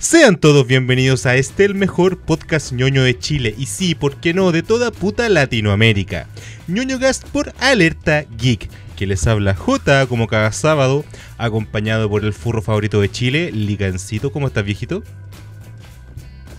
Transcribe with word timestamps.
Sean 0.00 0.38
todos 0.38 0.66
bienvenidos 0.66 1.26
a 1.26 1.36
este, 1.36 1.66
el 1.66 1.74
mejor 1.74 2.16
podcast 2.16 2.72
ñoño 2.72 3.02
de 3.02 3.18
Chile 3.18 3.54
y 3.58 3.66
sí, 3.66 3.94
¿por 3.94 4.16
qué 4.16 4.32
no?, 4.32 4.50
de 4.50 4.62
toda 4.62 4.92
puta 4.92 5.28
Latinoamérica. 5.28 6.26
ñoño 6.68 6.98
Gast 6.98 7.28
por 7.28 7.52
Alerta 7.60 8.24
Geek, 8.38 8.70
que 8.96 9.06
les 9.06 9.26
habla 9.26 9.54
J 9.54 10.06
como 10.06 10.26
cada 10.26 10.52
sábado, 10.52 11.04
acompañado 11.36 12.08
por 12.08 12.24
el 12.24 12.32
furro 12.32 12.62
favorito 12.62 13.02
de 13.02 13.10
Chile, 13.10 13.52
Ligancito. 13.52 14.32
¿Cómo 14.32 14.46
estás, 14.46 14.64
viejito? 14.64 15.02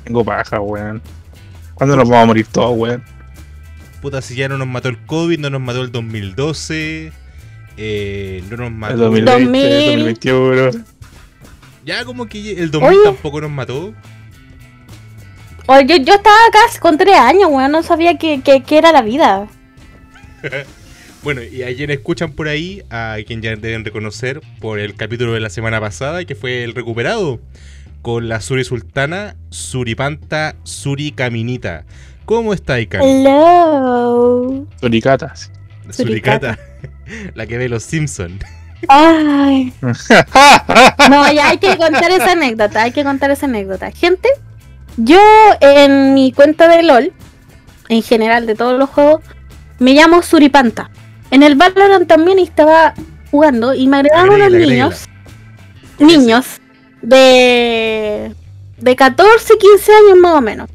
Tengo 0.03 0.23
paja, 0.23 0.59
weón. 0.61 1.01
¿Cuándo 1.73 1.95
nos 1.95 2.07
vamos 2.07 2.23
a 2.23 2.27
morir 2.27 2.45
todos, 2.45 2.77
weón? 2.77 3.03
Puta, 4.03 4.21
si 4.21 4.35
ya 4.35 4.49
no 4.49 4.59
nos 4.59 4.67
mató 4.67 4.87
el 4.87 5.03
COVID, 5.07 5.39
no 5.39 5.49
nos 5.49 5.61
mató 5.61 5.81
el 5.81 5.91
2012, 5.91 7.11
eh, 7.75 8.43
no 8.51 8.57
nos 8.57 8.71
mató 8.71 8.93
El 8.93 9.25
2020, 9.25 9.31
2000. 9.31 10.69
2021. 10.69 11.00
Ya 11.85 12.05
como 12.05 12.27
que 12.27 12.53
el 12.53 12.71
2000 12.71 12.89
Oye. 12.89 12.99
tampoco 13.03 13.41
nos 13.41 13.51
mató. 13.51 13.93
Oye, 15.67 16.03
yo 16.03 16.13
estaba 16.13 16.35
acá 16.47 16.59
con 16.79 16.97
tres 16.97 17.15
años, 17.15 17.49
weón, 17.49 17.71
no 17.71 17.83
sabía 17.83 18.17
que, 18.17 18.41
que, 18.41 18.63
que 18.63 18.77
era 18.77 18.91
la 18.91 19.01
vida. 19.01 19.47
Bueno, 21.23 21.43
y 21.43 21.61
a 21.61 21.75
quien 21.75 21.91
escuchan 21.91 22.31
por 22.31 22.47
ahí, 22.47 22.81
a 22.89 23.17
quien 23.27 23.43
ya 23.43 23.55
deben 23.55 23.85
reconocer 23.85 24.41
por 24.59 24.79
el 24.79 24.95
capítulo 24.95 25.33
de 25.33 25.39
la 25.39 25.51
semana 25.51 25.79
pasada, 25.79 26.25
que 26.25 26.33
fue 26.33 26.63
el 26.63 26.73
recuperado, 26.73 27.39
con 28.01 28.27
la 28.27 28.41
Suri 28.41 28.63
Sultana, 28.63 29.35
Suripanta, 29.51 30.55
Suri 30.63 31.11
Caminita. 31.11 31.85
¿Cómo 32.25 32.55
está, 32.55 32.79
Ikan? 32.79 33.03
Hello. 33.03 34.65
Suricatas. 34.79 35.51
Suricata, 35.91 36.57
la 37.35 37.45
que 37.45 37.59
ve 37.59 37.69
los 37.69 37.83
Simpsons. 37.83 38.43
Ay. 38.87 39.73
No, 41.09 41.31
ya 41.31 41.49
hay 41.49 41.57
que 41.57 41.77
contar 41.77 42.11
esa 42.11 42.31
anécdota, 42.31 42.83
hay 42.83 42.91
que 42.91 43.03
contar 43.03 43.31
esa 43.31 43.45
anécdota. 43.45 43.91
Gente, 43.91 44.29
yo 44.97 45.19
en 45.59 46.13
mi 46.13 46.31
cuenta 46.31 46.67
de 46.67 46.83
LOL, 46.83 47.13
en 47.89 48.03
general 48.03 48.45
de 48.45 48.55
todos 48.55 48.77
los 48.77 48.89
juegos, 48.89 49.21
me 49.79 49.93
llamo 49.93 50.21
Suripanta. 50.21 50.89
En 51.31 51.43
el 51.43 51.55
Valorant 51.55 52.07
también 52.07 52.39
estaba 52.39 52.93
jugando 53.31 53.73
y 53.73 53.87
me 53.87 53.97
agregaron 53.97 54.35
unos 54.35 54.51
niños, 54.51 55.05
niños 55.99 56.61
de, 57.01 58.35
de 58.77 58.95
14, 58.95 59.57
15 59.57 59.91
años 59.91 60.17
más 60.19 60.33
o 60.35 60.41
menos. 60.41 60.69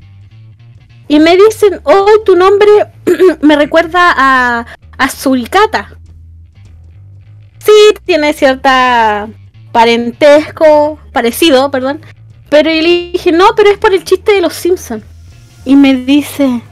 Y 1.09 1.20
me 1.20 1.37
dicen, 1.37 1.81
oh, 1.85 2.11
tu 2.25 2.35
nombre 2.35 2.69
me 3.43 3.57
recuerda 3.57 4.13
a, 4.17 4.67
a 4.98 5.09
Suricata. 5.09 5.95
Sí, 7.67 7.95
tiene 8.05 8.33
cierta 8.33 9.28
parentesco, 9.72 11.00
parecido, 11.12 11.70
perdón. 11.70 12.00
Pero 12.48 12.70
yo 12.70 12.81
le 12.81 13.11
dije, 13.12 13.33
no, 13.33 13.56
pero 13.56 13.70
es 13.70 13.78
por 13.78 13.92
el 13.92 14.05
chiste 14.05 14.33
de 14.33 14.41
los 14.41 14.55
Simpsons. 14.55 15.03
Y 15.64 15.75
me 15.75 15.95
dice, 15.95 16.62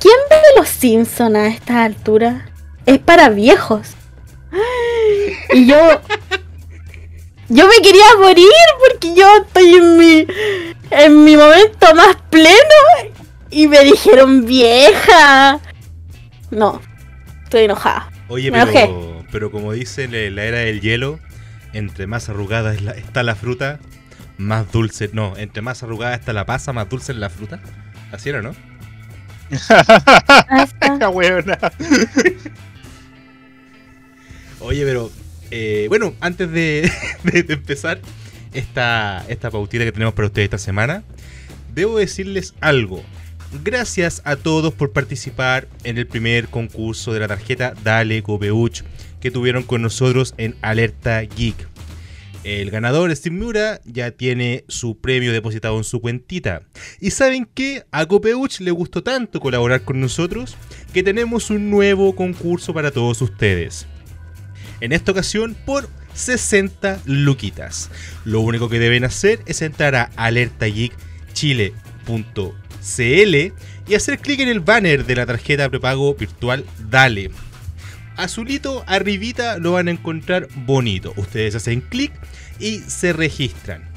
¿quién 0.00 0.16
ve 0.28 0.36
los 0.56 0.68
Simpsons 0.68 1.36
a 1.36 1.46
esta 1.46 1.84
altura? 1.84 2.50
Es 2.84 2.98
para 2.98 3.28
viejos. 3.28 3.90
Y 5.52 5.66
yo, 5.66 5.78
yo 7.48 7.68
me 7.68 7.76
quería 7.80 8.04
morir 8.18 8.48
porque 8.80 9.14
yo 9.14 9.26
estoy 9.36 9.74
en 9.76 9.96
mi, 9.96 10.26
en 10.90 11.24
mi 11.24 11.36
momento 11.36 11.94
más 11.94 12.16
pleno. 12.28 13.12
Y 13.50 13.68
me 13.68 13.84
dijeron, 13.84 14.44
vieja. 14.46 15.60
No, 16.50 16.80
estoy 17.44 17.64
enojada. 17.64 18.10
Oye, 18.28 18.50
Me 18.50 18.66
pero, 18.66 19.11
pero 19.32 19.50
como 19.50 19.72
dice 19.72 20.06
la 20.08 20.44
era 20.44 20.58
del 20.58 20.80
hielo, 20.80 21.18
entre 21.72 22.06
más 22.06 22.28
arrugada 22.28 22.74
está 22.74 23.22
la 23.24 23.34
fruta, 23.34 23.80
más 24.38 24.70
dulce. 24.70 25.10
No, 25.12 25.36
entre 25.36 25.62
más 25.62 25.82
arrugada 25.82 26.14
está 26.14 26.32
la 26.32 26.46
pasa, 26.46 26.72
más 26.72 26.88
dulce 26.88 27.10
es 27.12 27.18
la 27.18 27.30
fruta. 27.30 27.60
Así 28.12 28.28
era, 28.28 28.42
¿no? 28.42 28.54
Oye, 34.60 34.84
pero 34.84 35.10
eh, 35.50 35.86
bueno, 35.88 36.14
antes 36.20 36.50
de, 36.50 36.90
de- 37.24 37.42
de 37.42 37.54
empezar 37.54 38.00
esta, 38.54 39.24
esta 39.28 39.50
pautita 39.50 39.84
que 39.84 39.92
tenemos 39.92 40.14
para 40.14 40.28
ustedes 40.28 40.44
esta 40.46 40.58
semana, 40.58 41.02
debo 41.74 41.98
decirles 41.98 42.54
algo. 42.60 43.02
Gracias 43.62 44.22
a 44.24 44.36
todos 44.36 44.72
por 44.72 44.92
participar 44.92 45.68
en 45.84 45.98
el 45.98 46.06
primer 46.06 46.48
concurso 46.48 47.12
de 47.12 47.20
la 47.20 47.28
tarjeta 47.28 47.74
Dale 47.84 48.22
Copeuch 48.22 48.82
que 49.20 49.30
tuvieron 49.30 49.62
con 49.62 49.82
nosotros 49.82 50.34
en 50.38 50.56
Alerta 50.62 51.20
Geek. 51.20 51.68
El 52.44 52.70
ganador, 52.70 53.14
Steve 53.14 53.36
Mura, 53.36 53.80
ya 53.84 54.10
tiene 54.10 54.64
su 54.68 54.98
premio 54.98 55.32
depositado 55.32 55.76
en 55.78 55.84
su 55.84 56.00
cuentita. 56.00 56.62
Y 57.00 57.10
saben 57.10 57.46
que 57.46 57.84
a 57.92 58.06
Copeuch 58.06 58.60
le 58.60 58.70
gustó 58.70 59.02
tanto 59.02 59.38
colaborar 59.38 59.82
con 59.82 60.00
nosotros 60.00 60.56
que 60.92 61.02
tenemos 61.02 61.50
un 61.50 61.70
nuevo 61.70 62.16
concurso 62.16 62.74
para 62.74 62.90
todos 62.90 63.22
ustedes 63.22 63.86
en 64.82 64.92
esta 64.92 65.12
ocasión 65.12 65.56
por 65.64 65.88
60 66.12 67.02
luquitas. 67.06 67.90
Lo 68.24 68.40
único 68.40 68.68
que 68.68 68.80
deben 68.80 69.04
hacer 69.04 69.40
es 69.46 69.62
entrar 69.62 69.94
a 69.94 70.10
alertageekchile.cl 72.82 73.52
y 73.88 73.94
hacer 73.94 74.18
clic 74.18 74.40
en 74.40 74.48
el 74.48 74.60
banner 74.60 75.04
de 75.06 75.16
la 75.16 75.26
tarjeta 75.26 75.68
prepago 75.68 76.14
virtual 76.14 76.64
Dale. 76.90 77.30
Azulito, 78.16 78.84
arribita 78.86 79.58
lo 79.58 79.72
van 79.72 79.88
a 79.88 79.92
encontrar 79.92 80.48
bonito. 80.54 81.14
Ustedes 81.16 81.54
hacen 81.54 81.80
clic 81.80 82.12
y 82.60 82.78
se 82.80 83.12
registran. 83.12 83.90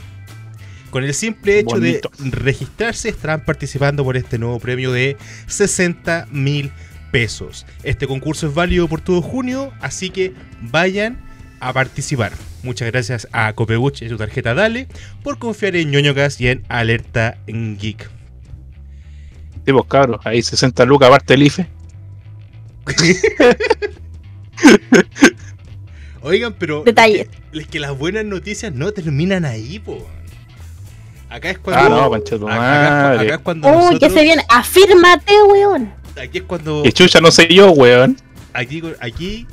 Con 0.89 1.03
el 1.03 1.13
simple 1.13 1.59
hecho 1.59 1.75
Bonito. 1.75 2.09
de 2.17 2.31
registrarse 2.31 3.09
estarán 3.09 3.43
participando 3.43 4.05
por 4.05 4.15
este 4.15 4.39
nuevo 4.39 4.59
premio 4.59 4.93
de 4.93 5.17
60 5.47 6.27
mil 6.31 6.71
pesos. 7.11 7.65
Este 7.83 8.07
concurso 8.07 8.47
es 8.47 8.53
válido 8.53 8.87
por 8.87 9.01
todo 9.01 9.21
junio, 9.21 9.73
así 9.81 10.09
que 10.09 10.33
vayan 10.61 11.19
a 11.59 11.73
participar. 11.73 12.31
Muchas 12.63 12.89
gracias 12.89 13.27
a 13.33 13.51
Copebuch 13.53 14.01
y 14.01 14.09
su 14.09 14.17
tarjeta 14.17 14.53
Dale 14.53 14.87
por 15.21 15.37
confiar 15.37 15.75
en 15.75 15.91
ñoñocas 15.91 16.39
y 16.39 16.47
en 16.47 16.63
Alerta 16.69 17.37
Geek. 17.45 18.14
Sí, 19.65 19.71
pues 19.73 19.85
cabros, 19.87 20.19
ahí 20.25 20.43
60 20.43 20.85
lucas 20.85 21.07
aparte 21.07 21.33
del 21.33 21.43
IFE. 21.43 21.67
Oigan, 26.21 26.53
pero 26.57 26.83
Detalles. 26.83 27.27
es 27.53 27.67
que 27.67 27.79
las 27.79 27.97
buenas 27.97 28.25
noticias 28.25 28.73
no 28.73 28.91
terminan 28.91 29.45
ahí, 29.45 29.79
po. 29.79 30.07
Acá 31.29 31.51
es 31.51 31.59
cuando 31.59 31.95
Ah, 31.95 32.01
no, 32.01 32.09
concha 32.09 32.37
tu 32.37 32.47
acá- 32.47 32.55
acá, 32.55 33.07
madre. 33.17 33.27
acá 33.27 33.35
es 33.35 33.41
cuando 33.41 33.67
Uy, 33.67 33.73
que 33.73 33.79
nosotros- 33.85 34.13
se 34.13 34.23
viene. 34.23 34.43
Afírmate, 34.49 35.33
weón. 35.51 35.93
aquí 36.19 36.37
es 36.39 36.43
cuando 36.45 36.81
Que 36.83 36.91
chucha 36.93 37.19
no 37.19 37.29
sé 37.31 37.47
yo, 37.53 37.71
weón. 37.71 38.17
aquí, 38.53 38.81
aquí 39.01 39.45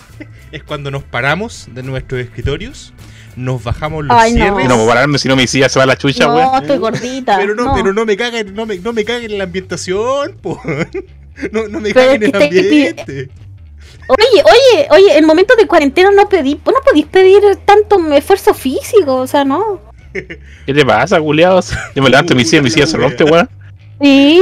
es 0.52 0.62
cuando 0.64 0.90
nos 0.90 1.02
paramos 1.04 1.68
de 1.72 1.82
nuestros 1.82 2.20
escritorios, 2.20 2.92
nos 3.36 3.62
bajamos 3.62 4.04
los 4.04 4.16
Ay, 4.16 4.32
no. 4.32 4.36
cierres. 4.44 4.64
Y 4.64 4.68
no 4.68 4.74
puedo 4.76 4.88
pararme 4.88 5.18
si 5.18 5.28
no 5.28 5.36
me 5.36 5.42
decía 5.42 5.68
se 5.68 5.78
va 5.78 5.86
la 5.86 5.96
chucha, 5.96 6.26
No, 6.26 6.34
weón. 6.34 6.62
estoy 6.62 6.78
gordita. 6.78 7.36
Pero 7.38 7.54
no, 7.54 7.64
no. 7.66 7.74
pero 7.74 7.92
no 7.92 8.04
me 8.06 8.16
caguen, 8.16 8.54
no 8.54 8.66
me, 8.66 8.78
no 8.78 8.92
me 8.92 9.04
caguen 9.04 9.30
en 9.30 9.38
la 9.38 9.44
ambientación, 9.44 10.36
po. 10.42 10.60
No, 11.52 11.68
no 11.68 11.80
me 11.80 11.92
caguen 11.92 12.22
en 12.22 12.22
el 12.24 12.32
te- 12.32 12.44
ambiente. 12.44 13.30
Oye, 14.08 14.42
oye, 14.42 14.86
oye, 14.90 15.18
en 15.18 15.26
momentos 15.26 15.56
de 15.58 15.66
cuarentena 15.66 16.10
no 16.10 16.28
pedí, 16.28 16.58
no 16.64 16.72
podéis 16.84 17.06
pedir 17.06 17.42
tanto 17.66 17.98
esfuerzo 18.14 18.54
físico, 18.54 19.16
o 19.16 19.26
sea, 19.26 19.44
no. 19.44 19.80
¿Qué 20.14 20.72
te 20.72 20.84
pasa, 20.86 21.20
culiados? 21.20 21.72
Yo 21.94 22.02
me 22.02 22.08
levanto 22.08 22.32
y 22.32 22.36
mi 22.36 22.44
silla, 22.46 22.62
mi 22.62 22.70
silla 22.70 22.86
se 22.86 22.96
rompe, 22.96 23.24
weón. 23.24 23.50
Sí. 24.00 24.40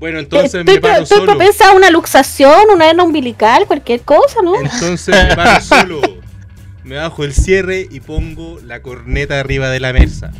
Bueno, 0.00 0.18
entonces 0.18 0.54
estoy 0.54 0.74
me 0.76 0.80
paro 0.80 1.02
estoy 1.02 1.18
solo. 1.18 1.32
propensa 1.32 1.70
a 1.70 1.72
una 1.74 1.90
luxación, 1.90 2.70
una 2.72 2.88
hernia 2.88 3.04
umbilical, 3.04 3.66
cualquier 3.66 4.00
cosa, 4.00 4.40
¿no? 4.42 4.56
Entonces 4.56 5.08
me 5.28 5.36
paro 5.36 5.60
solo. 5.60 6.00
Me 6.90 6.96
bajo 6.96 7.22
el 7.22 7.32
cierre 7.32 7.86
y 7.88 8.00
pongo 8.00 8.58
la 8.66 8.82
corneta 8.82 9.38
arriba 9.38 9.70
de 9.70 9.78
la 9.78 9.92
mesa. 9.92 10.32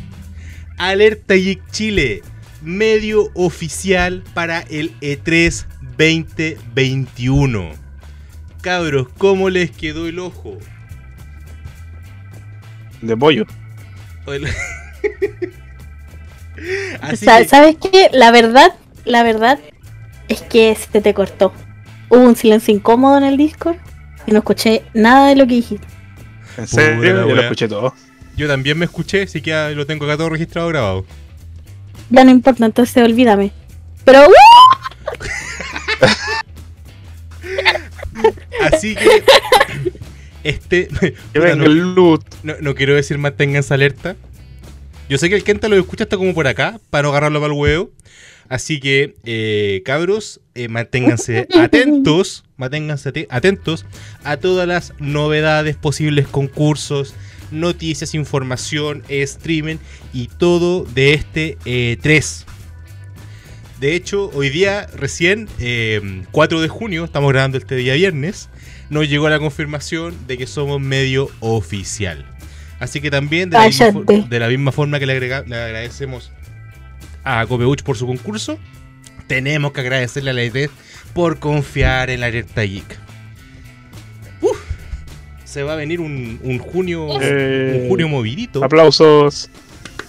Alerta 0.77 1.35
Geek 1.35 1.61
Chile, 1.71 2.23
medio 2.61 3.31
oficial 3.35 4.21
para 4.33 4.59
el 4.59 4.93
E 4.99 5.17
E3 5.17 5.65
2021. 5.97 7.71
Cabros, 8.59 9.07
¿cómo 9.17 9.49
les 9.49 9.71
quedó 9.71 10.07
el 10.07 10.19
ojo? 10.19 10.57
De 13.01 13.15
pollo. 13.15 13.45
Así 16.99 17.25
que, 17.25 17.47
¿Sabes 17.47 17.77
qué? 17.77 18.09
La 18.11 18.31
verdad, 18.31 18.73
la 19.05 19.23
verdad 19.23 19.57
es 20.27 20.41
que 20.41 20.75
se 20.75 20.99
te 20.99 21.13
cortó. 21.13 21.53
Hubo 22.09 22.19
un 22.19 22.35
silencio 22.35 22.73
incómodo 22.73 23.17
en 23.19 23.23
el 23.23 23.37
Discord 23.37 23.77
y 24.27 24.33
no 24.33 24.39
escuché 24.39 24.83
nada 24.93 25.29
de 25.29 25.37
lo 25.37 25.47
que 25.47 25.53
dijiste. 25.53 26.00
En 26.57 26.67
serio, 26.67 27.27
yo 27.27 27.35
lo 27.35 27.41
escuché 27.41 27.67
todo. 27.67 27.93
yo 28.35 28.47
también 28.47 28.77
me 28.77 28.85
escuché, 28.85 29.23
así 29.23 29.41
que 29.41 29.51
ya 29.51 29.69
lo 29.69 29.85
tengo 29.85 30.05
acá 30.05 30.17
todo 30.17 30.29
registrado 30.29 30.67
grabado. 30.67 31.05
Ya 32.09 32.23
no 32.23 32.31
importa, 32.31 32.65
entonces 32.65 33.03
olvídame. 33.03 33.51
Pero 34.03 34.27
¡uh! 34.27 34.31
Así 38.61 38.95
que 38.95 39.23
este 40.43 40.87
Que 41.33 41.39
venga 41.39 41.65
el 41.65 41.95
loot. 41.95 42.23
no, 42.43 42.53
no 42.59 42.75
quiero 42.75 42.95
decir 42.95 43.17
manténganse 43.17 43.73
alerta. 43.73 44.15
Yo 45.09 45.17
sé 45.17 45.29
que 45.29 45.35
el 45.35 45.43
Kenta 45.43 45.67
lo 45.67 45.77
escucha 45.77 46.05
hasta 46.05 46.17
como 46.17 46.33
por 46.33 46.47
acá, 46.47 46.79
para 46.89 47.03
no 47.03 47.09
agarrarlo 47.09 47.41
para 47.41 47.53
el 47.53 47.59
huevo. 47.59 47.89
Así 48.51 48.81
que, 48.81 49.15
eh, 49.23 49.81
cabros, 49.85 50.41
eh, 50.55 50.67
manténganse 50.67 51.47
atentos, 51.55 52.43
manténganse 52.57 53.07
ate- 53.07 53.27
atentos 53.29 53.85
a 54.25 54.35
todas 54.35 54.67
las 54.67 54.93
novedades, 54.99 55.77
posibles 55.77 56.27
concursos, 56.27 57.15
noticias, 57.49 58.13
información, 58.13 59.03
streaming 59.07 59.77
y 60.11 60.27
todo 60.27 60.83
de 60.83 61.13
este 61.13 61.57
eh, 61.63 61.97
3. 62.01 62.45
De 63.79 63.95
hecho, 63.95 64.29
hoy 64.33 64.49
día, 64.49 64.85
recién, 64.95 65.47
eh, 65.59 66.23
4 66.31 66.59
de 66.59 66.67
junio, 66.67 67.05
estamos 67.05 67.31
grabando 67.31 67.57
este 67.57 67.75
día 67.75 67.93
viernes, 67.93 68.49
nos 68.89 69.07
llegó 69.07 69.29
la 69.29 69.39
confirmación 69.39 70.13
de 70.27 70.37
que 70.37 70.45
somos 70.45 70.81
medio 70.81 71.29
oficial. 71.39 72.25
Así 72.79 72.99
que 72.99 73.09
también, 73.09 73.49
de 73.49 73.57
la, 73.57 73.67
misma, 73.67 73.91
for- 73.93 74.05
Cállate. 74.05 74.27
de 74.29 74.39
la 74.39 74.47
misma 74.49 74.71
forma 74.73 74.99
que 74.99 75.05
le, 75.05 75.17
agrega- 75.17 75.45
le 75.47 75.55
agradecemos 75.55 76.31
a 77.23 77.45
Copeuch 77.45 77.83
por 77.83 77.97
su 77.97 78.07
concurso, 78.07 78.57
tenemos 79.27 79.71
que 79.71 79.81
agradecerle 79.81 80.31
a 80.31 80.33
la 80.33 80.41
ET 80.43 80.69
por 81.13 81.39
confiar 81.39 82.09
en 82.09 82.19
la 82.21 82.27
alerta 82.27 82.61
geek. 82.61 82.97
Uf, 84.41 84.57
se 85.43 85.63
va 85.63 85.73
a 85.73 85.75
venir 85.75 85.99
un, 85.99 86.39
un 86.43 86.57
junio, 86.59 87.07
Eh, 87.21 87.81
un 87.83 87.89
junio 87.89 88.07
movidito. 88.07 88.63
Aplausos. 88.63 89.49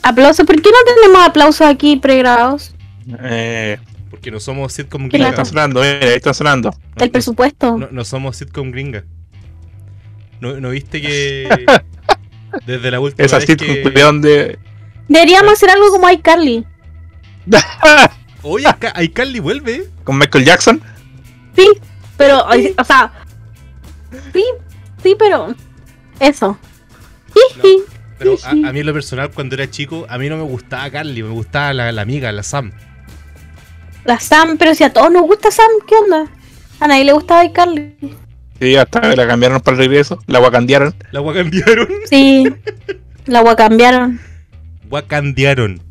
Aplausos. 0.03 0.47
¿Por 0.47 0.61
qué 0.61 0.71
no 0.71 0.95
tenemos 0.95 1.27
aplausos 1.27 1.67
aquí 1.67 1.97
pregrabados? 1.97 2.75
Eh, 3.23 3.79
Porque 4.11 4.31
no 4.31 4.41
somos 4.41 4.73
sitcom 4.73 5.09
gringa. 5.09 5.31
están 5.31 5.47
sonando, 5.47 5.81
ahí 5.83 5.99
están 6.03 6.35
sonando. 6.35 6.71
No- 6.97 7.05
El 7.05 7.11
presupuesto. 7.11 7.77
No, 7.79 7.89
no 7.91 8.05
somos 8.05 8.37
sitcom 8.37 8.71
gringa. 8.71 9.05
¿No, 10.41 10.59
no 10.61 10.71
viste 10.71 11.01
que 11.01 11.49
desde 12.67 12.91
la 12.91 12.99
última 13.01 13.25
Esa 13.27 13.37
vez 13.39 13.47
sitcom 13.47 13.69
que... 14.23 14.29
de. 14.29 14.59
Deberíamos 15.09 15.53
hacer 15.53 15.71
algo 15.71 15.91
como 15.91 16.09
iCarly. 16.11 16.65
Oye, 18.43 18.67
Ica- 18.67 19.03
iCarly 19.03 19.41
vuelve. 19.41 19.89
Con 20.05 20.19
Michael 20.19 20.45
Jackson. 20.45 20.81
Sí, 21.57 21.69
pero, 22.17 22.45
o 22.45 22.85
sea. 22.85 23.13
Sí, 24.33 24.45
sí, 25.03 25.17
pero. 25.19 25.55
Eso. 26.21 26.59
Jiji. 27.35 27.79
Pero 28.19 28.37
a, 28.45 28.51
a 28.51 28.73
mí 28.73 28.81
en 28.81 28.87
lo 28.87 28.93
personal, 28.93 29.31
cuando 29.31 29.55
era 29.57 29.69
chico, 29.71 30.07
a 30.09 30.19
mí 30.19 30.29
no 30.29 30.37
me 30.37 30.45
gustaba 30.45 30.89
Carly, 30.91 31.23
me 31.23 31.31
gustaba 31.31 31.73
la, 31.73 31.91
la 31.93 32.03
amiga, 32.03 32.31
la 32.31 32.43
Sam. 32.43 32.73
La 34.05 34.21
Sam, 34.21 34.57
pero 34.59 34.75
si 34.75 34.85
a 34.85 34.93
todos 34.93 35.11
nos 35.11 35.23
gusta 35.23 35.51
Sam, 35.51 35.67
¿qué 35.87 35.95
onda? 35.97 36.31
A 36.79 36.87
nadie 36.89 37.05
le 37.05 37.13
gustaba 37.13 37.45
iCarly. 37.45 37.97
Sí, 38.61 38.77
hasta 38.77 39.01
que 39.01 39.17
la 39.17 39.27
cambiaron 39.27 39.61
para 39.61 39.77
el 39.77 39.83
regreso. 39.89 40.21
La 40.29 40.39
wakandearon. 40.39 40.95
La 41.11 41.19
guacandearon. 41.21 41.89
Sí. 42.09 42.45
La 43.27 43.41
agua 43.41 43.57
cambiaron. 43.57 44.21
Guacandearon. 44.89 45.83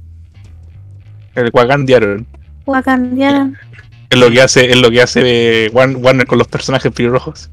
El 1.35 1.49
wakandearon. 1.53 2.27
Wakandiaron. 2.65 3.57
Es 4.09 4.19
lo 4.19 4.29
que 4.29 4.41
hace, 4.41 4.69
es 4.71 4.77
lo 4.77 4.89
que 4.91 5.01
hace 5.01 5.65
eh, 5.65 5.69
Warner 5.71 6.27
con 6.27 6.37
los 6.37 6.47
personajes 6.47 6.91
pelirrojos. 6.91 7.49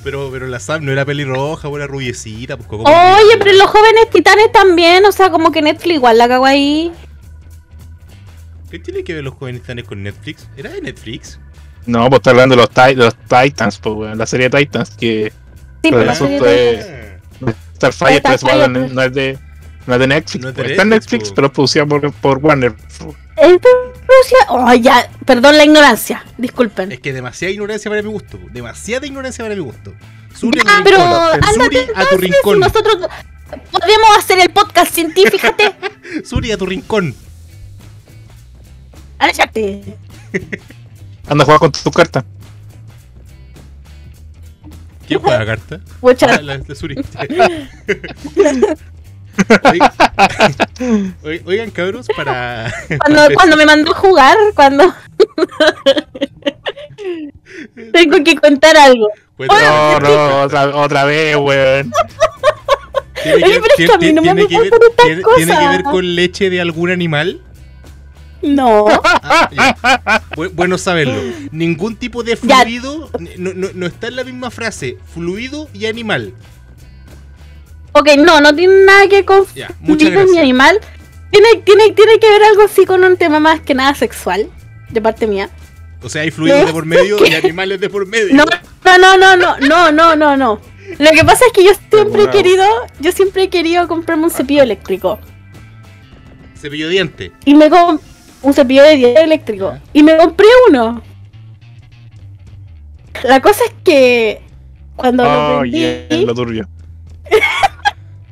Pero, 0.03 0.29
pero 0.31 0.47
la 0.49 0.61
Sam 0.61 0.85
no 0.85 0.93
era 0.93 1.07
pelirroja, 1.07 1.67
era 1.69 1.87
rubiecita. 1.87 2.59
Pues, 2.59 2.69
como- 2.69 2.83
Oye, 2.85 3.39
pero 3.39 3.53
los 3.55 3.69
jóvenes 3.69 4.11
titanes 4.13 4.53
también, 4.53 5.03
o 5.07 5.13
sea, 5.13 5.31
como 5.31 5.51
que 5.51 5.63
Netflix 5.63 5.95
igual 5.95 6.19
la 6.19 6.29
cagó 6.29 6.45
ahí. 6.45 6.93
¿Qué 8.71 8.79
tiene 8.79 9.03
que 9.03 9.15
ver 9.15 9.25
los 9.25 9.33
jóvenes 9.35 9.63
titanes 9.63 9.85
con 9.87 10.03
Netflix? 10.03 10.47
¿Era 10.59 10.71
de 10.71 10.83
Netflix? 10.83 11.41
No, 11.87 12.07
pues 12.11 12.19
está 12.19 12.31
hablando 12.31 12.55
de 12.55 12.61
los, 12.61 12.69
Ti- 12.71 12.95
de 12.95 13.05
los 13.05 13.15
Titans, 13.17 13.79
pues, 13.79 14.15
la 14.15 14.27
serie 14.27 14.51
Titans, 14.51 14.91
que 14.91 15.33
Sí, 15.83 15.91
Pero 15.91 15.97
pero 15.97 16.03
el 16.03 16.09
asunto 16.11 16.47
es-. 16.47 16.87
Starfire 17.77 18.19
Starfire, 18.19 18.21
3 18.21 18.43
Wild 18.43 18.73
pues. 18.79 18.93
no 18.93 19.03
es 19.03 19.13
de, 19.15 19.39
no 19.87 19.95
es 19.95 20.01
de 20.01 20.07
Netflix. 20.07 20.43
No 20.43 20.49
es 20.49 20.55
de 20.55 20.63
pues, 20.63 20.71
está 20.73 20.83
en 20.83 20.89
Netflix, 20.89 21.13
Netflix, 21.13 21.29
po. 21.31 21.35
pero 21.35 21.47
es 21.47 21.53
producida 21.53 21.87
por, 21.87 22.13
por 22.13 22.39
Warner. 22.39 22.75
Es 23.37 23.53
Rusia. 23.53 24.39
Oh, 24.49 24.73
ya, 24.75 25.11
perdón 25.25 25.57
la 25.57 25.65
ignorancia, 25.65 26.25
disculpen. 26.39 26.93
Es 26.93 27.01
que 27.01 27.13
demasiada 27.13 27.53
ignorancia 27.53 27.91
para 27.91 28.03
mi 28.03 28.11
gusto. 28.11 28.39
Demasiada 28.53 29.07
ignorancia 29.07 29.45
para 29.45 29.55
mi 29.55 29.63
gusto. 29.63 29.93
Suri 30.35 30.61
a 30.61 30.63
tu 30.63 30.69
Ah, 30.71 30.81
pero 30.85 30.99
ándate 31.01 31.89
a 31.95 32.05
tu 32.07 32.19
rincón. 32.19 32.61
nosotros 32.61 33.09
podemos 33.71 34.19
hacer 34.19 34.41
el 34.41 34.51
podcast 34.51 34.95
sin 34.95 35.13
ti, 35.15 35.25
fíjate. 35.31 35.75
Suri 36.25 36.53
a 36.53 36.59
tu 36.59 36.67
rincón. 36.67 37.15
Ándate. 39.19 39.97
Anda 41.29 41.43
a 41.43 41.45
jugar 41.45 41.61
con 41.61 41.73
tu 41.73 41.91
carta. 41.91 42.25
¿Quién 45.07 45.21
juega 45.21 45.39
la 45.39 45.47
carta? 45.47 45.81
Ah, 46.03 46.41
la 46.41 46.59
de 46.59 46.75
Suri. 46.75 46.97
Oigan, 49.71 51.17
Oi- 51.25 51.43
oigan, 51.47 51.71
cabros, 51.71 52.07
para. 52.17 52.73
cuando, 53.05 53.35
cuando 53.35 53.57
me 53.57 53.67
mandó 53.67 53.93
a 53.93 53.95
jugar, 53.97 54.37
cuando. 54.55 54.95
Tengo 57.93 58.23
que 58.25 58.37
contar 58.37 58.77
algo. 58.77 59.09
Pues, 59.37 59.49
No, 59.51 60.01
no, 60.01 60.43
otra, 60.43 60.77
otra 60.77 61.05
vez, 61.05 61.37
weón. 61.37 61.93
tiene 63.23 63.35
Oye, 63.45 63.61
pero 63.61 63.75
es 63.79 63.87
que 63.87 63.93
a 63.95 63.99
mí 63.99 64.13
no 64.13 64.23
me 64.23 64.35
tiene 64.35 64.47
que 64.49 64.59
ver, 64.61 64.71
pasan 64.71 64.87
estas 64.91 65.05
tiene- 65.07 65.23
tiene 65.37 65.53
que 65.53 65.57
cosas. 65.57 65.71
ver 65.71 65.83
con 65.85 66.15
leche 66.15 66.51
de 66.51 66.61
algún 66.61 66.91
animal. 66.91 67.41
No. 68.43 68.87
Ah, 69.03 70.21
Bueno 70.53 70.77
saberlo. 70.77 71.19
Ningún 71.51 71.97
tipo 71.97 72.23
de 72.23 72.37
fluido 72.37 73.09
no, 73.39 73.55
no- 73.55 73.69
no 73.75 73.87
está 73.87 74.09
en 74.09 74.17
la 74.17 74.25
misma 74.25 74.51
frase. 74.51 74.99
Fluido 75.15 75.69
y 75.73 75.87
animal. 75.87 76.35
Ok, 77.97 78.09
no, 78.19 78.41
no 78.41 78.55
tiene 78.55 78.85
nada 78.85 79.07
que 79.09 79.25
confundir 79.25 80.11
yeah, 80.11 80.15
con 80.15 80.31
mi 80.31 80.39
animal. 80.39 80.81
Tiene, 81.31 81.63
tiene, 81.65 81.93
tiene 81.93 82.19
que 82.19 82.29
ver 82.29 82.43
algo 82.43 82.63
así 82.63 82.85
con 82.85 83.05
un 83.05 83.17
tema 83.17 83.39
más 83.39 83.61
que 83.61 83.73
nada 83.75 83.95
sexual, 83.95 84.49
de 84.91 85.01
parte 85.01 85.29
mía. 85.29 85.49
O 86.03 86.09
sea, 86.09 86.23
hay 86.23 86.33
fluidos 86.33 86.67
de 86.67 86.73
por 86.73 86.87
medio 86.87 87.25
y 87.25 87.35
animales 87.35 87.81
de 87.81 87.89
por 87.89 88.07
medio. 88.07 88.35
No, 88.35 88.45
no, 88.99 89.17
no, 89.17 89.37
no, 89.37 89.59
no, 89.61 89.93
no, 89.93 90.17
no, 90.17 90.37
no. 90.37 90.61
Lo 90.99 91.11
que 91.11 91.25
pasa 91.25 91.45
es 91.47 91.53
que 91.53 91.65
yo 91.65 91.71
siempre 91.91 92.25
he 92.25 92.31
querido, 92.31 92.65
yo 93.01 93.13
siempre 93.13 93.45
he 93.45 93.49
querido 93.49 93.87
comprarme 93.87 94.25
un 94.25 94.31
cepillo 94.31 94.63
eléctrico. 94.63 95.19
¿Cepillo 96.61 96.87
de 96.87 96.93
diente? 96.93 97.33
Y 97.45 97.55
me 97.55 97.69
un 98.43 98.55
cepillo 98.55 98.83
de 98.83 98.97
diente 98.97 99.23
eléctrico. 99.23 99.79
Y 99.93 100.03
me 100.03 100.17
compré 100.17 100.47
uno. 100.69 101.01
La 103.23 103.41
cosa 103.41 103.65
es 103.65 103.75
que 103.85 104.43
cuando 104.97 105.23
oh, 105.23 105.65
lo 105.65 106.35
prendí 106.35 106.63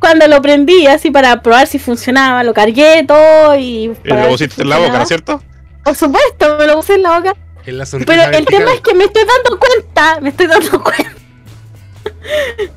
cuando 0.02 0.26
lo 0.26 0.42
prendí 0.42 0.88
así 0.88 1.12
para 1.12 1.42
probar 1.42 1.68
si 1.68 1.78
funcionaba, 1.78 2.42
lo 2.42 2.52
cargué 2.52 3.04
todo 3.06 3.56
y 3.56 3.92
Y 4.04 4.08
lo 4.08 4.28
pusiste 4.30 4.62
en 4.62 4.68
la 4.68 4.78
boca, 4.78 4.94
¿no 4.94 5.02
es 5.02 5.08
cierto? 5.08 5.40
Por 5.84 5.94
supuesto, 5.94 6.56
me 6.58 6.66
lo 6.66 6.74
puse 6.74 6.94
en 6.94 7.04
la 7.04 7.20
boca. 7.20 7.36
En 7.64 7.78
la 7.78 7.86
sonrisa 7.86 8.12
Pero 8.12 8.36
el 8.36 8.44
tema 8.44 8.74
es 8.74 8.80
que 8.80 8.94
me 8.94 9.04
estoy 9.04 9.22
dando 9.22 9.60
cuenta, 9.60 10.20
me 10.20 10.30
estoy 10.30 10.48
dando 10.48 10.82
cuenta 10.82 11.12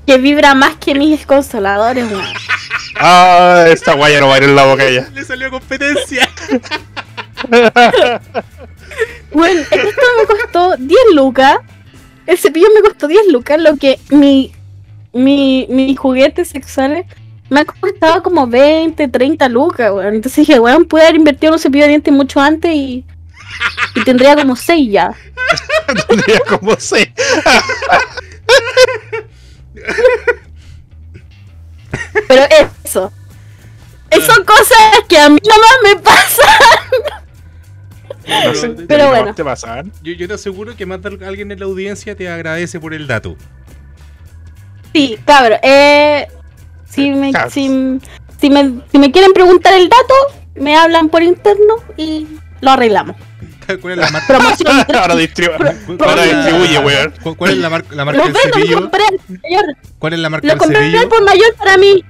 que 0.05 0.17
vibra 0.19 0.53
más 0.53 0.75
que 0.75 0.93
mis 0.93 1.25
consoladores, 1.25 2.11
weón. 2.11 2.25
Ah, 2.99 3.65
esta 3.69 3.95
guaya 3.95 4.19
no 4.19 4.27
va 4.27 4.35
a 4.35 4.37
ir 4.37 4.43
en 4.43 4.55
la 4.55 4.65
boca 4.65 4.87
ya. 4.87 5.09
Le 5.11 5.25
salió 5.25 5.49
competencia. 5.49 6.29
Bueno, 9.33 9.61
esto 9.61 10.01
me 10.19 10.25
costó 10.25 10.75
10 10.77 10.99
lucas. 11.13 11.57
El 12.25 12.37
cepillo 12.37 12.67
me 12.73 12.81
costó 12.81 13.07
10 13.07 13.27
lucas, 13.27 13.59
lo 13.59 13.75
que 13.75 13.99
mi, 14.09 14.54
mi, 15.15 15.65
mis 15.69 15.97
juguetes 15.97 16.49
sexuales 16.49 17.05
me 17.49 17.61
ha 17.61 17.65
costado 17.65 18.21
como 18.23 18.47
20, 18.47 19.07
30 19.07 19.49
lucas, 19.49 19.91
weón. 19.91 20.15
Entonces 20.15 20.45
dije, 20.47 20.59
weón, 20.59 20.85
pude 20.85 21.03
haber 21.03 21.15
invertido 21.15 21.49
en 21.51 21.53
un 21.55 21.59
cepillo 21.59 21.83
de 21.85 21.89
dientes 21.89 22.13
mucho 22.13 22.39
antes 22.41 22.71
y, 22.73 23.05
y 23.95 24.03
tendría 24.03 24.35
como 24.35 24.55
6 24.55 24.91
ya. 24.91 25.11
Tendría 26.07 26.39
como 26.47 26.75
sé. 26.79 27.13
Pero 32.27 32.43
eso. 32.83 33.13
eh, 34.11 34.21
Son 34.21 34.43
cosas 34.45 34.77
que 35.07 35.17
a 35.17 35.29
mí 35.29 35.39
nomás 35.43 35.77
me 35.83 35.95
pasan. 36.01 36.45
No 38.43 38.55
sé, 38.55 38.69
Pero 38.87 38.87
¿qué 38.87 38.97
más 38.97 39.09
bueno. 39.09 39.35
te 39.35 39.43
pasan? 39.43 39.93
Yo, 40.01 40.13
yo 40.13 40.27
te 40.27 40.33
aseguro 40.33 40.75
que 40.75 40.85
más 40.85 41.01
de 41.01 41.25
alguien 41.25 41.51
en 41.51 41.59
la 41.59 41.65
audiencia 41.65 42.15
te 42.15 42.27
agradece 42.29 42.79
por 42.79 42.93
el 42.93 43.07
dato. 43.07 43.37
Sí, 44.95 45.19
cabrón. 45.25 45.59
Eh, 45.61 46.25
si, 46.89 47.11
me, 47.11 47.31
si, 47.49 47.99
si, 48.39 48.49
me, 48.49 48.79
si 48.89 48.97
me 48.97 49.11
quieren 49.11 49.33
preguntar 49.33 49.73
el 49.73 49.89
dato, 49.89 50.13
me 50.55 50.73
hablan 50.77 51.09
por 51.09 51.21
interno 51.21 51.75
y 51.97 52.27
lo 52.61 52.71
arreglamos. 52.71 53.17
¿Cuál 53.81 53.93
es 53.93 53.97
la 53.99 54.09
marca? 54.11 54.27
Promoción. 54.27 54.77
Ahora, 54.95 55.15
distribu- 55.15 55.97
¿Cuál 55.97 56.09
ahora 56.09 56.23
distribuye, 56.23 56.79
weón. 56.79 57.13
¿Cuál- 57.21 57.35
¿Cuál 57.35 57.51
es 57.51 57.57
la, 57.57 57.69
mar- 57.69 57.85
la 57.89 58.05
marca 58.05 58.19
Lo 58.19 58.23
del 58.25 58.33
lo 58.33 58.39
cepillo? 58.39 58.81
compré 58.83 59.03
mayor. 59.27 59.65
¿Cuál 59.99 60.13
es 60.13 60.19
la 60.19 60.29
marca 60.29 60.47
Lo 60.47 60.53
del 60.53 60.59
compré 60.59 60.77
al 60.77 60.83
cepillo? 60.91 61.09
por 61.09 61.23
mayor 61.25 61.55
para 61.55 61.77
mí. 61.77 62.05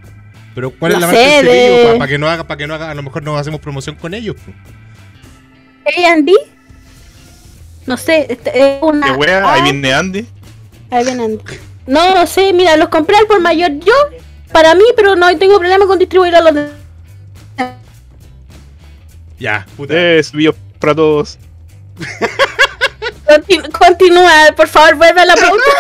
Pero 0.54 0.70
¿cuál 0.72 0.92
es 0.92 1.00
la 1.00 1.08
marca 1.08 1.22
del 1.22 1.32
cepillo? 1.46 1.92
de- 1.94 1.98
Para 1.98 2.08
que 2.08 2.18
no 2.20 2.30
haga, 2.30 2.44
para 2.46 2.58
que 2.60 2.68
no 2.68 2.76
haga, 2.76 2.92
a 2.92 2.94
lo 2.96 3.02
mejor 3.02 3.24
no 3.24 3.36
hacemos 3.38 3.60
promoción 3.62 3.96
con 3.96 4.14
ellos. 4.14 4.36
po. 4.36 4.52
A&D. 5.88 6.32
No 7.88 7.98
sé, 7.98 8.28
este, 8.30 8.52
es 8.78 8.78
una... 8.84 9.08
¿Qué 9.08 9.12
wea? 9.14 9.38
Ahí 9.54 9.62
Ah, 9.62 9.64
viene 9.64 9.94
Andy. 9.94 10.26
ahí 10.92 11.04
viene 11.04 11.24
Andy. 11.24 11.44
No, 11.88 12.16
no 12.16 12.26
sé, 12.28 12.52
mira, 12.54 12.78
los 12.78 12.90
compré 12.90 13.18
al 13.18 13.28
por 13.28 13.42
mayor 13.42 13.72
yo 13.80 13.94
para 14.52 14.74
mí, 14.76 14.84
pero 14.96 15.16
no 15.16 15.36
tengo 15.38 15.60
problema 15.60 15.86
con 15.86 16.00
distribuir 16.00 16.36
a 16.36 16.42
los 16.42 16.54
demás. 16.56 16.72
Ya, 19.38 19.66
puta. 19.76 19.94
Es 20.14 20.32
bio 20.32 20.56
para 20.80 20.96
todos. 20.96 21.38
Continu- 23.28 23.72
Continúa, 23.72 24.54
por 24.56 24.68
favor, 24.68 24.96
vuelve 24.96 25.22
a 25.22 25.26
la 25.26 25.36
pregunta. 25.36 25.66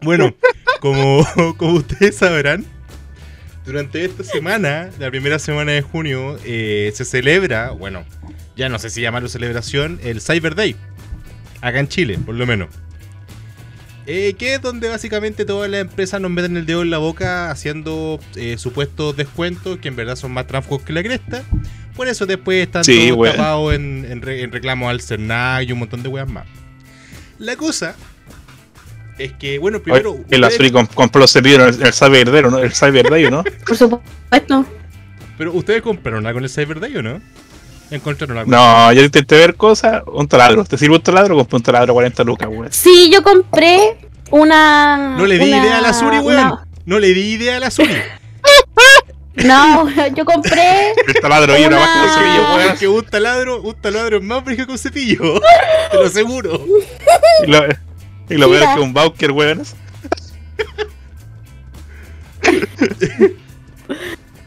Bueno, 0.00 0.32
como, 0.80 1.26
como 1.56 1.72
ustedes 1.74 2.16
sabrán, 2.16 2.64
durante 3.66 4.04
esta 4.04 4.22
semana, 4.22 4.90
la 4.98 5.10
primera 5.10 5.38
semana 5.40 5.72
de 5.72 5.82
junio, 5.82 6.38
eh, 6.44 6.92
se 6.94 7.04
celebra, 7.04 7.70
bueno, 7.70 8.04
ya 8.56 8.68
no 8.68 8.78
sé 8.78 8.90
si 8.90 9.00
llamarlo 9.00 9.28
celebración, 9.28 9.98
el 10.04 10.20
Cyber 10.20 10.54
Day. 10.54 10.76
Acá 11.60 11.80
en 11.80 11.88
Chile, 11.88 12.18
por 12.24 12.34
lo 12.34 12.46
menos. 12.46 12.68
Eh, 14.06 14.34
que 14.38 14.54
es 14.54 14.62
donde 14.62 14.88
básicamente 14.88 15.44
todas 15.44 15.68
las 15.70 15.82
empresas 15.82 16.18
nos 16.20 16.30
meten 16.30 16.56
el 16.56 16.64
dedo 16.64 16.80
en 16.80 16.88
la 16.90 16.96
boca 16.98 17.50
haciendo 17.50 18.18
eh, 18.36 18.56
supuestos 18.56 19.14
descuentos 19.16 19.78
que 19.78 19.88
en 19.88 19.96
verdad 19.96 20.16
son 20.16 20.32
más 20.32 20.46
tránsfugos 20.46 20.82
que 20.82 20.94
la 20.94 21.02
cresta. 21.02 21.42
Por 21.94 22.08
eso 22.08 22.24
después 22.24 22.64
están 22.66 22.84
Sí, 22.84 23.08
todos 23.10 23.32
tapados 23.32 23.74
en, 23.74 24.06
en 24.08 24.22
re- 24.22 24.42
en 24.42 24.50
reclamos 24.52 24.88
al 24.88 25.02
CERNAC 25.02 25.68
y 25.68 25.72
un 25.72 25.80
montón 25.80 26.02
de 26.02 26.08
weas 26.08 26.28
más. 26.30 26.46
La 27.38 27.56
cosa 27.56 27.96
es 29.18 29.32
que, 29.32 29.58
bueno, 29.58 29.80
primero. 29.82 30.12
Oye, 30.12 30.24
el 30.30 30.44
Azuri 30.44 30.70
comp- 30.70 30.94
compró 30.94 31.20
los 31.20 31.36
en 31.36 31.46
el, 31.46 31.60
el 31.60 31.92
Cyber 31.92 32.30
Day, 32.30 32.42
¿no? 32.44 32.58
El 32.60 32.72
Cyber 32.72 33.10
Day, 33.10 33.30
¿no? 33.30 33.44
Por 33.66 33.76
supuesto. 33.76 34.64
Pero 35.36 35.52
ustedes 35.52 35.82
compraron 35.82 36.26
algo 36.26 36.38
en 36.38 36.44
el 36.44 36.50
Cyber 36.50 36.80
Day 36.80 36.96
o 36.96 37.02
no? 37.02 37.20
Encontraron 37.90 38.38
algo. 38.38 38.50
No, 38.50 38.92
yo 38.92 39.02
intenté 39.02 39.36
ver 39.36 39.54
cosas. 39.54 40.02
Un 40.12 40.28
taladro. 40.28 40.64
¿Te 40.64 40.76
sirve 40.76 40.96
un 40.96 41.02
taladro? 41.02 41.36
Compré 41.36 41.56
un 41.56 41.62
taladro 41.62 41.94
40 41.94 42.24
lucas, 42.24 42.48
weón. 42.50 42.72
Sí, 42.72 43.10
yo 43.12 43.22
compré 43.22 43.96
una. 44.30 45.14
No 45.16 45.24
le 45.26 45.38
di 45.38 45.48
una- 45.48 45.62
idea 45.62 45.78
a 45.78 45.80
la 45.80 45.92
Suri, 45.94 46.18
weón. 46.18 46.46
una- 46.46 46.66
No 46.84 46.98
le 46.98 47.08
di 47.14 47.32
idea 47.32 47.56
a 47.56 47.60
la 47.60 47.70
Suri. 47.70 47.94
No, 49.44 49.88
yo 50.16 50.24
compré. 50.24 50.90
El 51.06 51.14
taladro 51.22 51.56
y 51.56 51.64
una 51.64 51.76
de 51.78 52.08
cepillo, 52.08 52.54
weón. 52.56 52.72
Es 52.72 52.78
que 52.80 52.88
un 52.88 53.04
taladro, 53.04 53.62
un 53.62 53.74
taladro 53.80 54.16
es 54.16 54.22
más 54.24 54.44
brígido 54.44 54.66
que 54.66 54.72
un 54.72 54.78
cepillo. 54.78 55.40
Te 55.92 55.96
lo 55.96 56.06
aseguro. 56.06 56.60
Y 57.46 57.50
lo, 57.50 57.64
y 58.30 58.34
lo 58.34 58.50
peor 58.50 58.62
es 58.64 58.68
que 58.74 58.80
un 58.80 58.92
Bauker, 58.92 59.30
weón. 59.30 59.62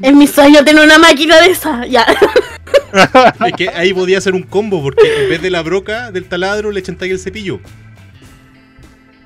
En 0.01 0.17
mi 0.17 0.27
sueño 0.27 0.63
tener 0.65 0.83
una 0.83 0.97
máquina 0.97 1.39
de 1.39 1.51
esa. 1.51 1.85
Ya. 1.85 2.05
Es 3.47 3.53
que 3.55 3.69
ahí 3.69 3.93
podía 3.93 4.17
hacer 4.17 4.33
un 4.33 4.43
combo, 4.43 4.81
porque 4.83 5.23
en 5.23 5.29
vez 5.29 5.41
de 5.41 5.49
la 5.49 5.61
broca 5.61 6.11
del 6.11 6.25
taladro 6.25 6.71
le 6.71 6.81
chantaría 6.83 7.13
el 7.13 7.19
cepillo. 7.19 7.59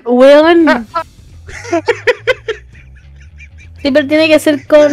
Weón. 0.05 0.85
Siempre 3.81 4.03
tiene 4.05 4.27
que 4.27 4.39
ser 4.39 4.65
con. 4.65 4.89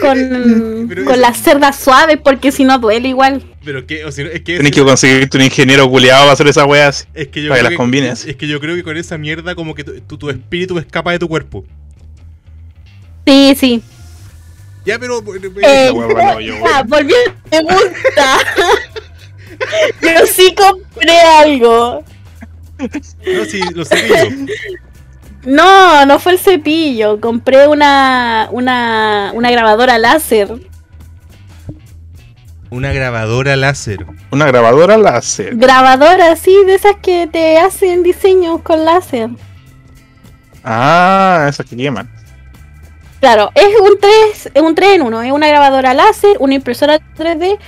con. 0.00 0.86
Pero 0.88 1.04
con 1.04 1.14
eso- 1.14 1.20
las 1.20 1.38
cerdas 1.38 1.76
suaves, 1.76 2.18
porque 2.22 2.52
si 2.52 2.64
no 2.64 2.78
duele 2.78 3.08
igual. 3.08 3.42
Pero 3.64 3.84
que, 3.86 4.04
o 4.04 4.12
sea, 4.12 4.26
es 4.26 4.42
que. 4.42 4.54
Tienes 4.54 4.70
que 4.70 4.82
conseguirte 4.82 5.38
un 5.38 5.44
ingeniero 5.44 5.88
culiado 5.90 6.20
para 6.22 6.32
hacer 6.34 6.46
esas 6.46 6.66
weas. 6.66 7.08
es 7.14 7.28
que 7.28 7.42
yo 7.42 7.48
para 7.48 7.60
que 7.60 7.66
creo 7.66 7.70
las 7.70 7.76
combines. 7.76 8.24
Es 8.26 8.36
que 8.36 8.46
yo 8.46 8.60
creo 8.60 8.76
que 8.76 8.84
con 8.84 8.96
esa 8.96 9.18
mierda, 9.18 9.54
como 9.56 9.74
que 9.74 9.82
tu, 9.82 10.00
tu- 10.02 10.18
tu 10.18 10.30
espíritu 10.30 10.78
escapa 10.78 11.10
de 11.12 11.18
tu 11.18 11.26
cuerpo. 11.28 11.64
Sí, 13.26 13.54
sí. 13.58 13.82
Ya, 14.88 14.98
pero. 14.98 15.18
Eh, 15.18 15.90
wea 15.90 16.14
va 16.14 16.30
al 16.30 16.36
hoyo, 16.38 16.54
ya, 16.54 16.62
weón. 16.62 16.88
volviendo 16.88 17.30
a 17.50 17.56
la 17.56 17.76
pregunta. 17.76 18.38
Yo 20.20 20.26
sí 20.26 20.54
compré 20.54 21.20
algo. 21.20 22.04
No, 22.78 23.44
sí, 23.44 23.60
los 23.74 23.86
cepillos. 23.86 24.48
No, 25.44 26.06
no 26.06 26.18
fue 26.18 26.32
el 26.32 26.38
cepillo. 26.38 27.20
Compré 27.20 27.68
una, 27.68 28.48
una, 28.50 29.32
una 29.34 29.50
grabadora 29.50 29.98
láser. 29.98 30.48
Una 32.70 32.90
grabadora 32.94 33.56
láser. 33.56 34.06
Una 34.30 34.46
grabadora 34.46 34.96
láser. 34.96 35.54
Grabadora, 35.54 36.34
sí, 36.34 36.56
de 36.64 36.76
esas 36.76 36.96
que 37.02 37.28
te 37.30 37.58
hacen 37.58 38.02
diseños 38.02 38.62
con 38.62 38.86
láser. 38.86 39.28
Ah, 40.64 41.44
esas 41.46 41.66
que 41.66 41.76
queman. 41.76 42.17
Claro, 43.20 43.50
es 43.54 43.66
un 43.80 43.98
3, 43.98 44.50
es 44.54 44.62
un 44.62 44.74
3 44.74 44.90
en 44.96 45.02
1, 45.02 45.22
es 45.22 45.32
una 45.32 45.48
grabadora 45.48 45.92
láser, 45.94 46.36
una 46.38 46.54
impresora 46.54 47.00
3D 47.16 47.58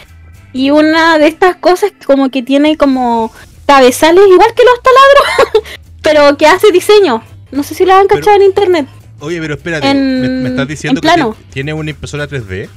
y 0.52 0.70
una 0.70 1.18
de 1.18 1.26
estas 1.26 1.56
cosas 1.56 1.92
como 2.06 2.30
que 2.30 2.42
tiene 2.42 2.76
como 2.76 3.32
cabezales 3.66 4.24
igual 4.30 4.50
que 4.54 4.62
los 4.64 4.80
taladros, 4.82 5.64
pero 6.02 6.36
que 6.36 6.46
hace 6.46 6.70
diseño. 6.70 7.22
No 7.50 7.64
sé 7.64 7.74
si 7.74 7.84
lo 7.84 7.94
han 7.94 8.06
Pero- 8.06 8.20
cachado 8.20 8.36
en 8.36 8.42
internet. 8.42 8.86
Oye, 9.18 9.40
pero 9.40 9.54
espérate, 9.54 9.88
En- 9.90 10.20
¿me, 10.22 10.28
me 10.28 10.48
estás 10.50 10.68
diciendo 10.68 10.98
en 10.98 11.02
que 11.02 11.06
plano. 11.08 11.34
ti- 11.34 11.44
tiene 11.54 11.72
una 11.74 11.90
impresora 11.90 12.28
3D? 12.28 12.68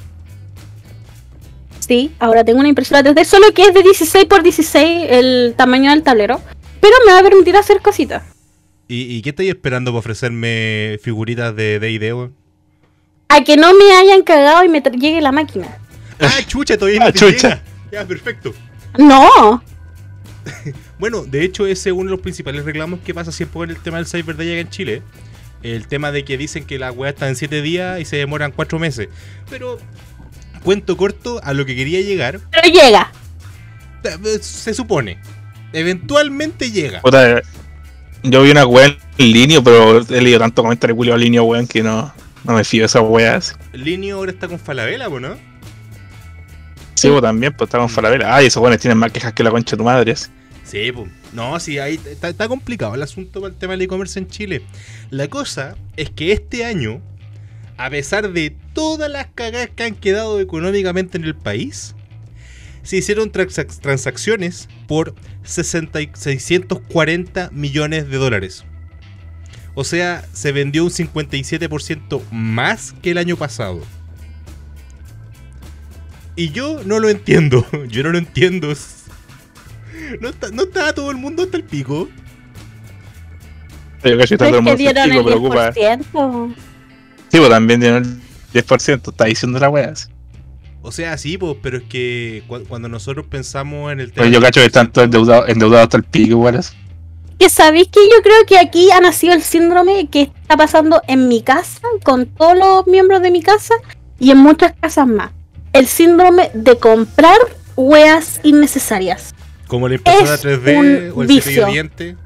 Sí, 1.78 2.12
ahora 2.18 2.44
tengo 2.44 2.58
una 2.60 2.68
impresora 2.68 3.02
3D, 3.02 3.24
solo 3.24 3.52
que 3.54 3.62
es 3.62 3.74
de 3.74 3.82
16 3.82 4.24
por 4.24 4.42
16 4.42 5.06
el 5.10 5.54
tamaño 5.56 5.90
del 5.90 6.02
tablero, 6.02 6.40
pero 6.80 6.94
me 7.06 7.12
va 7.12 7.20
a 7.20 7.22
permitir 7.22 7.56
hacer 7.56 7.80
cositas. 7.80 8.22
¿Y, 8.88 9.16
y 9.16 9.22
qué 9.22 9.30
estáis 9.30 9.50
esperando 9.50 9.90
para 9.92 10.00
ofrecerme 10.00 10.98
figuritas 11.02 11.54
de 11.54 11.78
D&D? 11.78 12.30
A 13.28 13.42
que 13.42 13.56
no 13.56 13.72
me 13.74 13.92
hayan 13.92 14.22
cagado 14.22 14.64
y 14.64 14.68
me 14.68 14.80
llegue 14.80 15.20
la 15.20 15.32
máquina. 15.32 15.78
Ah, 16.20 16.40
chucha, 16.46 16.76
todavía 16.78 17.00
no 17.00 17.06
Ah, 17.06 17.12
te 17.12 17.18
chucha. 17.18 17.48
llega. 17.48 17.62
Ya, 17.92 18.04
perfecto. 18.06 18.54
No, 18.98 19.62
Bueno, 20.98 21.24
de 21.24 21.42
hecho, 21.44 21.66
ese 21.66 21.90
es 21.90 21.94
uno 21.94 22.04
de 22.04 22.10
los 22.12 22.20
principales 22.20 22.64
reclamos 22.64 23.00
que 23.00 23.14
pasa 23.14 23.32
siempre 23.32 23.54
con 23.58 23.70
el 23.70 23.76
tema 23.78 23.96
del 23.98 24.06
Cyber 24.06 24.36
Day 24.36 24.52
acá 24.52 24.60
en 24.60 24.70
Chile. 24.70 25.02
El 25.62 25.86
tema 25.88 26.12
de 26.12 26.24
que 26.24 26.36
dicen 26.36 26.64
que 26.66 26.78
la 26.78 26.92
weá 26.92 27.10
está 27.10 27.28
en 27.28 27.36
7 27.36 27.62
días 27.62 27.98
y 28.00 28.04
se 28.04 28.16
demoran 28.16 28.52
4 28.52 28.78
meses. 28.78 29.08
Pero, 29.48 29.78
cuento 30.62 30.96
corto, 30.96 31.40
a 31.42 31.54
lo 31.54 31.64
que 31.64 31.74
quería 31.74 32.00
llegar, 32.02 32.40
pero 32.50 32.68
llega. 32.68 33.10
eh, 34.04 34.38
se 34.40 34.74
supone. 34.74 35.18
Eventualmente 35.72 36.70
llega. 36.70 37.00
Puta, 37.00 37.40
yo 38.22 38.42
vi 38.42 38.50
una 38.50 38.66
wea 38.66 38.86
en 39.18 39.32
línea, 39.32 39.62
pero 39.62 40.00
he 40.00 40.20
leído 40.20 40.38
tanto 40.38 40.62
comentario 40.62 40.94
culiado 40.94 41.16
en 41.16 41.24
línea, 41.24 41.42
weón, 41.42 41.66
que 41.66 41.82
no, 41.82 42.12
no 42.44 42.54
me 42.54 42.64
fío 42.64 42.82
de 42.82 42.86
esas 42.86 43.02
weas. 43.04 43.56
Linio 43.72 44.16
ahora 44.16 44.30
está 44.32 44.48
con 44.48 44.58
Falabella, 44.58 45.08
¿o 45.08 45.18
no? 45.20 45.36
Sí, 46.94 47.08
vos 47.08 47.22
también, 47.22 47.52
pues 47.52 47.68
está 47.68 47.78
con 47.78 47.88
Falabella. 47.88 48.34
Ay, 48.34 48.46
esos 48.46 48.62
weones 48.62 48.80
tienen 48.80 48.98
más 48.98 49.12
quejas 49.12 49.32
que 49.32 49.42
la 49.42 49.50
concha 49.50 49.72
de 49.72 49.78
tu 49.78 49.84
madre. 49.84 50.12
así. 50.12 50.30
Sí, 50.64 50.90
pues. 50.92 51.10
No, 51.32 51.58
sí, 51.60 51.78
ahí 51.78 52.00
está, 52.06 52.28
está 52.28 52.48
complicado 52.48 52.94
el 52.94 53.02
asunto 53.02 53.40
para 53.40 53.52
el 53.52 53.58
tema 53.58 53.72
del 53.72 53.82
e-commerce 53.82 54.18
en 54.18 54.28
Chile. 54.28 54.62
La 55.10 55.28
cosa 55.28 55.74
es 55.96 56.10
que 56.10 56.32
este 56.32 56.64
año, 56.64 57.02
a 57.76 57.90
pesar 57.90 58.32
de 58.32 58.56
todas 58.72 59.10
las 59.10 59.26
cagadas 59.34 59.68
que 59.74 59.82
han 59.84 59.94
quedado 59.94 60.40
económicamente 60.40 61.18
en 61.18 61.24
el 61.24 61.34
país, 61.34 61.94
se 62.82 62.96
hicieron 62.96 63.32
transac- 63.32 63.80
transacciones 63.80 64.68
por 64.86 65.14
60 65.42 66.00
y 66.02 66.10
640 66.14 67.50
millones 67.52 68.08
de 68.08 68.16
dólares. 68.16 68.64
O 69.74 69.82
sea, 69.84 70.24
se 70.32 70.52
vendió 70.52 70.84
un 70.84 70.90
57% 70.90 72.22
más 72.30 72.94
que 73.02 73.10
el 73.10 73.18
año 73.18 73.36
pasado. 73.36 73.80
Y 76.36 76.50
yo 76.50 76.82
no 76.84 76.98
lo 77.00 77.08
entiendo. 77.08 77.64
Yo 77.88 78.02
no 78.02 78.10
lo 78.10 78.18
entiendo. 78.18 78.72
No 80.20 80.28
está, 80.28 80.50
no 80.50 80.64
está 80.64 80.92
todo 80.92 81.10
el 81.10 81.16
mundo 81.16 81.44
hasta 81.44 81.56
el 81.56 81.64
pico. 81.64 82.08
Yo 84.04 84.18
cacho 84.18 84.36
que 84.36 84.44
está 84.44 84.48
todo 84.48 84.48
Es 84.48 84.52
el 84.58 84.58
que 84.58 84.60
mundo 84.60 84.76
dieron 84.76 85.04
pico, 85.08 85.18
el 85.20 85.24
preocupa. 85.24 85.72
10%. 85.72 86.54
Sí, 87.32 87.38
vos 87.38 87.48
también 87.48 87.80
dieron 87.80 88.20
el 88.52 88.64
10%, 88.64 89.10
está 89.10 89.24
diciendo 89.24 89.58
la 89.58 89.70
wea. 89.70 89.90
así. 89.90 90.08
O 90.82 90.92
sea, 90.92 91.16
sí, 91.16 91.38
pues, 91.38 91.56
pero 91.62 91.78
es 91.78 91.84
que 91.84 92.42
cu- 92.46 92.64
cuando 92.68 92.88
nosotros 92.88 93.24
pensamos 93.30 93.92
en 93.92 94.00
el 94.00 94.12
tema. 94.12 94.24
Pero 94.26 94.34
yo 94.34 94.40
cacho 94.42 94.60
que 94.60 94.66
están 94.66 94.92
todos 94.92 95.06
10%, 95.08 95.10
endeudados 95.14 95.48
endeudados 95.48 95.84
hasta 95.84 95.96
el 95.96 96.04
pico, 96.04 96.36
weón. 96.36 96.60
Que 97.38 97.48
sabéis 97.48 97.88
que 97.88 98.00
yo 98.08 98.22
creo 98.22 98.46
que 98.46 98.58
aquí 98.58 98.90
ha 98.90 99.00
nacido 99.00 99.34
el 99.34 99.42
síndrome 99.42 100.08
que 100.08 100.22
está 100.22 100.56
pasando 100.56 101.02
en 101.08 101.28
mi 101.28 101.42
casa, 101.42 101.80
con 102.02 102.26
todos 102.26 102.56
los 102.56 102.86
miembros 102.86 103.22
de 103.22 103.30
mi 103.30 103.42
casa 103.42 103.74
y 104.18 104.30
en 104.30 104.38
muchas 104.38 104.72
casas 104.80 105.06
más. 105.06 105.32
El 105.72 105.86
síndrome 105.86 106.50
de 106.54 106.76
comprar 106.78 107.38
weas 107.76 108.40
innecesarias. 108.42 109.34
Como 109.66 109.88
la 109.88 109.96
impresora 109.96 110.34
es 110.34 110.44
3D 110.44 110.78
un 110.78 111.12
o 111.18 111.22
el 111.22 111.28
vicio. 111.28 111.66
cepillo 111.66 111.90
de. 111.96 112.16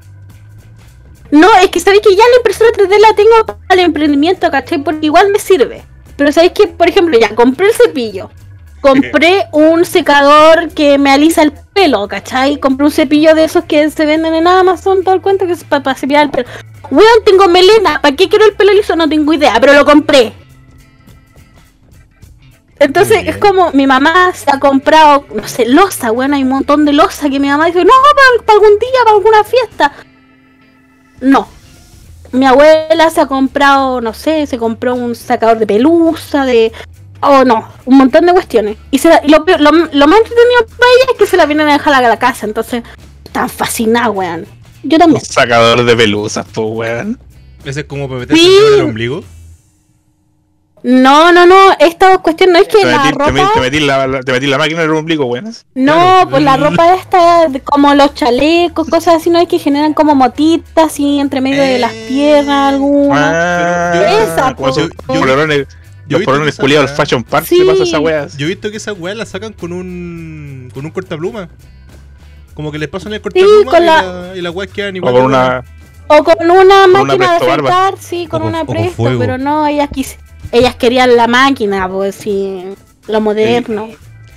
No, 1.31 1.47
es 1.57 1.69
que 1.69 1.79
sabéis 1.79 2.01
que 2.01 2.15
ya 2.15 2.23
la 2.31 2.37
impresora 2.37 2.71
3D 2.71 2.99
la 2.99 3.15
tengo 3.15 3.45
para 3.45 3.63
el 3.69 3.79
emprendimiento, 3.79 4.49
¿cachai? 4.49 4.83
Porque 4.83 5.05
igual 5.07 5.31
me 5.31 5.39
sirve. 5.39 5.83
Pero 6.15 6.31
sabéis 6.31 6.53
que, 6.53 6.67
por 6.67 6.87
ejemplo, 6.89 7.17
ya 7.19 7.35
compré 7.35 7.67
el 7.67 7.73
cepillo. 7.73 8.29
Compré 8.81 9.47
un 9.51 9.83
secador 9.83 10.69
que 10.69 10.97
me 10.97 11.11
alisa 11.11 11.41
el 11.41 11.51
pelo, 11.73 12.07
¿cachai? 12.07 12.57
Compré 12.57 12.85
un 12.85 12.91
cepillo 12.91 13.35
de 13.35 13.43
esos 13.43 13.65
que 13.65 13.89
se 13.89 14.05
venden 14.05 14.35
en 14.35 14.47
Amazon, 14.47 15.03
todo 15.03 15.15
el 15.15 15.21
cuento 15.21 15.45
que 15.45 15.53
es 15.53 15.63
para 15.63 15.95
cepillar 15.95 16.25
el 16.25 16.31
pelo. 16.31 16.47
Weón, 16.89 17.23
tengo 17.25 17.47
melena, 17.47 18.01
¿para 18.01 18.15
qué 18.15 18.29
quiero 18.29 18.45
el 18.45 18.53
pelo 18.53 18.73
liso? 18.73 18.95
No 18.95 19.07
tengo 19.07 19.33
idea, 19.33 19.57
pero 19.59 19.73
lo 19.73 19.85
compré. 19.85 20.33
Entonces 22.79 23.27
es 23.27 23.37
como 23.37 23.71
mi 23.73 23.85
mamá 23.85 24.31
se 24.33 24.49
ha 24.49 24.59
comprado, 24.59 25.25
no 25.35 25.45
sé, 25.47 25.65
losa, 25.65 26.11
weón, 26.11 26.33
hay 26.33 26.43
un 26.43 26.49
montón 26.49 26.85
de 26.85 26.93
losa 26.93 27.29
que 27.29 27.39
mi 27.39 27.49
mamá 27.49 27.65
dice, 27.65 27.83
no, 27.83 27.91
para, 27.91 28.45
para 28.45 28.57
algún 28.57 28.79
día, 28.79 28.99
para 29.03 29.15
alguna 29.17 29.43
fiesta. 29.43 29.91
No. 31.19 31.47
mi 32.31 32.45
abuela 32.45 33.09
se 33.09 33.19
ha 33.19 33.25
comprado, 33.25 33.99
no 33.99 34.13
sé, 34.13 34.47
se 34.47 34.57
compró 34.57 34.95
un 34.95 35.13
sacador 35.15 35.59
de 35.59 35.67
pelusa, 35.67 36.45
de... 36.45 36.71
Oh, 37.21 37.43
no, 37.43 37.67
un 37.85 37.97
montón 37.97 38.25
de 38.25 38.33
cuestiones. 38.33 38.77
Y, 38.91 38.97
se 38.99 39.09
la- 39.09 39.21
y 39.23 39.29
lo, 39.29 39.43
peor- 39.45 39.59
lo, 39.59 39.71
lo 39.71 40.07
más 40.07 40.19
entretenido 40.19 40.65
para 40.77 40.91
ella 40.95 41.11
es 41.11 41.17
que 41.17 41.25
se 41.25 41.37
la 41.37 41.45
vienen 41.45 41.67
a 41.69 41.73
dejar 41.73 41.93
a 41.93 42.01
la 42.07 42.17
casa, 42.17 42.45
entonces 42.45 42.83
están 43.25 43.49
fascinadas, 43.49 44.09
weón. 44.13 44.45
Yo 44.83 44.95
Un 44.95 44.99
también. 44.99 45.25
sacador 45.25 45.83
de 45.83 45.95
pelusas, 45.97 46.45
pues, 46.53 46.67
weón. 46.69 47.19
Ese 47.65 47.81
es 47.81 47.85
como 47.87 48.07
para 48.07 48.21
meterse 48.21 48.41
Sí. 48.41 48.47
el 48.49 48.53
dedo 48.61 48.67
en 48.75 48.79
el 48.79 48.85
ombligo. 48.85 49.23
No, 50.81 51.33
no, 51.33 51.45
no, 51.45 51.73
esta 51.77 52.19
cuestión 52.19 52.53
no 52.53 52.59
es 52.59 52.69
que 52.69 52.77
Te 52.77 52.85
la 52.85 52.97
metí, 53.03 53.09
te 53.09 53.11
ropa... 53.19 53.31
metí- 53.33 53.53
te 53.53 53.59
metí 53.59 53.79
la, 53.81 54.07
la- 54.07 54.21
te 54.21 54.31
metí 54.31 54.47
la 54.47 54.57
máquina 54.57 54.81
en 54.81 54.89
el 54.89 54.95
ombligo, 54.95 55.25
weón. 55.25 55.53
No, 55.75 55.93
Claro. 55.93 56.29
pues 56.29 56.41
la 56.43 56.55
ropa 56.55 56.95
esta, 56.95 57.47
como 57.65 57.93
los 57.95 58.13
chalecos, 58.13 58.87
cosas 58.87 59.15
así, 59.15 59.29
no 59.29 59.39
es 59.39 59.49
que 59.49 59.59
generan 59.59 59.93
como 59.93 60.15
motitas 60.15 60.85
así 60.85 61.19
entre 61.19 61.41
medio 61.41 61.61
de 61.61 61.79
las 61.79 61.91
Eh. 61.91 62.05
piernas 62.07 62.73
algunas. 62.73 63.33
Ah, 63.35 63.89
Pero 63.91 64.09
yo- 64.09 64.19
Esa, 64.19 64.49
esos 64.51 64.89
Yo- 65.09 65.19
polones- 65.19 65.67
yo 66.09 66.17
he 66.17 66.19
los 66.19 66.19
visto 66.19 66.31
polones 66.31 66.45
que 66.45 66.49
esa 66.55 66.61
culiados 66.61 66.89
del 66.89 66.95
weá- 66.97 67.05
Fashion 67.05 67.23
Park, 67.23 67.45
Sí. 67.47 67.57
¿qué 67.59 67.65
pasa 67.65 67.83
esa 67.83 67.99
weá? 67.99 68.27
Yo 68.37 68.45
he 68.45 68.49
visto 68.49 68.69
que 68.71 68.77
esas 68.77 68.97
weas 68.99 69.15
las 69.17 69.29
sacan 69.29 69.53
con 69.53 69.71
un 69.71 70.69
con 70.73 70.85
un 70.85 70.91
cortapluma. 70.91 71.49
Como 72.53 72.71
que 72.73 72.77
les 72.79 72.89
pasan 72.89 73.13
el 73.13 73.21
cortapluma 73.21 73.71
con 73.71 73.83
y, 73.83 73.85
la- 73.85 74.01
la... 74.01 74.35
y 74.37 74.41
las 74.41 74.53
weas 74.53 74.69
quedan 74.71 74.93
O 74.95 74.97
igual. 74.97 75.13
con 75.13 75.21
de 75.21 75.27
una. 75.27 75.63
O 76.07 76.23
con 76.23 76.49
una 76.51 76.87
máquina 76.87 77.13
de 77.13 77.17
presto 77.39 77.51
afeitar, 77.51 77.93
sí, 77.99 78.27
con 78.27 78.41
O 78.41 78.45
con- 78.45 78.49
una 78.49 78.61
o 78.63 78.65
con 78.65 78.75
presto, 78.75 78.95
fuego. 78.95 79.19
pero 79.19 79.37
no, 79.37 79.67
ellas 79.67 79.89
quis 79.93 80.17
ellas 80.51 80.75
querían 80.75 81.15
la 81.15 81.27
máquina, 81.27 81.87
pues 81.87 82.15
sí, 82.15 82.63
lo 83.07 83.21
moderno. 83.21 83.87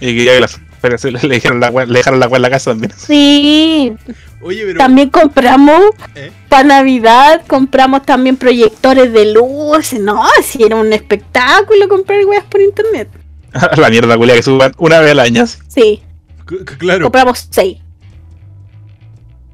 Y 0.00 0.14
que 0.17 0.25
ya 0.25 0.33
que 0.35 0.41
la, 0.41 0.50
pero 0.83 0.99
se 0.99 1.11
le, 1.11 1.19
le 1.23 1.29
dejaron 1.37 1.61
la 1.61 1.71
le 1.71 1.87
dejaron 1.99 2.21
la 2.21 2.29
weá 2.29 2.37
en 2.37 2.43
la 2.43 2.50
casa 2.50 2.73
también. 2.73 2.93
Sí, 2.97 3.95
Oye, 4.42 4.64
pero 4.66 4.78
también 4.78 5.08
compramos 5.11 5.80
¿eh? 6.16 6.32
para 6.49 6.64
Navidad, 6.64 7.42
compramos 7.46 8.02
también 8.02 8.37
proyectores 8.37 9.12
de 9.12 9.32
luz, 9.32 9.92
no, 9.94 10.22
si 10.42 10.62
era 10.64 10.76
un 10.76 10.92
espectáculo 10.92 11.88
comprar 11.88 12.25
weas 12.26 12.44
por 12.44 12.61
internet. 12.61 13.08
la 13.76 13.90
mierda 13.90 14.16
culia 14.16 14.34
que 14.34 14.42
suban 14.42 14.72
una 14.78 14.99
vez 15.00 15.12
al 15.12 15.20
año. 15.20 15.46
Sí, 15.46 16.02
C- 16.49 16.64
claro. 16.78 17.04
compramos 17.04 17.46
seis. 17.50 17.78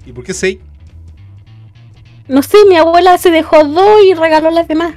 ¿Y 0.06 0.12
por 0.12 0.24
qué 0.24 0.32
6? 0.32 0.58
No 2.28 2.42
sé, 2.42 2.56
mi 2.68 2.76
abuela 2.76 3.18
se 3.18 3.30
dejó 3.30 3.62
dos 3.64 4.00
y 4.04 4.14
regaló 4.14 4.50
las 4.50 4.66
demás. 4.68 4.94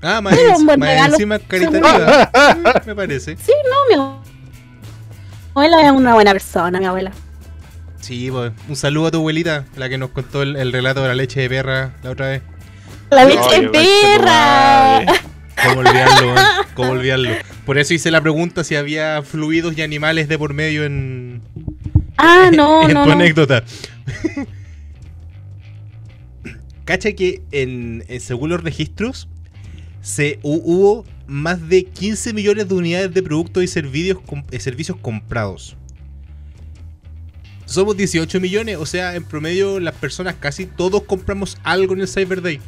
Ah, 0.00 0.20
más, 0.20 0.32
Era 0.38 0.50
en- 0.50 0.56
un 0.60 0.66
buen 0.66 0.78
más 0.80 0.88
regalo. 0.90 1.14
encima 1.14 1.38
caritativa. 1.40 2.30
Sí, 2.54 2.60
me 2.86 2.94
parece. 2.94 3.36
Sí, 3.36 3.52
no, 3.68 3.96
mi 3.96 4.20
abuela 5.54 5.82
es 5.86 5.90
una 5.92 6.14
buena 6.14 6.32
persona, 6.32 6.78
mi 6.78 6.86
abuela. 6.86 7.10
Sí, 8.02 8.28
pues, 8.30 8.52
un 8.68 8.76
saludo 8.76 9.06
a 9.06 9.10
tu 9.12 9.16
abuelita, 9.18 9.64
la 9.76 9.88
que 9.88 9.96
nos 9.96 10.10
contó 10.10 10.42
el, 10.42 10.56
el 10.56 10.72
relato 10.72 11.00
de 11.02 11.08
la 11.08 11.14
leche 11.14 11.40
de 11.40 11.48
perra 11.48 11.94
la 12.02 12.10
otra 12.10 12.28
vez. 12.28 12.42
La 13.10 13.24
leche 13.24 13.60
de 13.62 13.68
perra. 13.68 15.04
¿Cómo 15.64 15.80
olvidarlo? 15.80 16.26
weón? 16.32 16.46
¿Cómo 16.74 16.90
olvidarlo? 16.92 17.30
Por 17.64 17.78
eso 17.78 17.94
hice 17.94 18.10
la 18.10 18.20
pregunta 18.20 18.64
si 18.64 18.74
había 18.74 19.22
fluidos 19.22 19.78
y 19.78 19.82
animales 19.82 20.28
de 20.28 20.36
por 20.38 20.52
medio 20.52 20.84
en, 20.84 21.40
Ah, 22.18 22.50
no, 22.52 22.82
en 22.88 22.94
no, 22.94 23.02
tu 23.04 23.08
no. 23.08 23.14
anécdota. 23.14 23.62
Cacha 26.84 27.12
que 27.12 27.42
en, 27.52 28.04
en 28.08 28.20
según 28.20 28.50
los 28.50 28.62
registros 28.62 29.28
se 30.00 30.40
hu- 30.40 30.60
hubo 30.64 31.04
más 31.28 31.68
de 31.68 31.84
15 31.84 32.32
millones 32.32 32.68
de 32.68 32.74
unidades 32.74 33.14
de 33.14 33.22
productos 33.22 33.62
y 33.62 33.68
servicios, 33.68 34.18
com- 34.26 34.42
eh, 34.50 34.58
servicios 34.58 34.98
comprados. 35.00 35.76
Somos 37.66 37.96
18 37.96 38.40
millones, 38.40 38.76
o 38.78 38.86
sea, 38.86 39.14
en 39.14 39.24
promedio 39.24 39.80
las 39.80 39.94
personas 39.94 40.34
casi 40.38 40.66
todos 40.66 41.02
compramos 41.04 41.56
algo 41.62 41.94
en 41.94 42.00
el 42.02 42.08
Cyber 42.08 42.42
Day. 42.42 42.60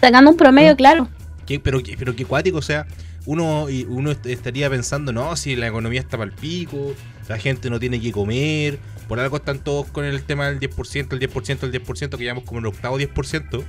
Sacando 0.00 0.30
un 0.30 0.36
promedio, 0.36 0.76
claro. 0.76 1.08
¿Qué- 1.46 1.60
pero, 1.60 1.82
qué- 1.82 1.96
pero 1.98 2.14
qué 2.16 2.24
cuático, 2.24 2.58
o 2.58 2.62
sea, 2.62 2.86
uno, 3.26 3.66
uno 3.88 4.10
est- 4.10 4.26
estaría 4.26 4.68
pensando, 4.70 5.12
no, 5.12 5.36
si 5.36 5.54
la 5.56 5.68
economía 5.68 6.00
está 6.00 6.16
para 6.16 6.30
el 6.30 6.36
pico, 6.36 6.94
la 7.28 7.38
gente 7.38 7.70
no 7.70 7.78
tiene 7.78 8.00
que 8.00 8.10
comer, 8.12 8.78
por 9.08 9.20
algo 9.20 9.36
están 9.36 9.58
todos 9.58 9.86
con 9.88 10.04
el 10.04 10.22
tema 10.24 10.48
del 10.48 10.58
10%, 10.58 11.14
el 11.14 11.20
10%, 11.20 11.66
el 11.66 11.72
10%, 11.72 12.16
que 12.16 12.24
llevamos 12.24 12.44
como 12.44 12.60
el 12.60 12.66
octavo 12.66 12.98
10%, 12.98 13.62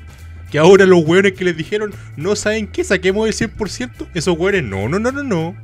que 0.52 0.58
ahora 0.60 0.86
los 0.86 1.04
hueones 1.06 1.34
que 1.34 1.44
les 1.46 1.58
dijeron, 1.58 1.94
no 2.16 2.36
saben 2.36 2.68
qué, 2.68 2.84
saquemos 2.84 3.28
el 3.28 3.34
100%, 3.34 4.08
esos 4.14 4.38
hueones, 4.38 4.64
no, 4.64 4.88
no, 4.88 5.00
no, 5.00 5.12
no, 5.12 5.24
no. 5.24 5.56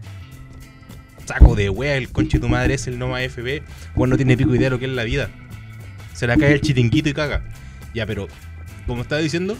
Saco 1.29 1.55
de 1.55 1.69
wea, 1.69 1.95
el 1.95 2.09
conche 2.09 2.39
de 2.39 2.41
tu 2.41 2.49
madre 2.49 2.73
es 2.73 2.87
el 2.87 2.97
Noma 2.97 3.19
FB, 3.19 3.61
bueno, 3.93 4.13
no 4.13 4.17
tiene 4.17 4.35
pico 4.35 4.55
idea 4.55 4.65
de 4.65 4.69
lo 4.71 4.79
que 4.79 4.85
es 4.85 4.91
la 4.91 5.03
vida. 5.03 5.29
Se 6.15 6.25
la 6.25 6.37
cae 6.37 6.53
el 6.53 6.61
chiringuito 6.61 7.07
y 7.07 7.13
caga. 7.13 7.43
Ya, 7.93 8.07
pero, 8.07 8.27
como 8.87 9.03
estaba 9.03 9.21
diciendo, 9.21 9.55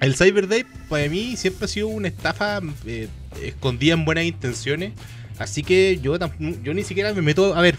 el 0.00 0.16
Cyber 0.16 0.48
Day 0.48 0.64
para 0.88 1.06
mí 1.10 1.36
siempre 1.36 1.66
ha 1.66 1.68
sido 1.68 1.88
una 1.88 2.08
estafa 2.08 2.62
eh, 2.86 3.08
escondida 3.42 3.92
en 3.92 4.06
buenas 4.06 4.24
intenciones. 4.24 4.92
Así 5.38 5.62
que 5.62 5.98
yo, 6.00 6.16
yo 6.62 6.72
ni 6.72 6.84
siquiera 6.84 7.12
me 7.12 7.20
meto 7.20 7.54
a 7.54 7.60
ver. 7.60 7.76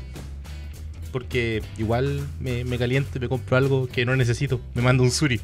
Porque 1.11 1.63
igual 1.79 2.21
me, 2.39 2.63
me 2.63 2.77
caliento 2.77 3.09
y 3.15 3.21
me 3.21 3.27
compro 3.27 3.57
algo 3.57 3.88
que 3.88 4.05
no 4.05 4.15
necesito. 4.15 4.61
Me 4.75 4.83
mando 4.83 5.01
un 5.01 5.09
Suri. 5.09 5.41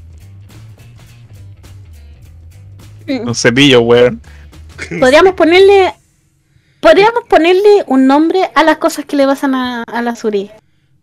Un 3.07 3.33
cepillo, 3.33 3.81
weón. 3.81 4.21
Podríamos 4.99 5.33
ponerle. 5.33 5.95
Podríamos 6.81 7.23
ponerle 7.29 7.83
un 7.87 8.07
nombre 8.07 8.49
a 8.55 8.63
las 8.63 8.77
cosas 8.77 9.05
que 9.05 9.15
le 9.15 9.25
pasan 9.25 9.55
a, 9.55 9.83
a 9.83 10.01
la 10.01 10.15
Suri. 10.15 10.51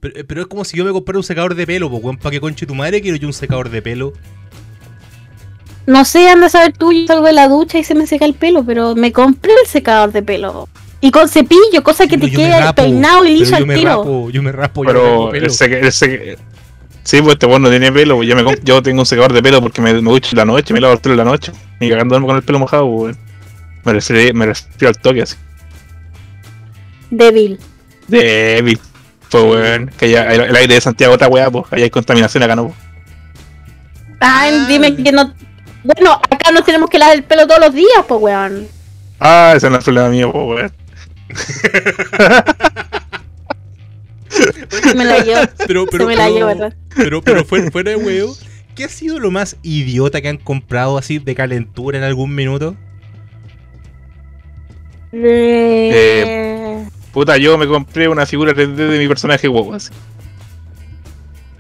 Pero, 0.01 0.17
eh, 0.19 0.25
pero 0.25 0.43
es 0.43 0.47
como 0.49 0.65
si 0.65 0.77
yo 0.77 0.85
me 0.85 0.93
comprara 0.93 1.19
un 1.19 1.25
secador 1.25 1.55
de 1.55 1.67
pelo, 1.67 1.89
pues. 1.91 2.17
¿Para 2.19 2.31
qué 2.33 2.41
conche 2.41 2.67
tu 2.67 2.75
madre 2.75 3.01
quiero 3.01 3.17
yo 3.17 3.27
un 3.29 3.33
secador 3.33 3.71
de 3.71 3.81
pelo? 3.81 4.13
No 5.87 6.05
sé, 6.05 6.29
anda 6.29 6.47
a 6.47 6.51
saber 6.51 6.73
tú, 6.77 6.93
yo 6.93 7.07
salgo 7.07 7.27
de 7.27 7.33
la 7.33 7.49
ducha 7.49 7.79
y 7.79 7.85
se 7.85 7.95
me 7.95 8.07
seca 8.07 8.27
el 8.27 8.35
pelo, 8.35 8.63
pero 8.65 8.95
me 8.95 9.11
compré 9.13 9.53
el 9.63 9.67
secador 9.67 10.13
de 10.13 10.23
pelo. 10.23 10.69
Y 11.01 11.11
con 11.13 11.29
cepillo, 11.29 11.83
cosa 11.83 12.07
que 12.07 12.19
te 12.19 12.29
yo 12.29 12.39
me 12.39 12.45
quede 12.47 12.61
rapo, 12.61 12.83
peinado 12.83 13.25
y 13.25 13.37
liso 13.39 13.53
yo 13.53 13.57
al 13.57 13.67
me 13.67 13.75
tiro. 13.77 13.91
rapo, 13.99 14.31
yo 14.31 14.43
me 14.43 14.51
yo 14.53 14.59
tengo 14.59 14.83
Pero 14.85 15.31
pelo. 15.31 15.47
el 15.47 15.51
seque- 15.53 15.79
el 15.81 15.93
seque- 15.93 16.37
Sí, 17.05 17.23
pues 17.23 17.35
este 17.35 17.47
weón 17.47 17.63
no 17.63 17.71
tiene 17.71 17.91
pelo. 17.91 18.17
pues 18.17 18.29
Yo, 18.29 18.37
me, 18.37 18.43
comp- 18.45 18.61
yo 18.65 18.83
tengo 18.83 19.01
un 19.01 19.07
secador 19.07 19.33
de 19.33 19.43
pelo 19.43 19.63
porque 19.63 19.81
me, 19.81 19.95
me 19.95 20.11
ducho 20.11 20.31
en 20.33 20.39
la 20.39 20.45
noche, 20.45 20.75
me 20.75 20.81
lavo 20.81 20.93
el 20.95 21.01
pelo 21.01 21.15
en 21.15 21.19
la 21.19 21.25
noche. 21.25 21.53
Y 21.81 21.89
cagando 21.89 22.21
con 22.21 22.37
el 22.37 22.43
pelo 22.43 22.59
mojado. 22.59 23.11
Me 23.85 23.93
refiero, 23.93 24.35
me 24.35 24.45
refiero 24.47 24.89
al 24.89 24.99
toque 24.99 25.23
así. 25.23 25.37
Débil. 27.11 27.59
Débil. 28.07 28.79
Pues 29.31 29.45
weón. 29.45 29.91
Que 29.99 30.11
ya 30.11 30.33
el, 30.33 30.41
el 30.43 30.57
aire 30.57 30.75
de 30.75 30.81
Santiago 30.81 31.15
otra 31.15 31.29
weá, 31.29 31.51
pues. 31.51 31.65
Allá 31.71 31.85
hay 31.85 31.91
contaminación 31.91 32.43
acá 32.43 32.57
no. 32.57 32.67
pues. 32.69 32.79
Ay, 34.21 34.59
Ah. 34.63 34.67
dime 34.69 34.97
que 34.97 35.13
no. 35.13 35.33
Bueno, 35.85 36.13
acá 36.31 36.51
nos 36.53 36.65
tenemos 36.65 36.91
que 36.91 36.99
lavar 36.99 37.17
el 37.17 37.23
pelo 37.25 37.47
todos 37.47 37.61
los 37.61 37.75
días, 37.75 38.05
pues, 38.07 38.21
weón. 38.21 38.67
Ah, 39.21 39.53
ese 39.57 39.69
no 39.71 39.77
es 39.77 39.81
el 39.81 39.85
problema 39.95 40.09
mío, 40.11 40.33
pues 40.33 40.47
weón. 40.47 40.73
Me 44.97 45.05
la 45.05 45.19
llevo. 45.21 45.41
Pero, 45.67 45.87
pero, 45.87 46.05
se 46.05 46.09
me 46.09 46.17
la 46.17 46.25
pero- 46.25 46.35
llevo, 46.37 46.47
¿verdad? 46.49 46.75
Pero, 46.95 47.23
pero 47.23 47.45
fuera, 47.45 47.71
fuera 47.71 47.91
de 47.93 47.97
huevo, 47.97 48.35
¿qué 48.75 48.85
ha 48.85 48.89
sido 48.89 49.19
lo 49.19 49.31
más 49.31 49.57
idiota 49.63 50.21
que 50.21 50.29
han 50.29 50.37
comprado 50.37 50.99
así 50.99 51.19
de 51.19 51.35
calentura 51.35 51.99
en 51.99 52.05
algún 52.05 52.35
minuto? 52.35 52.77
Eh... 55.13 56.58
Puta, 57.19 57.37
yo 57.37 57.59
me 57.59 57.67
compré 57.67 58.07
una 58.07 58.27
figura 58.27 58.53
3D 58.53 58.77
de 58.77 58.97
mi 58.97 59.09
personaje 59.09 59.49
WoW, 59.49 59.75
así. 59.75 59.91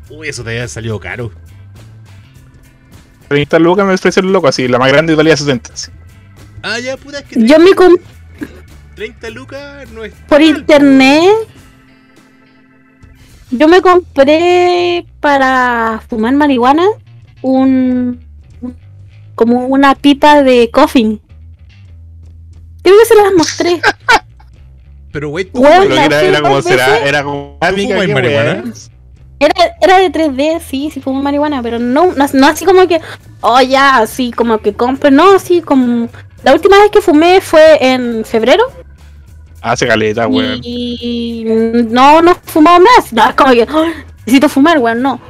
Uy, 0.08 0.28
eso 0.28 0.44
te 0.44 0.50
había 0.50 0.68
salido 0.68 1.00
caro. 1.00 1.32
30 3.26 3.58
lucas 3.58 3.84
me 3.84 3.92
ofrecieron 3.94 4.32
loco, 4.32 4.46
así. 4.46 4.68
La 4.68 4.78
más 4.78 4.86
grande 4.92 5.16
valía 5.16 5.36
60. 5.36 5.72
así. 5.72 5.90
Ah, 6.62 6.78
ya, 6.78 6.96
puta, 6.96 7.18
es 7.18 7.24
que 7.24 7.44
Yo 7.44 7.58
me 7.58 7.74
compré 7.74 8.04
30 8.94 9.30
lucas 9.30 9.90
no 9.90 10.04
es. 10.04 10.14
por 10.28 10.38
mal, 10.38 10.48
internet. 10.48 11.28
Yo 13.50 13.66
me 13.66 13.80
compré 13.82 15.06
para 15.18 16.00
fumar 16.08 16.34
marihuana 16.34 16.86
un, 17.42 18.24
un- 18.60 18.76
como 19.34 19.66
una 19.66 19.96
pipa 19.96 20.40
de 20.44 20.70
coffin. 20.70 21.20
Creo 22.84 22.96
que 22.96 23.06
se 23.06 23.16
las 23.16 23.32
mostré. 23.36 23.80
Pero, 25.20 25.84
la 25.88 26.08
que 26.08 26.14
era, 26.14 26.22
era 26.22 26.40
como 26.42 26.62
será, 26.62 26.98
era 27.06 27.22
como. 27.24 27.58
¿Tú 27.60 27.66
fumas 27.76 28.06
qué 28.06 28.14
marihuana? 28.14 28.64
Era, 29.40 29.54
era 29.80 29.98
de 29.98 30.10
3D, 30.10 30.60
sí, 30.60 30.90
sí 30.92 31.00
fumo 31.00 31.22
marihuana, 31.22 31.62
pero 31.62 31.78
no, 31.78 32.12
no, 32.12 32.26
no 32.32 32.46
así 32.48 32.64
como 32.64 32.88
que, 32.88 33.00
oh 33.40 33.60
ya, 33.60 33.98
así 33.98 34.32
como 34.32 34.58
que 34.58 34.72
compro, 34.72 35.10
no, 35.12 35.36
así 35.36 35.62
como... 35.62 36.08
La 36.42 36.52
última 36.52 36.78
vez 36.78 36.90
que 36.90 37.00
fumé 37.00 37.40
fue 37.40 37.78
en 37.80 38.24
febrero 38.24 38.64
Hace 39.60 39.86
caleta, 39.86 40.26
weón. 40.26 40.60
y 40.62 41.44
no, 41.88 42.20
no 42.20 42.32
he 42.32 42.34
fumado 42.34 42.80
más, 42.80 43.12
no, 43.12 43.28
es 43.28 43.34
como 43.34 43.52
que, 43.52 43.62
"Oh, 43.62 43.86
necesito 44.26 44.48
fumar, 44.48 44.78
weón, 44.78 45.02
no. 45.02 45.20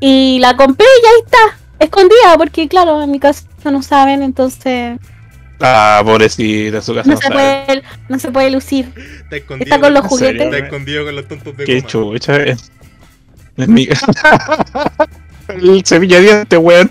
Y 0.00 0.38
la 0.40 0.56
compré 0.56 0.86
y 1.02 1.06
ahí 1.06 1.22
está, 1.24 1.58
escondida, 1.84 2.38
porque 2.38 2.66
claro, 2.66 3.02
en 3.02 3.10
mi 3.10 3.20
casa 3.20 3.44
no 3.70 3.82
saben, 3.82 4.22
entonces 4.22 4.98
Ah, 5.60 6.00
pobrecita, 6.04 6.80
su 6.82 6.94
casa 6.94 7.08
no 7.08 7.14
no 7.14 7.20
se 7.20 7.28
sabe. 7.28 7.64
puede, 7.66 7.82
no 8.08 8.18
se 8.18 8.30
puede 8.32 8.50
lucir. 8.50 8.92
Está 9.22 9.36
escondido. 9.36 9.64
Está 9.64 9.80
con 9.80 9.94
los 9.94 10.02
¿En 10.04 10.08
juguetes. 10.08 10.36
serio? 10.38 10.54
Está 10.54 10.66
escondido 10.66 11.04
con 11.04 11.16
los 11.16 11.28
tontos 11.28 11.56
de 11.56 11.64
Qué 11.64 11.82
chucha, 11.82 12.36
eh. 12.36 12.56
Es 13.56 13.68
mi... 13.68 13.88
El 15.48 15.82
cepillo 15.84 16.16
de 16.16 16.22
dientes, 16.22 16.58
weón. 16.60 16.90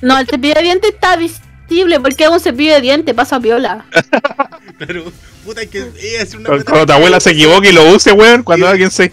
No, 0.00 0.18
el 0.18 0.26
cepillo 0.26 0.54
de 0.54 0.62
dientes 0.62 0.90
está 0.94 1.16
visible 1.16 1.98
porque 2.00 2.24
es 2.24 2.30
un 2.30 2.38
cepillo 2.40 2.74
de 2.74 2.80
dientes, 2.80 3.14
pasa 3.14 3.38
viola. 3.40 3.84
Pero, 4.78 5.04
puta, 5.44 5.62
es 5.62 5.68
que 5.68 5.80
a 5.80 5.84
decir 6.20 6.38
una 6.38 6.48
Cuando, 6.48 6.64
cuando 6.64 6.86
tu 6.86 6.92
abuela 6.92 7.20
se 7.20 7.30
equivoque 7.30 7.70
y 7.70 7.72
lo 7.72 7.84
use, 7.92 8.12
weón. 8.12 8.42
Cuando 8.44 8.66
Iba- 8.66 8.72
alguien 8.72 8.90
se, 8.90 9.10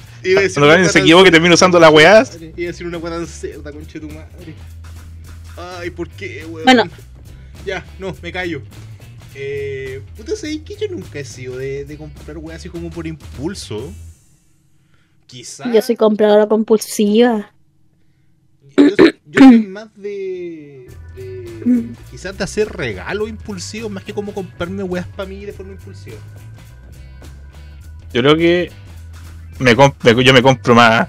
cuando 0.54 0.72
alguien 0.72 0.90
se 0.92 1.00
equivoque 1.00 1.30
y 1.30 1.32
termina 1.32 1.56
usando 1.56 1.80
la 1.80 1.90
weá. 1.90 2.24
Iba 2.40 2.70
a 2.70 2.72
decir 2.72 2.86
una 2.86 3.00
weá 3.00 3.14
tan 3.16 3.26
cerda, 3.28 3.72
conche 3.72 4.00
tu 4.00 4.08
madre. 4.08 4.54
Ay, 5.80 5.90
¿por 5.90 6.08
qué, 6.10 6.46
weón? 6.48 6.66
Bueno. 6.66 6.84
Ya, 7.65 7.86
no, 8.00 8.15
me 8.21 8.32
callo. 8.32 8.62
Eh, 9.36 10.02
puta, 10.17 10.36
¿sabéis 10.36 10.62
que 10.63 10.76
yo 10.76 10.88
nunca 10.89 11.19
he 11.19 11.26
sido 11.26 11.58
de, 11.58 11.86
de 11.86 11.97
comprar 11.97 12.38
weá 12.38 12.56
así 12.58 12.69
como 12.69 12.89
por 12.89 13.08
impulso? 13.08 13.93
Quizás. 15.28 15.74
Yo 15.74 15.82
soy 15.82 15.95
compradora 15.95 16.47
compulsiva. 16.47 17.54
Yo, 18.78 18.95
soy- 18.97 19.19
yo 19.26 19.39
soy 19.39 19.60
más 19.67 19.93
de. 19.95 20.88
de 21.15 21.91
quizás 22.10 22.38
de 22.38 22.43
hacer 22.43 22.69
regalos 22.69 23.30
impulsivos 23.30 23.89
más 23.91 24.04
que 24.04 24.13
como 24.13 24.34
comprarme 24.34 24.84
weas 24.84 25.08
para 25.08 25.30
mí 25.30 25.45
de 25.45 25.54
forma 25.54 25.71
impulsiva. 25.74 26.17
Yo 28.13 28.21
creo 28.21 28.36
que 28.36 28.71
me 29.60 29.78
comp- 29.78 29.95
me- 30.04 30.24
yo 30.24 30.34
me 30.34 30.41
compro 30.41 30.76
más, 30.76 31.08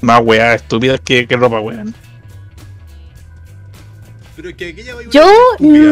más 0.00 0.20
weas 0.22 0.62
estúpidas 0.62 1.00
que, 1.00 1.26
que 1.26 1.36
ropa, 1.36 1.58
weón. 1.60 1.92
Pero 4.36 4.48
es 4.50 4.56
que 4.56 4.68
aquí 4.68 4.82
ya 4.82 4.94
va 4.94 5.00
una 5.02 5.10
Yo, 5.10 5.22
wea 5.22 5.32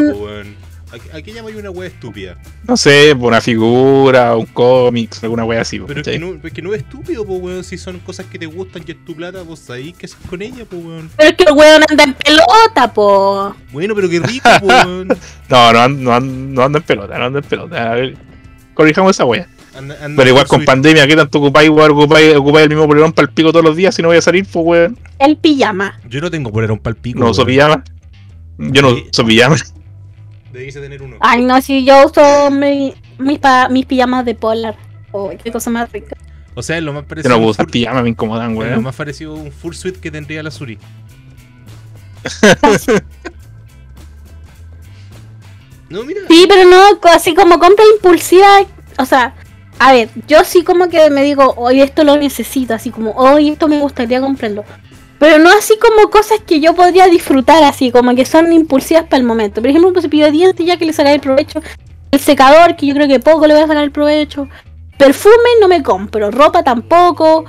estúpida, 0.00 0.12
po, 0.12 0.18
weón. 0.24 0.72
Aquí, 1.14 1.32
ya 1.32 1.42
va 1.42 1.48
una 1.48 1.70
wea 1.70 1.88
estúpida. 1.88 2.36
No 2.68 2.76
sé, 2.76 3.16
por 3.18 3.28
una 3.28 3.40
figura, 3.40 4.36
un 4.36 4.44
cómic, 4.44 5.16
alguna 5.22 5.44
wea 5.46 5.62
así, 5.62 5.80
Pero 5.80 6.00
es 6.00 6.06
que, 6.06 6.18
no, 6.18 6.34
es 6.44 6.52
que 6.52 6.60
no 6.60 6.74
es 6.74 6.80
estúpido, 6.82 7.24
po, 7.24 7.36
weón. 7.36 7.64
Si 7.64 7.78
son 7.78 7.98
cosas 8.00 8.26
que 8.26 8.38
te 8.38 8.44
gustan 8.46 8.82
y 8.86 8.90
es 8.90 9.02
tu 9.04 9.14
plata, 9.16 9.40
vos 9.42 9.70
ahí 9.70 9.94
qué 9.96 10.04
haces 10.06 10.18
con 10.28 10.42
ella, 10.42 10.64
po, 10.66 10.76
weón. 10.76 11.08
Pero 11.16 11.30
es 11.30 11.36
que 11.36 11.44
el 11.44 11.52
weón 11.52 11.82
anda 11.88 12.04
en 12.04 12.12
pelota, 12.14 12.92
po. 12.92 13.54
Bueno, 13.72 13.94
pero 13.94 14.08
qué 14.10 14.20
rico, 14.20 14.50
po, 14.60 14.66
weón. 14.66 15.08
No, 15.48 15.72
no, 15.72 15.88
no, 15.88 16.20
no 16.20 16.62
ando 16.62 16.78
en 16.78 16.84
pelota, 16.84 17.18
no 17.18 17.24
ando 17.26 17.38
en 17.38 17.44
pelota. 17.44 17.90
A 17.92 17.94
ver, 17.94 18.16
corrijamos 18.74 19.16
esa 19.16 19.24
wea. 19.24 19.48
Anda- 19.74 19.96
anda 20.04 20.16
Pero 20.18 20.28
igual 20.28 20.46
con 20.46 20.62
pandemia, 20.66 21.06
¿qué 21.06 21.16
tanto 21.16 21.38
ocupáis? 21.38 21.70
¿Ocupáis, 21.70 22.34
ocupáis 22.36 22.64
el 22.64 22.68
mismo 22.68 22.86
polerón 22.86 23.14
para 23.14 23.28
el 23.28 23.32
pico 23.32 23.50
todos 23.50 23.64
los 23.64 23.74
días 23.74 23.94
si 23.94 24.02
no 24.02 24.08
voy 24.08 24.18
a 24.18 24.20
salir, 24.20 24.44
pues, 24.44 24.62
weón? 24.66 24.98
El 25.18 25.38
pijama. 25.38 25.98
Yo 26.06 26.20
no 26.20 26.30
tengo 26.30 26.52
poner 26.52 26.70
un 26.70 26.78
palpico. 26.78 27.18
No 27.18 27.30
uso 27.30 27.46
pijama. 27.46 27.82
Yo 28.70 28.82
no 28.82 28.88
uso 29.10 29.24
pijama. 29.24 29.56
Debiste 30.52 30.80
tener 30.80 31.02
uno. 31.02 31.16
Ay, 31.20 31.42
no, 31.44 31.60
si 31.62 31.84
yo 31.84 32.06
uso 32.06 32.50
mi- 32.50 32.94
mis, 33.18 33.38
pa- 33.38 33.68
mis 33.68 33.86
pijamas 33.86 34.24
de 34.24 34.34
polar. 34.34 34.76
Oh, 35.10 35.30
qué 35.42 35.50
cosa 35.50 35.70
más 35.70 35.90
rica. 35.92 36.16
O 36.54 36.62
sea, 36.62 36.76
es 36.76 36.82
lo 36.82 36.92
más 36.92 37.02
Yo 37.02 37.08
parecido. 37.08 37.28
no 37.30 37.34
a 37.34 37.38
un 37.38 37.42
puedo 37.44 37.50
usar 37.52 37.66
fur- 37.66 37.70
pijama, 37.72 38.02
me 38.02 38.10
incomodan, 38.10 38.56
es 38.60 38.70
lo 38.76 38.82
más 38.82 38.94
parecido 38.94 39.32
a 39.32 39.36
un 39.36 39.50
full 39.52 39.72
suite 39.74 39.98
que 40.00 40.10
tendría 40.10 40.42
la 40.42 40.50
Suri. 40.50 40.78
No, 45.88 46.04
mira. 46.04 46.20
Sí, 46.28 46.46
pero 46.48 46.68
no, 46.70 46.98
así 47.10 47.34
como 47.34 47.58
compra 47.58 47.84
impulsiva. 47.96 48.46
O 48.98 49.04
sea, 49.04 49.34
a 49.78 49.92
ver, 49.92 50.08
yo 50.26 50.42
sí 50.44 50.64
como 50.64 50.88
que 50.88 51.10
me 51.10 51.22
digo, 51.22 51.52
hoy 51.56 51.82
esto 51.82 52.02
lo 52.04 52.16
necesito, 52.16 52.72
así 52.74 52.90
como, 52.90 53.10
hoy 53.12 53.50
esto 53.50 53.68
me 53.68 53.78
gustaría 53.78 54.20
comprarlo. 54.20 54.64
Pero 55.22 55.38
no 55.38 55.50
así 55.56 55.78
como 55.78 56.10
cosas 56.10 56.40
que 56.44 56.58
yo 56.58 56.74
podría 56.74 57.06
disfrutar, 57.06 57.62
así 57.62 57.92
como 57.92 58.12
que 58.16 58.24
son 58.24 58.52
impulsivas 58.52 59.04
para 59.04 59.18
el 59.18 59.22
momento. 59.22 59.60
Por 59.60 59.70
ejemplo, 59.70 59.88
un 59.94 60.02
cepillo 60.02 60.24
de 60.24 60.32
dientes, 60.32 60.66
ya 60.66 60.76
que 60.76 60.84
le 60.84 60.92
sacaré 60.92 61.14
el 61.14 61.20
provecho. 61.20 61.62
El 62.10 62.18
secador, 62.18 62.74
que 62.74 62.86
yo 62.86 62.94
creo 62.94 63.06
que 63.06 63.20
poco 63.20 63.46
le 63.46 63.54
voy 63.54 63.62
a 63.62 63.68
sacar 63.68 63.84
el 63.84 63.92
provecho. 63.92 64.48
Perfume 64.98 65.36
no 65.60 65.68
me 65.68 65.80
compro, 65.80 66.32
ropa 66.32 66.64
tampoco. 66.64 67.44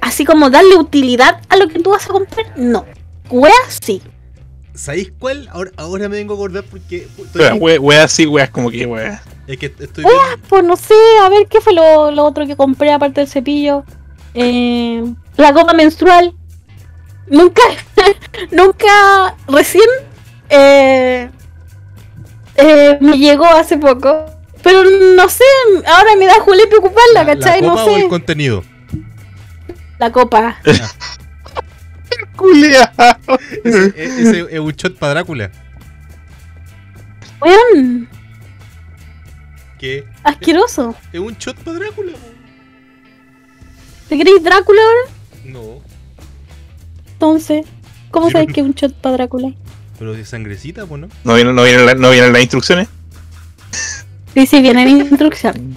Así 0.00 0.24
como 0.24 0.50
darle 0.50 0.74
utilidad 0.74 1.42
a 1.48 1.56
lo 1.56 1.68
que 1.68 1.78
tú 1.78 1.90
vas 1.90 2.06
a 2.06 2.12
comprar, 2.12 2.46
no. 2.56 2.84
Weas 3.30 3.78
sí. 3.80 4.02
¿Sabéis 4.74 5.12
cuál? 5.16 5.48
Ahora, 5.52 5.70
ahora 5.76 6.08
me 6.08 6.16
vengo 6.16 6.34
a 6.34 6.36
acordar 6.38 6.64
porque. 6.64 7.06
Wea, 7.36 7.54
wea, 7.54 8.08
wea 8.28 8.50
como 8.50 8.68
que, 8.68 8.84
wea. 8.84 9.22
es 9.46 9.56
que 9.58 9.66
estoy 9.66 10.02
viendo- 10.02 10.48
pues 10.48 10.64
no 10.64 10.74
sé, 10.74 10.94
a 11.22 11.28
ver 11.28 11.46
qué 11.46 11.60
fue 11.60 11.72
lo, 11.72 12.10
lo 12.10 12.24
otro 12.24 12.48
que 12.48 12.56
compré 12.56 12.92
aparte 12.92 13.20
del 13.20 13.30
cepillo. 13.30 13.84
Eh, 14.34 15.04
la 15.36 15.52
copa 15.52 15.72
menstrual. 15.72 16.34
Nunca, 17.28 17.62
nunca, 18.52 19.36
recién 19.48 19.88
eh, 20.48 21.28
eh, 22.56 22.98
me 23.00 23.18
llegó 23.18 23.46
hace 23.46 23.76
poco. 23.78 24.26
Pero 24.62 24.82
no 24.84 25.28
sé, 25.28 25.44
ahora 25.86 26.16
me 26.18 26.26
da 26.26 26.40
Julián 26.40 26.68
preocuparla, 26.68 27.24
la, 27.24 27.26
¿cachai? 27.26 27.60
la 27.60 27.66
no 27.68 27.72
copa 27.74 27.84
o 27.84 27.94
sé. 27.94 28.00
el 28.02 28.08
contenido. 28.08 28.64
La 29.98 30.10
copa. 30.12 30.58
Culia. 32.36 32.92
Ese, 33.64 33.86
e- 33.96 34.04
ese 34.22 34.46
es 34.50 34.60
un 34.60 34.72
shot 34.72 34.98
para 34.98 35.14
Drácula. 35.14 35.50
Weón, 37.40 38.08
Que 39.78 40.04
asqueroso. 40.22 40.94
es 41.12 41.20
un 41.20 41.34
shot 41.36 41.56
para 41.58 41.78
Drácula. 41.78 42.12
¿Te 44.08 44.16
queréis 44.16 44.42
Drácula 44.42 44.80
ahora? 44.82 45.12
No, 45.44 45.80
Entonces, 47.16 47.64
¿cómo 48.10 48.26
Sí, 48.26 48.32
sabes 48.32 48.46
pero- 48.46 48.54
que 48.54 48.60
es 48.60 48.66
un 48.66 48.74
shot 48.74 48.94
para 48.94 49.16
Drácula? 49.16 49.52
pero 49.98 50.12
de 50.12 50.26
sangrecita, 50.26 50.84
pues, 50.84 51.00
¿no? 51.00 51.08
¿No 51.24 51.34
vienen, 51.34 51.54
no, 51.54 51.62
vienen 51.64 51.86
la- 51.86 51.94
no 51.94 52.10
vienen 52.10 52.30
las 52.32 52.42
instrucciones? 52.42 52.88
Sí, 54.34 54.46
sí, 54.46 54.60
viene 54.60 54.82
en 54.82 54.98
instrucción. 55.00 55.74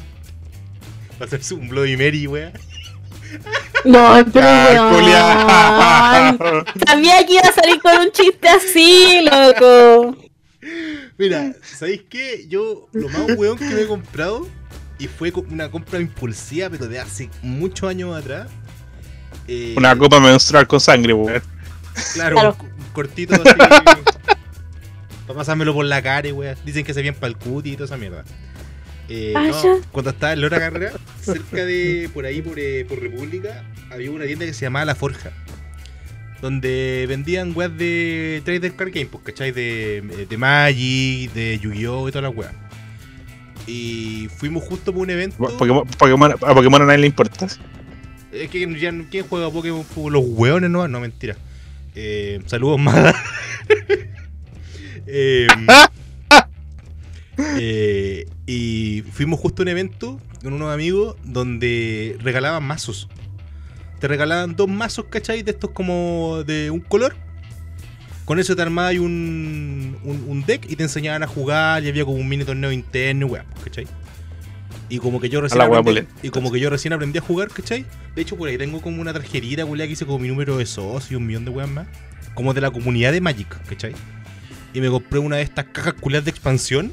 Va 1.19 1.23
a 1.23 1.27
hacerse 1.27 1.53
un 1.53 1.69
Bloody 1.69 1.95
Mary, 1.95 2.27
wea. 2.27 2.51
No, 3.85 4.15
pero 4.33 4.45
Ah, 4.49 6.35
weón. 6.37 6.65
Sabía 6.87 7.25
que 7.25 7.33
iba 7.35 7.43
a 7.43 7.53
salir 7.53 7.79
con 7.81 7.97
un 7.97 8.11
chiste 8.11 8.49
así, 8.49 9.21
loco. 9.23 10.17
Mira, 11.17 11.53
¿sabéis 11.63 12.01
qué? 12.09 12.45
Yo, 12.49 12.89
lo 12.91 13.07
más 13.07 13.37
weón 13.37 13.57
que 13.57 13.65
me 13.65 13.81
he 13.83 13.87
comprado, 13.87 14.47
y 14.97 15.07
fue 15.07 15.31
una 15.49 15.71
compra 15.71 15.99
impulsiva, 16.01 16.69
pero 16.69 16.87
de 16.89 16.99
hace 16.99 17.29
muchos 17.41 17.89
años 17.89 18.13
atrás. 18.17 18.49
Eh, 19.49 19.73
Una 19.77 19.97
copa 19.97 20.19
menstrual 20.19 20.67
con 20.67 20.79
sangre, 20.79 21.13
weón. 21.13 21.41
Claro, 22.13 22.35
Claro. 22.35 22.57
Un, 22.59 22.65
un 22.67 22.91
cortito 22.93 23.33
así. 23.35 23.43
para 25.27 25.37
pasármelo 25.39 25.73
por 25.73 25.85
la 25.85 26.01
cara, 26.01 26.33
wea. 26.33 26.55
Dicen 26.65 26.83
que 26.85 26.93
se 26.93 27.01
bien 27.01 27.13
para 27.15 27.27
el 27.27 27.37
cuti 27.37 27.71
y 27.71 27.73
toda 27.73 27.85
esa 27.85 27.97
mierda. 27.97 28.23
Eh, 29.09 29.33
Ah, 29.35 29.43
no, 29.47 29.79
cuando 29.91 30.11
estaba 30.11 30.33
en 30.33 30.41
Lora 30.41 30.59
Carrera, 30.59 30.91
cerca 31.21 31.65
de 31.65 32.09
por 32.13 32.25
ahí, 32.25 32.41
por, 32.41 32.59
eh, 32.59 32.85
por 32.87 32.99
República, 32.99 33.63
había 33.91 34.11
una 34.11 34.25
tienda 34.25 34.45
que 34.45 34.53
se 34.53 34.65
llamaba 34.65 34.85
La 34.85 34.95
Forja. 34.95 35.31
Donde 36.41 37.05
vendían 37.09 37.51
weas 37.55 37.75
de 37.77 38.41
Trader 38.45 38.73
Card 38.75 38.91
Game, 38.93 39.07
pues, 39.07 39.23
¿cachai? 39.25 39.51
De, 39.51 40.25
de 40.29 40.37
Magic, 40.37 41.33
de 41.33 41.59
Yu-Gi-Oh! 41.59 42.07
y 42.07 42.11
todas 42.11 42.23
las 42.29 42.35
weas. 42.37 42.53
Y 43.67 44.29
fuimos 44.37 44.63
justo 44.63 44.93
por 44.93 45.01
un 45.03 45.09
evento. 45.09 45.35
Pokémon, 45.37 45.85
Pokémon- 45.87 46.33
a 46.41 46.53
Pokémon 46.55 46.81
a 46.81 46.85
nadie 46.85 46.99
le 46.99 47.07
importa. 47.07 47.47
Es 48.31 48.49
que 48.49 48.79
ya 48.79 48.93
¿quién 49.09 49.27
juega 49.27 49.49
Pokémon? 49.49 49.85
Los 50.11 50.23
hueones 50.25 50.69
no, 50.69 50.87
no 50.87 50.99
mentira. 50.99 51.35
Eh, 51.95 52.41
saludos 52.45 52.79
más. 52.79 53.15
Eh, 55.11 55.47
eh, 57.57 58.27
y 58.45 59.03
fuimos 59.11 59.39
justo 59.39 59.61
a 59.61 59.63
un 59.63 59.69
evento 59.69 60.21
con 60.43 60.53
unos 60.53 60.71
amigos 60.71 61.15
donde 61.23 62.15
regalaban 62.19 62.63
mazos. 62.63 63.07
Te 63.99 64.07
regalaban 64.07 64.55
dos 64.55 64.67
mazos, 64.67 65.05
¿cachai? 65.09 65.41
De 65.41 65.51
estos 65.51 65.71
como 65.71 66.43
de 66.45 66.69
un 66.69 66.79
color. 66.79 67.15
Con 68.25 68.37
eso 68.37 68.55
te 68.55 68.61
armabas 68.61 68.97
un, 68.97 69.97
un, 70.03 70.25
un 70.27 70.45
deck 70.45 70.69
y 70.69 70.75
te 70.75 70.83
enseñaban 70.83 71.23
a 71.23 71.27
jugar 71.27 71.83
y 71.83 71.89
había 71.89 72.05
como 72.05 72.17
un 72.17 72.29
mini 72.29 72.45
torneo 72.45 72.71
interno, 72.71 73.25
y 73.25 73.29
weá, 73.31 73.45
¿cachai? 73.63 73.87
Y 74.89 74.97
como 74.99 75.19
que 75.19 75.29
yo 75.29 75.39
recién 75.41 75.59
aprendí, 75.79 76.01
y 76.23 76.29
como 76.29 76.51
que 76.51 76.59
yo 76.59 76.69
recién 76.69 76.93
aprendí 76.93 77.19
a 77.19 77.21
jugar, 77.21 77.49
¿cachai? 77.49 77.85
De 78.15 78.21
hecho, 78.23 78.35
por 78.35 78.49
ahí 78.49 78.57
tengo 78.57 78.81
como 78.81 79.01
una 79.01 79.13
tarjetita, 79.13 79.65
culiá, 79.65 79.85
que 79.85 79.93
hice 79.93 80.05
como 80.05 80.19
mi 80.19 80.27
número 80.27 80.57
de 80.57 80.65
socio 80.65 81.15
y 81.15 81.15
un 81.21 81.27
millón 81.27 81.45
de 81.45 81.51
weas 81.51 81.69
más. 81.69 81.87
Como 82.33 82.53
de 82.53 82.61
la 82.61 82.71
comunidad 82.71 83.11
de 83.11 83.21
Magic, 83.21 83.47
¿cachai? 83.67 83.93
Y 84.73 84.81
me 84.81 84.89
compré 84.89 85.19
una 85.19 85.35
de 85.37 85.43
estas 85.43 85.65
cajas 85.65 85.93
culiadas 85.93 86.25
de 86.25 86.31
expansión. 86.31 86.91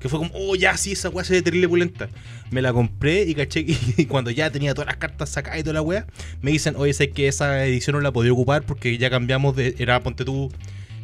Que 0.00 0.08
fue 0.08 0.18
como, 0.18 0.32
oh, 0.34 0.56
ya, 0.56 0.76
sí, 0.76 0.92
esa 0.92 1.08
wea 1.10 1.24
se 1.24 1.34
ve 1.34 1.42
terrible 1.42 1.68
pulenta. 1.68 2.08
Me 2.50 2.60
la 2.60 2.72
compré 2.72 3.22
y 3.22 3.34
caché. 3.36 3.64
Y 3.96 4.06
cuando 4.06 4.30
ya 4.32 4.50
tenía 4.50 4.74
todas 4.74 4.86
las 4.88 4.96
cartas 4.96 5.28
sacadas 5.28 5.60
y 5.60 5.62
toda 5.62 5.74
la 5.74 5.82
wea, 5.82 6.06
me 6.40 6.50
dicen, 6.50 6.74
oye, 6.76 6.92
sé 6.92 7.10
que 7.10 7.28
esa 7.28 7.64
edición 7.64 7.94
no 7.94 8.00
la 8.00 8.10
podía 8.12 8.32
ocupar 8.32 8.64
porque 8.64 8.98
ya 8.98 9.10
cambiamos 9.10 9.54
de. 9.54 9.76
Era, 9.78 10.00
ponte 10.02 10.24
tú, 10.24 10.50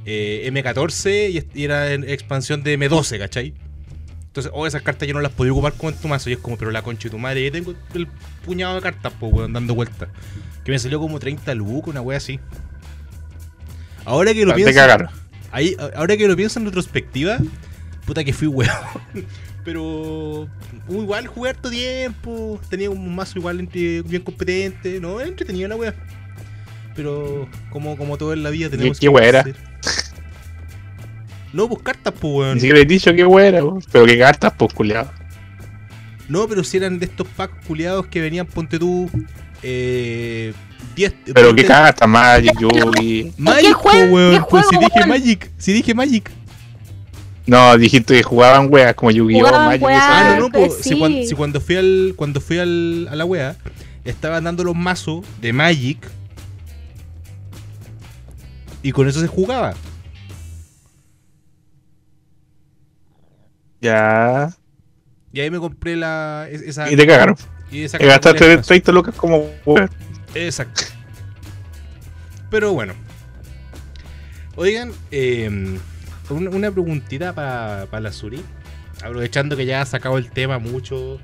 eh, 0.04 0.48
M14 0.52 1.30
y 1.30 1.38
est- 1.38 1.56
y 1.56 1.62
era 1.64 1.92
en 1.92 2.02
expansión 2.08 2.64
de 2.64 2.76
M12, 2.76 3.18
¿cachai? 3.18 3.54
Entonces, 4.28 4.52
oh, 4.54 4.66
esas 4.66 4.82
cartas 4.82 5.08
yo 5.08 5.14
no 5.14 5.20
las 5.20 5.32
podía 5.32 5.52
ocupar 5.52 5.72
como 5.74 5.90
en 5.90 5.96
tu 5.96 6.06
mazo. 6.08 6.30
Y 6.30 6.34
es 6.34 6.38
como, 6.38 6.56
pero 6.56 6.70
la 6.70 6.82
concha 6.82 7.04
de 7.04 7.10
tu 7.10 7.18
madre, 7.18 7.44
ya 7.44 7.50
tengo 7.50 7.74
el 7.94 8.06
puñado 8.44 8.76
de 8.76 8.80
cartas, 8.80 9.12
pues, 9.18 9.32
weón, 9.32 9.52
dando 9.52 9.74
vueltas. 9.74 10.08
Que 10.64 10.70
me 10.72 10.78
salió 10.78 11.00
como 11.00 11.18
30 11.18 11.54
lucas, 11.54 11.88
una 11.88 12.00
wea 12.02 12.18
así. 12.18 12.38
Ahora 14.04 14.32
que 14.32 14.44
lo 14.44 14.52
Te 14.52 14.56
pienso. 14.56 14.74
cagaron. 14.74 15.08
Ahí, 15.50 15.76
ahora 15.96 16.16
que 16.16 16.28
lo 16.28 16.36
pienso 16.36 16.58
en 16.60 16.66
retrospectiva, 16.66 17.38
puta 18.06 18.22
que 18.24 18.32
fui 18.32 18.48
weón. 18.48 18.70
Pero 19.64 19.82
uh, 20.42 20.48
igual 20.88 21.26
jugué 21.26 21.50
harto 21.50 21.68
tiempo, 21.68 22.58
tenía 22.70 22.88
un 22.90 23.14
mazo 23.14 23.38
igual 23.38 23.60
entre- 23.60 24.00
bien 24.02 24.22
competente, 24.22 24.98
no, 25.00 25.20
era 25.20 25.28
entretenido 25.28 25.68
la 25.68 25.76
wea. 25.76 25.94
pero 26.96 27.46
como, 27.70 27.96
como 27.98 28.16
todo 28.16 28.32
en 28.32 28.42
la 28.42 28.48
vida 28.50 28.68
¿Y 28.68 28.70
tenemos 28.70 28.98
qué 28.98 29.06
que 29.06 29.08
wea 29.10 29.26
era? 29.28 29.40
hacer. 29.40 29.56
No, 31.52 31.68
pues 31.68 31.82
cartas, 31.82 32.12
pues, 32.20 32.22
Ni 32.32 32.38
weón. 32.38 32.60
siquiera 32.60 32.78
he 32.80 32.84
dicho 32.84 33.14
que 33.14 33.24
weón. 33.24 33.82
Pero 33.90 34.06
que 34.06 34.18
cartas, 34.18 34.52
pues, 34.56 34.72
culiado. 34.74 35.10
No, 36.28 36.46
pero 36.46 36.62
si 36.62 36.76
eran 36.76 36.98
de 36.98 37.06
estos 37.06 37.26
packs 37.28 37.64
culiados 37.66 38.06
que 38.06 38.20
venían, 38.20 38.46
ponte 38.46 38.78
tú, 38.78 39.10
eh, 39.62 40.52
10... 40.94 41.14
Pero 41.26 41.48
que 41.54 41.62
20 41.62 41.64
cartas, 41.66 42.08
Magic, 42.08 42.52
Yugi. 42.60 43.32
Magic, 43.38 43.66
¿Qué 43.68 43.72
po, 43.74 43.80
jue- 43.90 44.10
weón. 44.12 44.32
qué 44.38 44.44
Pues 44.50 44.66
si 44.70 44.76
dije? 44.78 45.06
Magic, 45.06 45.50
si 45.56 45.72
dije 45.72 45.94
Magic. 45.94 46.30
No, 47.46 47.78
dijiste 47.78 48.14
que 48.14 48.22
jugaban 48.22 48.68
weas 48.70 48.94
como 48.94 49.10
Yu-Gi-Oh, 49.10 49.50
Magic 49.50 49.80
y 49.80 49.84
weas. 49.86 50.02
Ah, 50.04 50.34
no, 50.38 50.40
no, 50.48 50.50
pues 50.50 50.74
si, 50.82 50.90
sí. 50.90 50.98
cuan- 50.98 51.24
si 51.26 51.34
cuando 51.34 51.62
fui 51.62 51.76
al 51.76 52.12
cuando 52.14 52.42
fui 52.42 52.58
al, 52.58 53.08
a 53.10 53.16
la 53.16 53.24
wea, 53.24 53.56
estaban 54.04 54.44
dando 54.44 54.64
los 54.64 54.76
mazos 54.76 55.24
de 55.40 55.54
Magic 55.54 56.06
y 58.82 58.92
con 58.92 59.08
eso 59.08 59.20
se 59.20 59.26
jugaba. 59.26 59.74
Ya. 63.80 64.50
Y 65.32 65.40
ahí 65.40 65.50
me 65.50 65.58
compré 65.58 65.96
la 65.96 66.48
es- 66.50 66.62
esa 66.62 66.90
Y 66.90 66.96
te 66.96 67.06
cagaron. 67.06 67.36
y 67.70 67.82
esa 67.82 67.96
Y 68.02 68.06
gastaste 68.06 68.28
categoría 68.38 68.48
de 68.50 68.56
mazos. 68.56 68.66
30 68.68 68.92
lucas 68.92 69.14
como. 69.14 69.50
Exacto. 70.34 70.82
Pero 72.50 72.72
bueno. 72.72 72.94
Oigan, 74.56 74.90
eh, 75.10 75.78
una, 76.30 76.50
una 76.50 76.70
preguntita 76.70 77.32
para 77.34 78.00
la 78.00 78.12
Suri. 78.12 78.42
Aprovechando 79.02 79.56
que 79.56 79.64
ya 79.66 79.80
ha 79.82 79.86
sacado 79.86 80.18
el 80.18 80.30
tema 80.30 80.58
mucho 80.58 81.20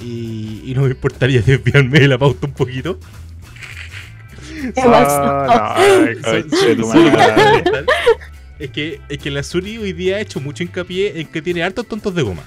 y, 0.00 0.62
y 0.64 0.72
no 0.74 0.82
me 0.82 0.90
importaría 0.90 1.42
desviarme 1.42 2.00
de 2.00 2.08
la 2.08 2.16
pauta 2.18 2.46
un 2.46 2.54
poquito. 2.54 2.98
¿Qué 4.62 4.72
pasó? 4.74 5.20
Ah, 5.22 5.76
no, 5.78 6.30
ay, 6.30 6.44
conche 6.48 6.76
tu 6.76 6.86
madre. 6.88 7.84
Es 8.62 8.70
que, 8.70 9.00
es 9.08 9.18
que 9.18 9.30
la 9.30 9.42
Suri 9.42 9.78
hoy 9.78 9.92
día 9.92 10.16
ha 10.16 10.20
hecho 10.20 10.38
mucho 10.40 10.62
hincapié 10.62 11.20
en 11.20 11.26
que 11.26 11.42
tiene 11.42 11.62
hartos 11.64 11.86
tontos 11.86 12.14
de 12.14 12.22
goma. 12.22 12.42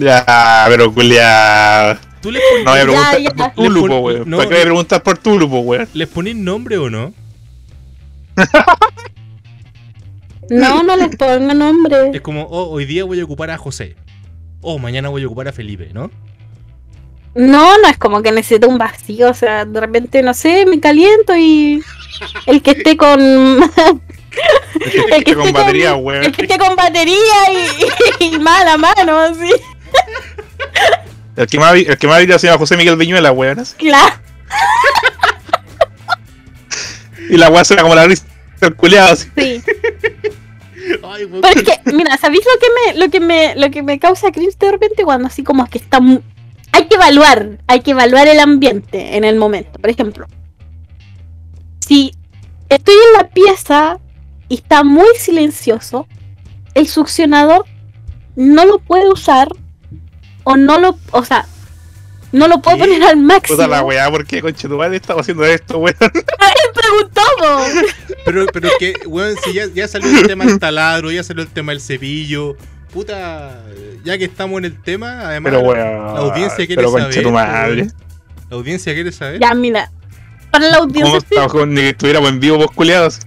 Ya, 0.00 0.64
pero 0.68 0.92
culiado. 0.92 1.98
¿Tú 2.20 2.30
les, 2.30 2.42
pon- 2.42 2.64
No 2.64 2.70
voy 2.72 2.80
a 2.80 2.82
preguntar 2.82 3.18
Ya, 3.20 3.30
ya. 3.36 3.52
por 3.54 3.90
weón. 4.00 4.30
no, 4.30 4.36
¿Para 4.38 4.48
qué 4.48 4.54
voy 4.54 4.60
a 4.62 4.64
preguntar 4.66 5.02
por 5.02 5.18
Tulu, 5.18 5.48
po, 5.50 5.58
weón? 5.60 5.88
les 5.94 6.08
ponís 6.08 6.34
nombre 6.36 6.78
o 6.78 6.88
no? 6.90 7.12
No, 10.50 10.82
no 10.82 10.96
les 10.96 11.14
pongo 11.16 11.54
nombre. 11.54 12.10
Es 12.12 12.20
como, 12.20 12.42
oh, 12.42 12.70
hoy 12.70 12.84
día 12.84 13.04
voy 13.04 13.20
a 13.20 13.24
ocupar 13.24 13.50
a 13.50 13.58
José. 13.58 13.96
Oh, 14.60 14.78
mañana 14.78 15.08
voy 15.08 15.22
a 15.22 15.26
ocupar 15.26 15.48
a 15.48 15.52
Felipe, 15.52 15.90
¿no? 15.92 16.10
No, 17.34 17.78
no 17.78 17.88
es 17.88 17.96
como 17.98 18.22
que 18.22 18.30
necesito 18.32 18.68
un 18.68 18.78
vacío, 18.78 19.30
o 19.30 19.34
sea, 19.34 19.64
de 19.64 19.80
repente, 19.80 20.22
no 20.22 20.34
sé, 20.34 20.66
me 20.66 20.80
caliento 20.80 21.34
y 21.36 21.82
el 22.46 22.62
que 22.62 22.70
esté 22.72 22.96
con 22.96 23.20
El 25.12 25.24
que 25.24 25.34
con 25.34 25.52
batería, 25.52 25.94
weón. 25.94 26.24
el 26.24 26.32
que 26.32 26.42
esté 26.42 26.58
con 26.58 26.74
batería 26.76 27.16
y, 28.20 28.24
y 28.24 28.38
mala 28.38 28.76
mano, 28.76 29.18
así. 29.18 29.50
El 31.36 31.46
que 31.46 31.58
más, 31.58 31.74
el 31.74 31.98
que 31.98 32.06
más 32.06 32.20
vida 32.20 32.38
se 32.38 32.46
llama 32.46 32.58
José 32.58 32.76
Miguel 32.76 32.96
Viñuela, 32.96 33.32
weón. 33.32 33.62
Claro. 33.78 34.14
Y 37.28 37.36
la 37.36 37.50
weá 37.50 37.64
suena 37.64 37.82
como 37.82 37.94
la 37.94 38.06
risa 38.06 38.24
del 38.60 38.98
así. 38.98 39.30
Sí. 39.36 39.62
Ay, 41.04 41.26
Pero 41.26 41.48
es 41.48 41.62
que, 41.62 41.92
mira, 41.92 42.16
¿sabéis 42.16 42.42
lo 42.44 42.60
que 42.60 42.66
me, 42.68 42.98
lo 42.98 43.10
que 43.10 43.20
me, 43.20 43.54
lo 43.56 43.70
que 43.70 43.82
me 43.82 43.98
causa 43.98 44.32
cringe 44.32 44.58
de 44.58 44.70
repente 44.70 45.04
cuando 45.04 45.28
así 45.28 45.42
como 45.42 45.66
que 45.66 45.78
está 45.78 46.00
hay 46.72 46.86
que 46.86 46.94
evaluar, 46.94 47.58
hay 47.66 47.80
que 47.80 47.92
evaluar 47.92 48.28
el 48.28 48.40
ambiente 48.40 49.16
en 49.16 49.24
el 49.24 49.36
momento. 49.36 49.78
Por 49.78 49.90
ejemplo, 49.90 50.26
si 51.86 52.14
estoy 52.68 52.94
en 52.94 53.12
la 53.22 53.28
pieza 53.30 53.98
y 54.48 54.54
está 54.56 54.84
muy 54.84 55.08
silencioso, 55.18 56.06
el 56.74 56.86
succionador 56.88 57.64
no 58.36 58.64
lo 58.64 58.78
puede 58.78 59.08
usar 59.10 59.48
o 60.44 60.56
no 60.56 60.78
lo, 60.78 60.98
o 61.10 61.24
sea, 61.24 61.46
no 62.32 62.48
lo 62.48 62.62
puedo 62.62 62.78
¿Qué? 62.78 62.84
poner 62.84 63.02
al 63.04 63.16
máximo. 63.18 63.56
Puta 63.56 63.68
la 63.68 63.82
weá, 63.82 64.10
¿por 64.10 64.26
qué, 64.26 64.40
conche 64.40 64.68
tu 64.68 64.76
madre, 64.78 64.96
estamos 64.96 65.22
haciendo 65.22 65.44
esto, 65.44 65.78
weón? 65.78 65.96
Preguntamos. 66.74 67.68
Pero, 68.24 68.46
pero 68.52 68.68
es 68.68 68.74
que, 68.78 68.94
weón, 69.06 69.36
si 69.44 69.52
ya, 69.52 69.66
ya 69.74 69.86
salió 69.88 70.08
el 70.18 70.26
tema 70.26 70.44
del 70.46 70.58
taladro, 70.58 71.10
ya 71.10 71.22
salió 71.22 71.42
el 71.42 71.50
tema 71.50 71.72
del 71.72 71.80
cepillo. 71.80 72.56
Puta, 72.92 73.62
ya 74.04 74.18
que 74.18 74.24
estamos 74.24 74.58
en 74.58 74.66
el 74.66 74.82
tema, 74.82 75.28
además, 75.28 75.52
Pero 75.52 75.62
la- 75.62 75.68
weón. 75.68 76.14
la 76.14 76.20
audiencia 76.20 76.56
quiere 76.66 76.76
Pero 76.76 76.90
saber. 76.90 77.04
conche 77.04 77.22
tu 77.22 77.30
madre. 77.30 77.86
La 78.50 78.56
audiencia 78.56 78.92
quiere 78.94 79.12
saber. 79.12 79.40
Ya, 79.40 79.54
mira. 79.54 79.90
Para 80.52 80.68
la 80.68 80.76
audiencia, 80.76 81.48
¿Cómo 81.48 81.66
ni 81.66 81.80
que 81.80 81.88
estuviéramos 81.88 82.28
en 82.28 82.38
vivo, 82.38 82.58
vos 82.58 82.70
culiados? 82.70 83.18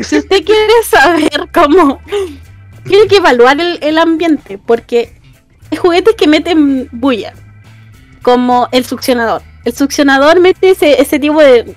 si 0.00 0.16
usted 0.16 0.44
quiere 0.44 0.72
saber 0.88 1.48
cómo, 1.52 2.00
tiene 2.88 3.06
que 3.06 3.18
evaluar 3.18 3.60
el, 3.60 3.78
el 3.82 3.98
ambiente, 3.98 4.58
porque 4.58 5.12
hay 5.70 5.76
juguetes 5.76 6.14
que 6.16 6.26
meten 6.26 6.88
bulla, 6.90 7.34
como 8.22 8.68
el 8.72 8.84
succionador. 8.84 9.42
El 9.64 9.74
succionador 9.74 10.40
mete 10.40 10.70
ese, 10.70 11.00
ese 11.00 11.18
tipo 11.18 11.40
de 11.40 11.74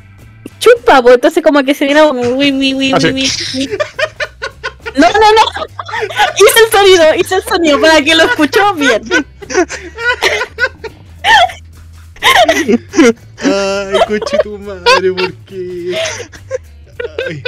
chupa, 0.59 1.01
pues 1.01 1.15
entonces 1.15 1.43
como 1.43 1.63
que 1.63 1.73
se 1.73 1.85
viene 1.85 2.01
como 2.01 2.21
uy, 2.21 2.51
uy, 2.53 2.73
uy, 2.73 2.93
Así. 2.93 3.07
uy, 3.07 3.29
uy. 3.55 3.69
No, 4.95 5.09
no, 5.09 5.19
no. 5.19 5.65
Hice 6.35 6.59
el 6.65 6.71
sonido, 6.71 7.15
hice 7.15 7.35
el 7.35 7.43
sonido 7.43 7.81
para 7.81 8.01
que 8.01 8.15
lo 8.15 8.23
escuchó 8.23 8.73
bien. 8.75 9.01
Ay, 13.41 13.99
coche 14.07 14.37
tu 14.43 14.57
madre, 14.57 15.11
¿por 15.13 15.33
qué? 15.45 15.97
Ay, 17.27 17.43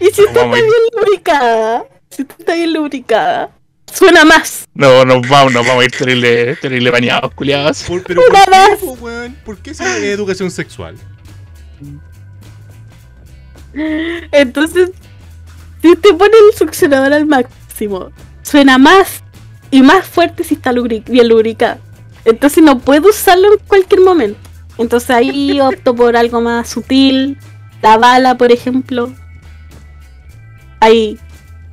Y 0.00 0.06
si 0.12 0.22
está 0.22 0.46
bien 0.46 0.64
lubricada, 0.96 1.84
si 2.10 2.22
está 2.22 2.54
bien 2.54 2.72
lubricada, 2.72 3.50
suena 3.92 4.24
más. 4.24 4.66
No, 4.74 5.04
nos 5.04 5.28
vamos, 5.28 5.52
nos 5.52 5.66
vamos 5.66 5.82
a 5.82 5.84
ir 5.84 5.90
terrible, 5.90 6.56
terrible 6.56 6.90
bañados, 6.90 7.34
culiados. 7.34 7.82
por- 7.82 8.02
pero 8.04 8.22
¿por 8.22 8.32
qué, 8.44 8.50
más. 8.50 8.78
po, 8.78 8.92
weón? 9.00 9.36
¿Por 9.44 9.58
qué 9.58 9.72
educación 10.12 10.50
sexual? 10.50 10.96
Entonces, 14.32 14.90
si 15.82 15.92
usted 15.92 16.16
pone 16.16 16.32
el 16.48 16.56
succionador 16.56 17.12
al 17.12 17.26
máximo, 17.26 18.10
suena 18.42 18.78
más 18.78 19.22
y 19.70 19.82
más 19.82 20.06
fuerte 20.06 20.42
si 20.44 20.54
está 20.54 20.72
bien 20.72 21.28
lubricado. 21.28 21.78
Entonces 22.28 22.62
no 22.62 22.78
puedo 22.78 23.08
usarlo 23.08 23.54
en 23.54 23.58
cualquier 23.66 24.02
momento. 24.02 24.38
Entonces 24.76 25.08
ahí 25.10 25.60
opto 25.62 25.96
por 25.96 26.14
algo 26.14 26.42
más 26.42 26.68
sutil, 26.68 27.38
la 27.80 27.96
bala, 27.96 28.36
por 28.36 28.52
ejemplo. 28.52 29.10
Ahí. 30.80 31.18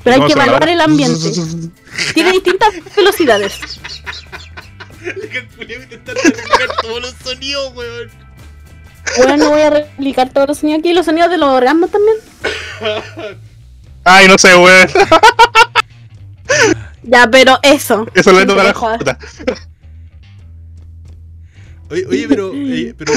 Pero 0.04 0.16
hay 0.16 0.22
¿Cómo 0.22 0.28
que 0.28 0.34
evaluar 0.34 0.70
el 0.70 0.80
ambiente. 0.80 1.32
Tiene 2.14 2.32
distintas 2.32 2.70
velocidades. 2.96 3.60
Le 5.02 5.28
calculé 5.28 5.76
intentar 5.76 6.16
replicar 6.16 6.70
todos 6.82 7.02
los 7.02 7.14
sonidos, 7.22 7.74
weón. 7.76 8.10
Bueno, 9.18 9.38
no 9.38 9.50
voy 9.52 9.62
a 9.62 9.70
replicar 9.70 10.32
todos 10.32 10.48
los 10.48 10.58
sonidos 10.60 10.80
aquí, 10.80 10.94
los 10.94 11.06
sonidos 11.06 11.30
de 11.30 11.38
los 11.38 11.50
orgasmos 11.50 11.92
también. 11.92 12.18
Ay, 14.06 14.28
no 14.28 14.38
sé, 14.38 14.56
weón. 14.56 14.88
Ya, 17.04 17.28
pero 17.30 17.60
eso. 17.62 18.08
Eso 18.16 18.32
toca 18.46 18.62
a 18.62 18.66
la 18.66 18.74
jota. 18.74 19.20
Oye, 21.96 22.06
oye, 22.08 22.28
pero, 22.28 22.52
eh, 22.54 22.94
pero, 22.98 23.14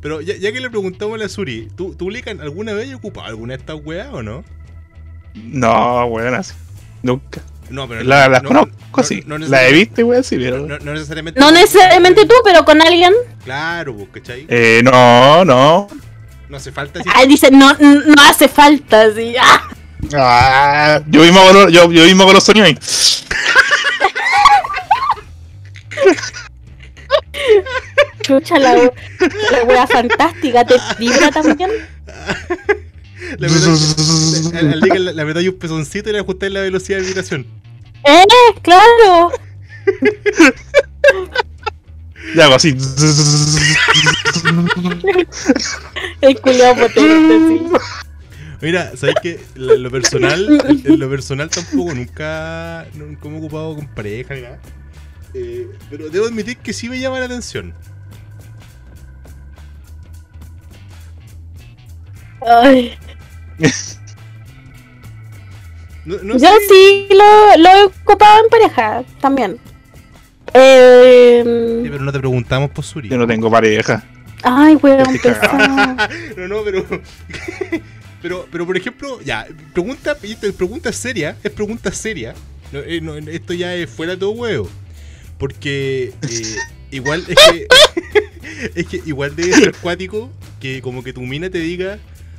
pero 0.00 0.20
ya, 0.20 0.36
ya 0.36 0.52
que 0.52 0.60
le 0.60 0.70
preguntamos 0.70 1.16
a 1.16 1.18
la 1.18 1.28
Suri, 1.28 1.68
¿tú, 1.76 1.94
tú 1.94 2.10
Lican, 2.10 2.40
alguna 2.40 2.72
vez 2.72 2.88
has 2.90 2.96
ocupado 2.96 3.26
alguna 3.26 3.54
de 3.54 3.60
estas 3.60 3.76
weas 3.84 4.08
o 4.12 4.22
no? 4.22 4.44
No, 5.34 6.18
así. 6.36 6.54
Nunca. 7.02 7.42
No, 7.70 7.88
pero 7.88 8.02
La, 8.04 8.28
las 8.28 8.42
no- 8.42 8.48
conozco, 8.48 8.72
no- 8.96 9.02
sí. 9.02 9.22
no 9.26 9.38
la 9.38 9.66
he 9.66 9.72
visto, 9.72 10.04
weón, 10.06 10.22
sí, 10.24 10.36
pero. 10.36 10.58
No, 10.66 10.78
no 10.78 10.92
necesariamente. 10.92 11.40
No 11.40 11.50
necesariamente 11.50 12.26
tú, 12.26 12.34
pero 12.44 12.64
con 12.64 12.80
alguien. 12.82 13.12
Claro, 13.44 13.96
pues, 13.96 14.08
¿cachai? 14.12 14.46
Eh, 14.48 14.82
no, 14.84 15.44
no. 15.44 15.88
No 16.48 16.56
hace 16.56 16.70
falta 16.72 16.98
decir. 16.98 17.12
Ay, 17.14 17.26
dice, 17.26 17.50
no, 17.50 17.72
no 17.80 18.22
hace 18.22 18.48
falta, 18.48 19.12
sí. 19.14 19.34
¡Ah! 19.40 19.68
Ah, 20.14 21.00
yo 21.08 21.22
mismo 21.22 21.40
hago 21.40 21.52
los, 21.54 21.72
yo, 21.72 21.90
yo 21.90 22.04
mismo 22.04 22.24
hago 22.24 22.34
los 22.34 22.44
sonidos 22.44 22.68
ahí. 22.68 22.78
Chucha, 28.24 28.58
la, 28.58 28.74
la 29.50 29.64
wea 29.64 29.86
fantástica, 29.86 30.64
¿te 30.64 30.76
vibra 30.98 31.30
también? 31.30 31.70
La 33.38 33.48
verdad, 33.48 35.14
la, 35.14 35.24
la, 35.24 35.40
hay 35.40 35.48
un 35.48 35.58
pezoncito 35.58 36.08
y 36.08 36.14
le 36.14 36.20
ajusté 36.20 36.48
la 36.48 36.60
velocidad 36.62 37.00
de 37.00 37.04
vibración. 37.04 37.46
¡Eh! 38.02 38.24
¡Claro! 38.62 39.30
Y 42.34 42.40
hago 42.40 42.54
así. 42.54 42.74
El 46.22 46.40
culiao 46.40 46.76
potente, 46.76 47.38
sí. 47.48 47.62
Mira, 48.62 48.96
¿sabes 48.96 49.16
qué? 49.22 49.38
En 49.56 49.82
lo 49.82 49.90
personal, 49.90 50.60
en, 50.66 50.92
en 50.92 50.98
lo 50.98 51.10
personal 51.10 51.50
tampoco 51.50 51.92
nunca, 51.92 52.86
nunca 52.94 53.28
me 53.28 53.34
he 53.36 53.38
ocupado 53.38 53.76
con 53.76 53.86
pareja 53.88 54.34
ni 54.34 54.40
nada. 54.40 54.58
Eh, 55.34 55.68
pero 55.90 56.08
debo 56.08 56.24
admitir 56.26 56.56
que 56.56 56.72
sí 56.72 56.88
me 56.88 56.98
llama 56.98 57.18
la 57.18 57.26
atención. 57.26 57.74
Ay, 62.46 62.96
No, 66.04 66.16
no 66.22 66.34
yo 66.36 66.48
sé. 66.48 66.68
sí 66.68 67.08
lo, 67.10 67.56
lo 67.62 67.68
he 67.70 67.84
ocupado 67.84 68.44
en 68.44 68.50
pareja 68.50 69.04
también. 69.20 69.58
Eh, 70.52 71.42
Sí, 71.82 71.88
pero 71.90 72.04
no 72.04 72.12
te 72.12 72.18
preguntamos 72.18 72.70
por 72.70 72.84
Suri. 72.84 73.08
Yo 73.08 73.16
no 73.16 73.26
tengo 73.26 73.50
pareja. 73.50 74.04
ay, 74.42 74.76
weón, 74.76 74.98
no, 76.36 76.48
no, 76.48 76.62
pero. 76.62 76.84
pero, 78.22 78.46
pero 78.52 78.66
por 78.66 78.76
ejemplo, 78.76 79.18
ya, 79.22 79.46
pregunta, 79.72 80.14
pregunta 80.56 80.92
seria, 80.92 81.36
es 81.42 81.50
pregunta 81.50 81.90
seria. 81.90 82.34
No, 82.70 82.80
eh, 82.80 83.00
no, 83.00 83.16
esto 83.16 83.54
ya 83.54 83.74
es 83.74 83.88
fuera 83.88 84.12
de 84.12 84.18
todo 84.18 84.32
huevo. 84.32 84.68
Porque 85.38 86.12
eh, 86.22 86.56
igual 86.90 87.24
es 87.26 87.36
que. 87.50 87.66
es 88.74 88.86
que 88.86 89.00
igual 89.06 89.34
debe 89.34 89.54
ser 89.54 89.74
cuático 89.76 90.30
que 90.60 90.82
como 90.82 91.02
que 91.02 91.14
tu 91.14 91.22
mina 91.22 91.48
te 91.48 91.58
diga. 91.58 91.98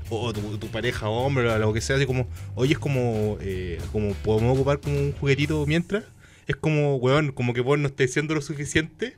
O 0.10 0.32
tu, 0.34 0.41
tu 0.60 0.68
pareja, 0.68 1.10
hombre, 1.10 1.50
o 1.50 1.58
lo 1.58 1.74
que 1.74 1.82
sea, 1.82 1.96
así 1.96 2.06
como, 2.06 2.28
oye, 2.56 2.74
es 2.74 2.80
como, 2.80 3.38
eh, 3.41 3.80
como 3.91 4.13
podemos 4.13 4.54
ocupar 4.56 4.80
como 4.80 4.98
un 5.00 5.13
juguetito 5.20 5.65
mientras. 5.65 6.04
Es 6.48 6.56
como, 6.56 6.98
weón, 6.98 7.32
como 7.32 7.54
que 7.54 7.62
vos 7.62 7.80
no 7.80 7.88
estés 7.88 8.13
siendo 8.13 8.36
lo 8.36 8.41
suficiente 8.41 9.18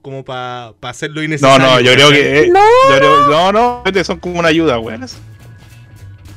como 0.00 0.24
para 0.24 0.72
hacerlo 0.82 1.16
No, 1.16 1.24
innecesario. 1.24 1.66
no, 1.66 1.80
yo 1.80 1.92
creo 1.92 2.10
que. 2.10 2.40
eh, 2.44 2.48
No. 2.50 2.60
yo 2.90 2.96
creo- 2.96 3.26
no, 3.28 3.52
no, 3.52 4.04
son 4.04 4.18
como 4.20 4.38
una 4.38 4.48
ayuda, 4.48 4.78
weón. 4.78 5.04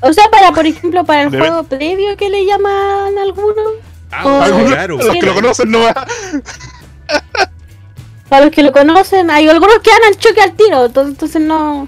O 0.02 0.14
sea, 0.14 0.26
para, 0.32 0.52
por 0.52 0.66
ejemplo, 0.66 1.06
para 1.06 1.22
el 1.24 1.30
juego 1.30 1.64
previo 1.64 2.18
que 2.18 2.30
le 2.30 2.46
llaman 2.46 3.18
algunos, 3.18 3.74
Ah, 4.12 4.44
Algunos- 4.46 4.72
claro. 4.72 4.98
los 4.98 5.08
que 5.16 5.22
lo 5.22 5.36
conocen 5.36 5.70
no 5.70 5.82
va. 5.82 6.08
para 8.28 8.46
los 8.46 8.54
que 8.54 8.64
lo 8.64 8.72
conocen, 8.72 9.30
hay 9.32 9.48
algunos 9.48 9.80
que 9.80 9.90
dan 9.92 10.00
al 10.08 10.18
choque 10.18 10.42
al 10.42 10.56
tiro, 10.56 10.86
entonces, 10.86 11.14
entonces 11.14 11.42
no. 11.42 11.88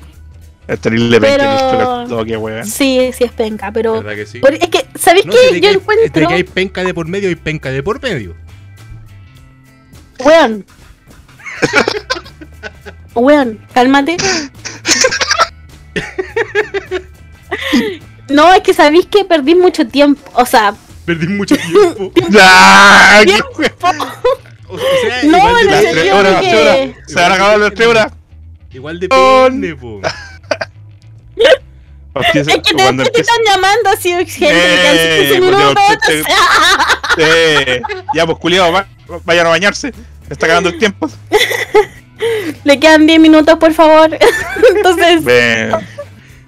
Es 0.71 0.79
terrible 0.79 1.19
Pero- 1.19 2.07
toque, 2.07 2.37
weón. 2.37 2.65
Sí, 2.65 3.11
sí 3.17 3.23
es 3.25 3.31
penca, 3.33 3.71
pero. 3.73 3.95
¿Verdad 4.01 4.15
que 4.15 4.25
sí? 4.25 4.39
pero 4.41 4.55
es 4.55 4.69
que, 4.69 4.85
¿sabéis 4.97 5.25
No, 5.25 5.33
qué? 5.33 5.55
Yo 5.55 5.61
que 5.61 5.67
hay- 5.67 5.73
encuentro. 5.75 6.21
de 6.21 6.27
que 6.27 6.33
hay 6.33 6.43
penca 6.43 6.83
de 6.83 6.93
por 6.93 7.07
medio 7.07 7.29
y 7.29 7.35
penca 7.35 7.69
de 7.69 7.83
por 7.83 8.01
medio. 8.01 8.35
Weón. 10.19 10.65
Weón, 13.15 13.59
cálmate. 13.73 14.15
No, 18.29 18.53
es 18.53 18.61
que 18.61 18.73
sabéis 18.73 19.07
que 19.07 19.25
perdí 19.25 19.55
mucho 19.55 19.85
tiempo. 19.87 20.21
O 20.35 20.45
sea, 20.45 20.73
Perdí 21.05 21.27
mucho 21.27 21.55
tiempo. 21.57 22.11
¡Ah! 22.39 23.21
tiempo. 23.25 23.47
O 24.69 24.77
sea, 24.77 25.23
No, 25.25 25.59
en 25.59 25.69
el 25.69 25.81
sentido 25.83 26.23
de 26.23 26.39
que-. 26.39 26.95
Se 27.07 27.15
van 27.15 27.31
a 27.31 27.35
acabar 27.35 27.59
las 27.59 27.73
tres 27.73 27.87
horas. 27.89 28.13
igual 28.71 28.99
po. 29.09 29.99
Empieza- 32.13 32.51
Es 32.51 32.57
que 32.57 32.73
te, 32.73 32.83
cuando 32.83 33.03
te 33.03 33.09
empieza- 33.09 33.31
están 33.31 33.45
llamando 33.55 33.89
así, 33.89 34.09
gente, 34.09 34.25
que 34.35 34.39
quedan 34.81 35.19
15 35.19 35.39
minutos. 35.41 35.75
te- 36.07 36.23
te- 37.15 37.81
ya, 38.13 38.25
pues 38.25 38.37
culiado, 38.37 38.71
va, 38.71 38.85
vayan 39.25 39.45
a 39.47 39.49
bañarse. 39.49 39.93
Se 40.27 40.33
está 40.33 40.45
acabando 40.45 40.69
el 40.69 40.77
tiempo. 40.79 41.09
Le 42.63 42.79
quedan 42.79 43.07
10 43.07 43.19
minutos, 43.19 43.57
por 43.57 43.73
favor. 43.73 44.09
Entonces, 44.75 45.23
Ven. 45.23 45.71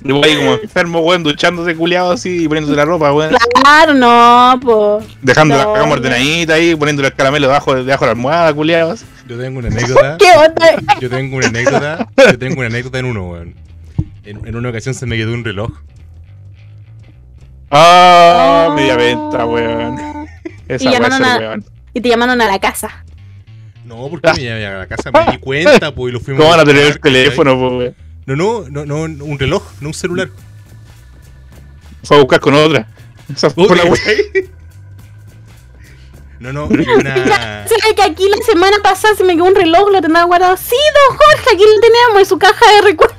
Yo 0.06 0.16
voy 0.16 0.30
ahí 0.30 0.36
como 0.36 0.54
enfermo, 0.64 1.00
weón, 1.00 1.24
duchándose 1.24 1.76
culiado 1.76 2.12
así 2.12 2.44
y 2.44 2.48
poniéndose 2.48 2.76
la 2.76 2.84
ropa, 2.86 3.12
weón. 3.14 3.34
claro, 3.62 3.94
no, 3.94 4.60
pues. 4.62 5.06
Dejando 5.22 5.56
la 5.58 5.64
cama 5.80 5.94
ordenadita 5.94 6.56
ahí, 6.56 6.76
poniéndole 6.76 7.08
el 7.08 7.14
caramelo 7.16 7.48
debajo, 7.48 7.74
debajo 7.76 8.04
de 8.06 8.08
la 8.08 8.12
almohada, 8.12 8.54
culiado. 8.54 8.96
Yo 9.28 9.38
tengo 9.40 9.60
una 9.60 9.70
anécdota. 9.70 10.18
¿Qué 10.20 10.30
onda? 10.38 11.00
Yo 11.00 11.10
tengo 11.10 11.38
una 11.38 11.48
anécdota. 11.48 12.08
Yo 12.18 12.38
tengo 12.38 12.60
una 12.60 12.68
anécdota 12.68 13.00
en 13.00 13.06
uno, 13.06 13.30
weón. 13.30 13.56
En, 14.24 14.46
en 14.48 14.56
una 14.56 14.70
ocasión 14.70 14.94
se 14.96 15.06
me 15.06 15.18
quedó 15.18 15.34
un 15.34 15.44
reloj. 15.44 15.72
Ah, 17.72 18.68
Oh. 18.70 18.74
media 18.76 18.96
venta, 18.96 19.46
weón. 19.46 19.98
Esa 20.68 20.90
Y 20.90 20.92
llamaron 20.92 21.24
a- 21.24 21.38
weón. 21.38 21.66
Y 21.94 22.02
te 22.02 22.10
llamaron 22.10 22.42
a 22.42 22.48
la 22.48 22.60
casa. 22.60 23.04
No, 23.86 24.08
porque 24.10 24.32
me 24.34 24.44
llamé 24.44 24.66
a 24.66 24.78
la 24.80 24.88
casa, 24.88 25.12
me 25.12 25.32
di 25.34 25.38
cuenta, 25.40 25.94
pues, 25.94 26.12
y 26.12 26.14
lo 26.14 26.20
fuimos 26.22 26.42
¿Cómo 26.42 26.52
van 26.56 26.62
a 26.62 26.66
tener 26.66 26.86
el 26.88 27.00
teléfono, 27.00 27.56
po, 27.60 27.78
weón? 27.78 27.96
No, 28.26 28.36
no, 28.36 28.86
no, 28.86 29.08
no, 29.08 29.26
un 29.26 29.38
reloj, 29.38 29.62
no 29.82 29.90
un 29.90 29.94
celular. 29.94 30.30
Fue 32.04 32.18
a 32.18 32.20
buscar 32.22 32.40
con 32.40 32.54
otra. 32.54 32.88
Esa 33.34 33.50
fue 33.50 33.68
la. 33.76 33.84
¿cachai? 33.90 34.50
No, 36.40 36.52
no, 36.52 36.66
una. 36.66 37.16
¿Sabes 37.68 37.94
que 37.96 38.02
aquí 38.02 38.28
la 38.30 38.44
semana 38.46 38.76
pasada 38.84 39.16
se 39.16 39.24
me 39.24 39.34
quedó 39.34 39.46
un 39.46 39.56
reloj, 39.56 39.90
lo 39.90 40.02
tenía 40.02 40.24
guardado? 40.24 40.58
Sí, 40.58 40.76
don 41.10 41.18
Jorge, 41.18 41.56
aquí 41.56 41.64
lo 41.64 41.80
teníamos 41.80 42.20
en 42.20 42.26
su 42.26 42.38
caja 42.38 42.66
de 42.76 42.82
recuerdos. 42.82 43.18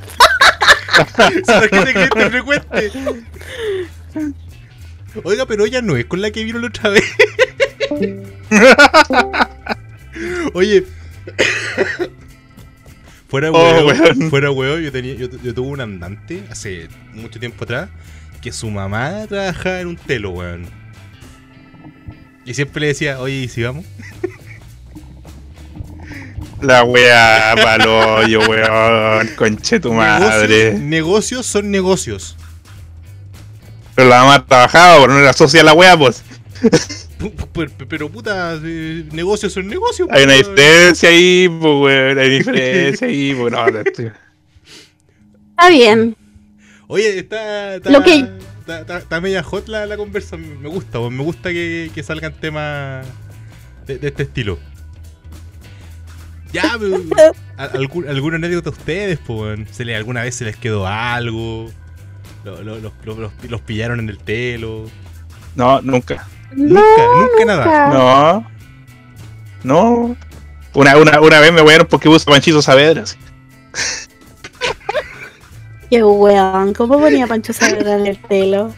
Que 1.17 2.09
te 2.09 2.31
frecuente. 2.31 2.91
Oiga, 5.23 5.47
pero 5.47 5.65
ella 5.65 5.83
no 5.83 5.97
es 5.97 6.05
con 6.07 6.21
la 6.23 6.31
que 6.31 6.45
vino 6.45 6.59
la 6.59 6.69
otra 6.69 6.91
vez. 6.91 7.05
Oye. 10.55 10.85
Fuera 13.29 13.51
Oh, 13.51 13.55
huevo, 13.55 13.89
weón. 13.89 14.31
fuera 14.31 14.51
huevo, 14.53 14.79
yo 14.79 14.93
tenía, 14.93 15.15
yo, 15.15 15.27
yo 15.43 15.55
tuve 15.55 15.67
un 15.69 15.81
andante 15.81 16.45
hace 16.51 16.89
mucho 17.15 17.41
tiempo 17.41 17.65
atrás 17.65 17.89
que 18.41 18.53
su 18.53 18.71
mamá 18.71 19.27
trabajaba 19.29 19.81
en 19.81 19.89
un 19.89 19.97
telo, 19.97 20.31
weón. 20.31 20.67
Y 22.45 22.55
siempre 22.55 22.83
le 22.83 22.87
decía, 22.89 23.19
oye, 23.19 23.35
¿y 23.35 23.49
si 23.49 23.63
vamos? 23.63 23.85
La 26.63 26.83
weá, 26.85 27.55
paloyo, 27.63 28.41
weón. 28.49 29.29
Conche 29.37 29.81
tu 29.81 29.93
madre. 29.93 30.73
Negocios, 30.75 30.81
negocios 30.81 31.47
son 31.47 31.71
negocios. 31.71 32.37
Pero 33.95 34.09
la 34.09 34.21
mamá 34.25 34.47
trabajaba, 34.47 35.01
pero 35.03 35.13
no 35.15 35.19
era 35.21 35.33
socia 35.33 35.61
de 35.61 35.65
la 35.65 35.73
weá, 35.73 35.97
pues. 35.97 36.23
Pu- 37.19 37.33
pu- 37.35 37.49
Pero, 37.53 37.89
pero, 37.89 38.09
puta, 38.11 38.59
eh, 38.65 39.05
negocios 39.13 39.53
son 39.53 39.67
negocios. 39.69 40.09
Hay 40.11 40.25
una 40.25 40.35
pues. 40.35 40.49
diferencia 40.49 41.09
ahí, 41.11 41.49
pues, 41.49 41.75
weón. 41.75 42.19
Hay 42.19 42.29
diferencia 42.31 43.07
ahí, 43.07 43.35
pues, 43.35 43.53
no, 43.53 43.67
no 43.67 43.81
estoy- 43.81 44.13
Está 45.51 45.69
bien. 45.71 46.17
Oye, 46.89 47.19
está. 47.19 47.77
está 47.77 47.91
Lo 47.91 48.03
que- 48.03 48.27
Está, 48.65 48.81
está- 48.81 48.99
está 48.99 49.21
media 49.21 49.43
hot 49.43 49.69
la, 49.69 49.85
la 49.87 49.97
conversa. 49.97 50.37
Me 50.39 50.69
gusta, 50.69 50.99
pues, 50.99 51.13
me 51.13 51.23
gusta 51.23 51.51
que, 51.51 51.91
que 51.95 52.03
salgan 52.03 52.33
temas 52.33 53.07
de, 53.87 53.99
de 53.99 54.09
este 54.09 54.23
estilo. 54.23 54.59
Ya, 56.55 56.77
pero, 56.79 57.33
algún- 57.75 58.09
¿alguna 58.09 58.37
anécdota 58.37 58.71
a 58.71 58.73
ustedes? 58.73 59.19
Pues? 59.27 59.61
¿Se 59.73 59.85
le, 59.85 59.95
¿Alguna 59.97 60.23
vez 60.23 60.35
se 60.37 60.45
les 60.45 60.57
quedó 60.57 60.87
algo? 60.87 61.71
Lo- 62.45 62.63
lo- 62.63 62.79
los, 62.79 62.93
los- 63.05 63.19
los- 63.19 63.33
los 63.49 63.61
pillaron 63.61 63.99
en 64.01 64.09
el 64.09 64.19
telo. 64.19 64.85
No, 65.57 65.81
nunca. 65.83 66.27
Nunca, 66.53 66.81
nunca 67.19 67.45
nada. 67.45 67.89
No. 67.89 68.47
No. 69.65 70.17
Una, 70.75 70.97
una, 70.97 71.21
una 71.21 71.41
vez 71.41 71.53
me 71.53 71.63
wearon 71.63 71.87
porque 71.89 72.09
uso 72.09 72.31
Panchito 72.31 72.61
Saavedra. 72.63 73.05
Qué 75.91 76.03
weón, 76.03 76.73
¿cómo 76.75 76.99
ponía 76.99 77.27
Pancho 77.27 77.53
Saavedra 77.53 77.97
en 77.99 78.07
el 78.07 78.17
pelo? 78.17 78.75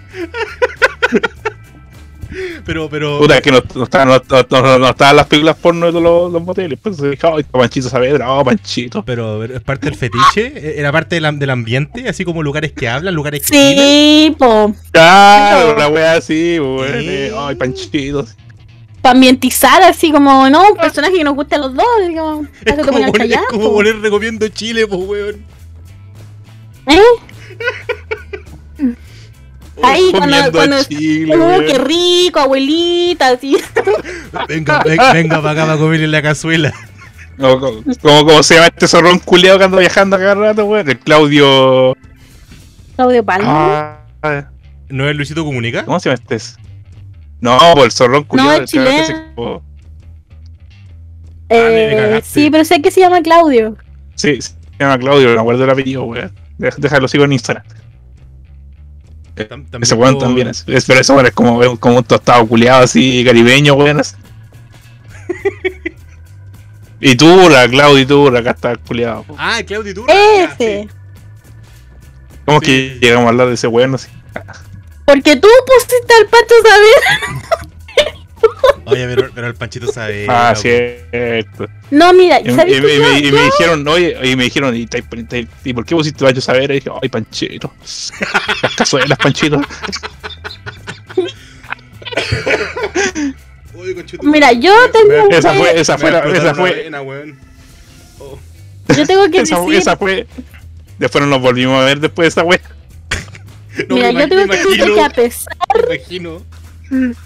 Pero, 2.66 2.88
pero. 2.90 3.18
Puta, 3.20 3.40
que 3.40 3.52
no, 3.52 3.62
no 3.76 3.84
estaban 3.84 4.08
no, 4.08 4.20
no- 4.28 4.60
no- 4.62 4.78
no 4.80 4.88
estaban 4.88 5.14
las 5.16 5.26
películas 5.26 5.56
porno 5.56 5.86
de 5.92 6.00
los, 6.00 6.32
los 6.32 6.42
moteles. 6.42 6.78
Pues 6.82 6.96
se 6.96 7.10
dije, 7.10 7.26
ay, 7.32 7.44
Panchito 7.44 7.88
Saavedra, 7.88 8.30
oh, 8.32 8.44
Panchito. 8.44 9.04
Pero 9.04 9.44
es 9.44 9.60
parte 9.62 9.86
del 9.86 9.94
fetiche, 9.96 10.46
¿E-, 10.56 10.80
era 10.80 10.90
parte 10.90 11.20
del, 11.20 11.38
del 11.38 11.50
ambiente, 11.50 12.08
así 12.08 12.24
como 12.24 12.42
lugares 12.42 12.72
que 12.72 12.88
hablan, 12.88 13.14
lugares 13.14 13.42
que. 13.48 13.56
Sí, 13.56 14.34
po. 14.36 14.74
Claro, 14.90 15.66
Pero- 15.68 15.78
la 15.78 15.88
wea 15.88 16.12
así, 16.14 16.58
weón. 16.58 17.00
Sí. 17.00 17.06
eh, 17.08 17.32
Ay, 17.38 17.54
Panchito. 17.54 18.26
Para 19.00 19.12
ambientizar 19.14 19.80
así 19.82 20.10
como, 20.10 20.50
no, 20.50 20.72
un 20.72 20.76
personaje 20.76 21.14
que 21.18 21.22
nos 21.22 21.36
guste 21.36 21.54
a 21.54 21.58
los 21.58 21.72
dos. 21.74 21.86
Digo, 22.08 22.44
Es 22.64 22.74
como, 22.84 23.12
poner, 23.12 23.30
es 23.32 23.38
como 23.48 23.62
po. 23.62 23.72
poner 23.74 24.00
recomiendo 24.00 24.48
Chile, 24.48 24.84
pues, 24.88 25.00
weón. 25.00 25.44
¿Eh? 26.88 27.00
Ahí, 29.82 30.10
cuando, 30.10 30.36
cuando 30.52 30.82
chile, 30.84 31.36
oh, 31.36 31.58
qué 31.66 31.78
rico, 31.78 32.40
abuelita, 32.40 33.28
así. 33.30 33.56
Venga, 34.48 34.82
ven- 34.84 34.98
venga 35.12 35.36
para 35.42 35.50
acá 35.52 35.66
para 35.66 35.78
comer 35.78 36.00
en 36.02 36.10
la 36.12 36.22
cazuela. 36.22 36.72
No, 37.36 37.60
como, 37.60 37.82
como, 38.00 38.24
como 38.24 38.42
se 38.42 38.54
llama 38.54 38.68
este 38.68 38.88
zorrón 38.88 39.18
culiado 39.18 39.58
que 39.58 39.64
anda 39.64 39.78
viajando 39.78 40.16
cada 40.16 40.34
rato, 40.34 40.64
weón. 40.64 40.88
El 40.88 40.98
Claudio. 40.98 41.94
Claudio 42.96 43.24
Palma. 43.24 43.98
Ah, 44.22 44.48
¿No 44.88 45.08
es 45.08 45.14
Luisito 45.16 45.44
Comunica? 45.44 45.84
¿Cómo 45.84 46.00
se 46.00 46.08
llama 46.08 46.22
este? 46.26 46.38
No, 47.40 47.58
por 47.74 47.84
el 47.84 47.92
zorrón 47.92 48.24
culiado. 48.24 48.52
es 48.54 48.60
el 48.60 48.66
chileno. 48.66 49.04
se- 49.06 49.60
eh, 51.48 51.94
cagaste. 51.96 52.28
sí, 52.28 52.50
pero 52.50 52.64
sé 52.64 52.80
que 52.82 52.90
se 52.90 53.00
llama 53.00 53.20
Claudio. 53.22 53.76
Sí, 54.14 54.40
se 54.40 54.54
llama 54.80 54.98
Claudio, 54.98 55.28
no 55.28 55.34
me 55.34 55.40
acuerdo 55.40 55.64
el 55.64 55.70
apellido, 55.70 56.04
weón. 56.04 56.32
Deja- 56.58 56.76
Déjalo, 56.78 57.06
sigo 57.08 57.24
en 57.24 57.32
Instagram. 57.34 57.64
Tam- 59.36 59.66
Ese 59.82 59.94
weón 59.94 60.18
también 60.18 60.48
es. 60.48 60.64
es- 60.66 60.84
Pero 60.86 61.00
ese 61.00 61.12
weón 61.12 61.26
es 61.26 61.32
como, 61.32 61.78
como 61.78 61.98
un 61.98 62.04
tostado 62.04 62.46
culiado 62.46 62.84
así, 62.84 63.22
caribeño, 63.24 63.74
weón. 63.74 64.00
así. 64.00 64.14
Y 66.98 67.14
Turra, 67.14 67.68
Claudio 67.68 67.98
y 68.00 68.06
Turra, 68.06 68.38
acá 68.40 68.50
está 68.52 68.76
culiado. 68.76 69.22
po. 69.24 69.36
Ah, 69.38 69.60
Claudio 69.66 69.92
Turra. 69.94 70.14
Ese. 70.14 70.82
sí. 70.82 70.88
¿Cómo 72.46 72.60
Sí. 72.60 72.66
que 72.66 72.98
llegamos 73.02 73.26
a 73.26 73.28
hablar 73.30 73.48
de 73.48 73.54
ese 73.54 73.66
weón? 73.66 73.94
así? 73.96 74.08
Porque 75.04 75.36
tú 75.36 75.46
pusiste 75.66 76.14
al 76.20 76.26
Pacho 76.26 76.54
Saber. 76.62 77.70
Oye, 78.88 79.04
pero, 79.06 79.30
pero 79.34 79.46
el 79.48 79.54
Panchito 79.54 79.90
sabe. 79.90 80.26
Ah, 80.28 80.50
loco. 80.50 80.60
cierto. 80.62 81.66
No, 81.90 82.12
mira, 82.12 82.38
Y, 82.40 82.54
¿sabes 82.54 82.76
y- 82.76 82.80
qué? 82.80 82.94
y- 82.94 82.98
Yo- 82.98 83.12
y- 83.12 83.18
y 83.18 83.30
yo- 83.30 83.36
me 83.36 83.42
dijeron, 83.44 83.88
oye, 83.88 84.16
y 84.22 84.36
me 84.36 84.44
dijeron, 84.44 84.76
¿y, 84.76 84.86
te- 84.86 85.02
te- 85.02 85.48
¿y 85.64 85.72
por 85.74 85.84
qué 85.84 85.96
pusiste 85.96 86.24
Pacho 86.24 86.40
Saber? 86.40 86.70
Y 86.70 86.74
dije, 86.74 86.90
ay, 87.02 87.08
Panchito. 87.08 87.72
Las 88.62 88.74
cazuelas, 88.76 89.18
Panchito. 89.18 89.60
Mira, 94.22 94.52
yo 94.52 94.72
tengo 94.90 95.28
Esa 95.30 95.52
fue, 95.54 95.80
esa 95.80 95.98
fue, 95.98 96.10
la- 96.10 96.20
esa 96.20 96.54
fue. 96.54 96.90
Oh, 98.18 98.38
Yo 98.96 99.06
tengo 99.06 99.30
que 99.30 99.40
esa, 99.40 99.58
decir, 99.58 99.74
esa 99.74 99.96
fue. 99.96 100.26
Después 100.98 101.22
no 101.24 101.28
nos 101.30 101.40
volvimos 101.42 101.80
a 101.80 101.84
ver 101.84 102.00
después 102.00 102.24
de 102.26 102.28
esa 102.28 102.42
wea. 102.44 102.60
no, 103.88 103.94
mira, 103.96 104.10
yo 104.12 104.28
tengo 104.28 104.46
que 104.48 104.56
decir 104.58 104.94
que 104.94 105.00
a 105.02 105.10
pesar, 105.10 105.56
Me 105.88 105.96
imagino. 105.96 106.42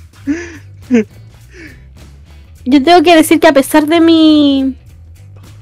yo 2.64 2.82
tengo 2.82 3.02
que 3.02 3.16
decir 3.16 3.40
que 3.40 3.48
a 3.48 3.52
pesar 3.52 3.86
de 3.86 4.00
mi, 4.00 4.76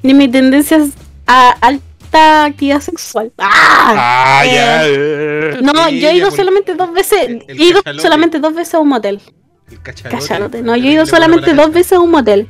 de 0.03 0.14
mis 0.14 0.31
tendencias 0.31 0.91
a 1.26 1.51
alta 1.61 2.45
actividad 2.47 2.81
sexual, 2.81 3.33
¡ah! 3.39 3.95
Ah, 3.97 4.43
Eh, 4.47 4.55
ya. 4.55 4.87
eh. 4.87 5.59
No, 5.62 5.89
Sí, 5.89 6.01
yo 6.01 6.09
he 6.09 6.14
ido 6.16 6.31
ya, 6.31 6.37
solamente 6.37 6.74
dos 6.74 6.93
veces, 6.93 7.29
el- 7.29 7.45
el 7.49 7.61
he 7.61 7.64
ido 7.64 7.83
cachalote. 7.83 8.03
solamente 8.03 8.39
dos 8.41 8.55
veces 8.55 8.74
a 8.74 8.79
un 8.81 8.89
motel. 8.89 9.20
El 9.70 9.81
cachalote. 9.83 10.16
Cachalote, 10.18 10.62
no, 10.62 10.76
yo 10.76 10.89
he 10.89 10.93
ido 10.93 11.07
solamente 11.07 11.53
dos 11.55 11.70
veces 11.72 11.93
a 11.93 12.01
un 12.01 12.11
motel. 12.11 12.49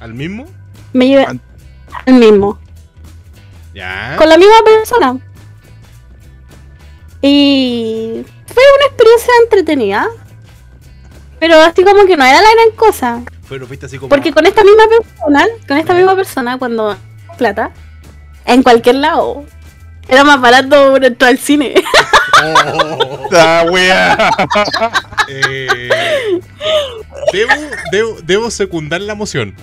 ¿Al 0.00 0.12
mismo? 0.14 0.46
Me 0.92 1.06
llevé 1.08 1.24
al 1.26 2.14
mismo. 2.14 2.58
Ya. 3.74 4.14
con 4.18 4.28
la 4.28 4.36
misma 4.38 4.54
persona. 4.64 5.18
Y 7.22 8.22
fue 8.46 8.62
una 8.76 8.86
experiencia 8.86 9.32
entretenida. 9.44 10.08
Pero 11.44 11.60
así 11.60 11.84
como 11.84 12.06
que 12.06 12.16
no 12.16 12.24
era 12.24 12.40
la 12.40 12.48
gran 12.54 12.74
cosa. 12.74 13.20
Pero 13.50 13.66
fuiste 13.66 13.84
así 13.84 13.98
como. 13.98 14.08
Porque 14.08 14.32
con 14.32 14.46
esta 14.46 14.64
misma 14.64 14.84
persona, 14.88 15.46
con 15.68 15.76
esta 15.76 15.92
misma 15.92 16.16
persona, 16.16 16.56
cuando 16.58 16.96
plata, 17.36 17.70
en 18.46 18.62
cualquier 18.62 18.94
lado, 18.94 19.44
era 20.08 20.24
más 20.24 20.40
barato 20.40 20.96
entrar 20.96 21.30
al 21.32 21.38
cine. 21.38 21.74
Oh, 22.46 23.28
Ah, 23.32 23.64
wea. 23.70 24.30
eh, 25.28 26.40
debo, 27.32 27.52
debo, 27.92 28.16
debo 28.24 28.50
secundar 28.50 29.00
la 29.02 29.14
moción. 29.14 29.54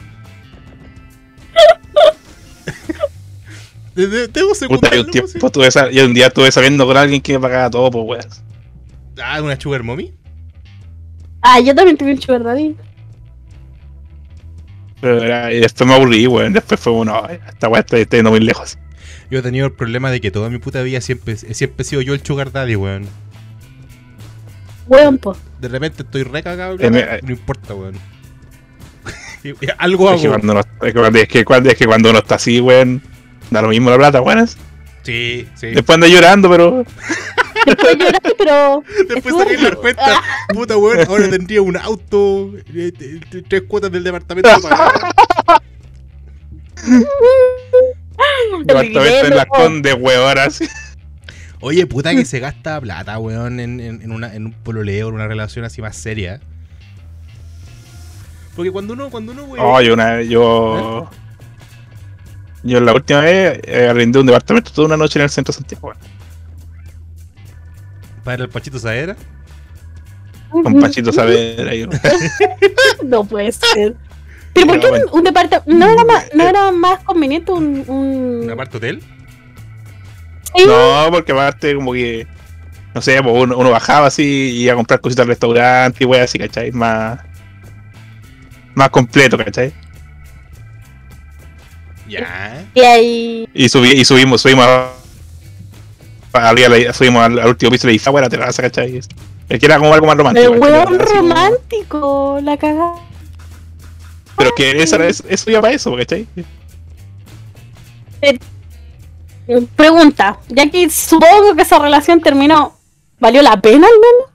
De- 3.93 4.07
de- 4.07 4.27
Debo 4.29 4.49
Puta, 4.49 4.59
secundar 4.59 4.91
yo 4.93 4.97
la 4.99 5.05
un 5.05 5.11
tiempo 5.11 5.27
moción. 5.33 5.51
tuve 5.51 5.69
sa- 5.71 5.91
yo 5.91 6.05
un 6.05 6.13
día 6.13 6.27
estuve 6.27 6.51
saliendo 6.51 6.85
con 6.87 6.95
alguien 6.95 7.21
que 7.21 7.33
me 7.33 7.39
pagaba 7.39 7.69
todo, 7.69 7.91
pues 7.91 8.05
weón. 8.07 8.25
Ah, 9.21 9.41
una 9.41 9.59
sugar 9.59 9.83
mommy. 9.83 10.13
Ah, 11.41 11.59
yo 11.59 11.73
también 11.75 11.97
tuve 11.97 12.11
un 12.13 12.21
sugar 12.21 12.43
daddy. 12.43 12.75
Pero 14.99 15.23
era- 15.23 15.51
y 15.51 15.59
después 15.59 15.87
me 15.87 15.95
aburrí, 15.95 16.27
weón. 16.27 16.53
Después 16.53 16.79
fue 16.79 16.93
uno, 16.93 17.27
esta 17.27 17.67
weá 17.69 17.81
está, 17.81 17.97
está 17.97 18.17
yendo 18.17 18.31
muy 18.31 18.39
lejos. 18.39 18.77
Yo 19.29 19.39
he 19.39 19.41
tenido 19.41 19.65
el 19.65 19.71
problema 19.73 20.11
de 20.11 20.21
que 20.21 20.29
toda 20.29 20.49
mi 20.49 20.59
puta 20.59 20.81
vida 20.83 21.01
siempre, 21.01 21.35
siempre 21.37 21.81
he 21.81 21.85
sido 21.85 22.01
yo 22.01 22.13
el 22.13 22.23
sugar 22.23 22.51
daddy, 22.51 22.75
weón. 22.75 23.07
Weón, 24.87 25.17
po. 25.17 25.35
De 25.59 25.67
repente 25.69 26.03
estoy 26.03 26.23
re 26.23 26.43
cagado, 26.43 26.75
Eh, 26.79 26.89
me- 26.91 27.19
no 27.23 27.31
importa, 27.31 27.73
weón. 27.73 27.95
Algo 29.77 30.11
Es 30.13 30.21
que, 30.21 30.27
hago. 30.27 30.35
cuando 30.35 30.53
uno, 30.53 30.61
es, 30.61 30.65
que 30.93 30.93
cuando, 30.93 31.19
es, 31.19 31.27
que 31.27 31.45
cuando, 31.45 31.69
es 31.69 31.75
que 31.77 31.85
cuando 31.85 32.09
uno 32.11 32.19
está 32.19 32.35
así, 32.35 32.59
weón, 32.59 33.01
da 33.49 33.61
lo 33.61 33.69
mismo 33.69 33.89
la 33.89 33.97
plata, 33.97 34.21
weón. 34.21 34.47
Sí, 35.03 35.47
sí. 35.55 35.67
Después 35.67 35.95
anda 35.95 36.07
llorando, 36.07 36.49
pero. 36.49 36.83
Después 37.65 37.97
lloraste, 37.97 38.33
pero. 38.37 38.83
Después 39.07 39.35
saqué 39.35 39.57
la 39.57 39.75
cuenta, 39.75 40.21
puta 40.49 40.77
weón, 40.77 41.07
ahora 41.07 41.29
tendría 41.29 41.61
un 41.61 41.77
auto, 41.77 42.51
eh, 42.73 42.91
tres 43.47 43.63
cuotas 43.67 43.91
del 43.91 44.03
departamento. 44.03 44.49
Departamento 48.65 49.05
en 49.05 49.29
las 49.35 49.45
loco. 49.47 49.55
condes, 49.55 49.95
weón, 49.99 50.37
así. 50.37 50.67
Oye, 51.59 51.85
puta 51.85 52.15
que 52.15 52.25
se 52.25 52.39
gasta 52.39 52.81
plata, 52.81 53.19
weón, 53.19 53.59
en, 53.59 53.79
en, 53.79 54.01
en 54.01 54.11
una, 54.11 54.33
en 54.33 54.47
un 54.47 54.53
pololeo, 54.53 55.09
en 55.09 55.15
una 55.15 55.27
relación 55.27 55.63
así 55.63 55.81
más 55.81 55.95
seria. 55.95 56.39
Porque 58.55 58.71
cuando 58.71 58.93
uno, 58.93 59.09
cuando 59.09 59.31
uno, 59.31 59.43
weón. 59.43 59.65
Oh, 59.65 59.81
yo 59.81 59.93
una 59.93 60.13
vez, 60.15 60.29
yo. 60.29 61.09
Yo 62.63 62.79
la 62.79 62.93
última 62.93 63.21
vez 63.21 63.59
eh, 63.63 63.87
arrendé 63.89 64.19
un 64.19 64.25
departamento 64.27 64.71
toda 64.71 64.87
una 64.87 64.97
noche 64.97 65.19
en 65.19 65.23
el 65.23 65.29
centro 65.29 65.51
de 65.51 65.57
Santiago. 65.57 65.93
Para 68.23 68.43
el 68.43 68.49
Pachito 68.49 68.77
Saera. 68.77 69.15
Con 70.51 70.79
Pachito 70.79 71.11
Saavedra 71.13 71.73
y 71.73 71.87
No 73.05 73.23
puede 73.23 73.51
ser. 73.51 73.95
Pero 74.53 74.67
¿por 74.67 74.79
qué 74.79 74.89
bueno. 74.89 75.05
un, 75.11 75.19
un 75.19 75.23
departamento? 75.23 75.71
¿No 75.71 75.89
era 75.89 76.03
más, 76.03 76.29
no 76.33 76.47
era 76.47 76.71
más 76.71 76.99
conveniente 77.03 77.51
un. 77.51 77.85
un... 77.87 78.51
¿Un 78.51 78.59
hotel? 78.59 79.01
Sí, 80.55 80.65
No, 80.67 81.07
porque 81.09 81.31
aparte, 81.31 81.73
como 81.73 81.93
que. 81.93 82.27
No 82.93 83.01
sé, 83.01 83.23
pues 83.23 83.33
uno, 83.33 83.57
uno 83.57 83.71
bajaba 83.71 84.07
así 84.07 84.23
y 84.23 84.63
iba 84.63 84.73
a 84.73 84.75
comprar 84.75 84.99
cositas 84.99 85.23
al 85.23 85.29
restaurante 85.29 86.03
y 86.03 86.05
weón, 86.05 86.23
así, 86.23 86.37
¿cachai? 86.37 86.71
Más. 86.73 87.19
Más 88.75 88.89
completo, 88.89 89.37
¿cachai? 89.37 89.73
Ya. 92.11 92.65
Y 92.73 92.79
ahí. 92.81 93.49
Y, 93.53 93.69
subí, 93.69 93.91
y 93.91 94.03
subimos, 94.05 94.41
subimos 94.41 94.65
a- 94.65 94.93
subimos 96.93 97.23
al, 97.23 97.39
al 97.39 97.47
último 97.47 97.71
piso 97.71 97.87
de 97.87 97.93
la 97.93 97.95
Izagua, 97.95 98.21
la 98.21 98.29
terraza, 98.29 98.61
¿cachai? 98.61 98.97
Es 98.97 99.07
que 99.59 99.65
era 99.65 99.77
como 99.79 99.93
algo 99.93 100.07
más 100.07 100.17
romántico. 100.17 100.53
El 100.53 100.59
hueón 100.59 100.99
romántico, 100.99 102.39
la 102.41 102.57
cagada. 102.57 102.95
Pero 104.37 104.51
que 104.55 104.81
eso 104.83 105.49
iba 105.49 105.61
para 105.61 105.73
eso, 105.73 105.95
¿cachai? 105.95 106.27
Pregunta, 109.75 110.39
ya 110.49 110.69
que 110.69 110.89
supongo 110.89 111.55
que 111.55 111.63
esa 111.63 111.79
relación 111.79 112.21
terminó, 112.21 112.77
¿valió 113.19 113.41
la 113.41 113.59
pena 113.59 113.87
al 113.87 113.93
menos? 113.93 114.31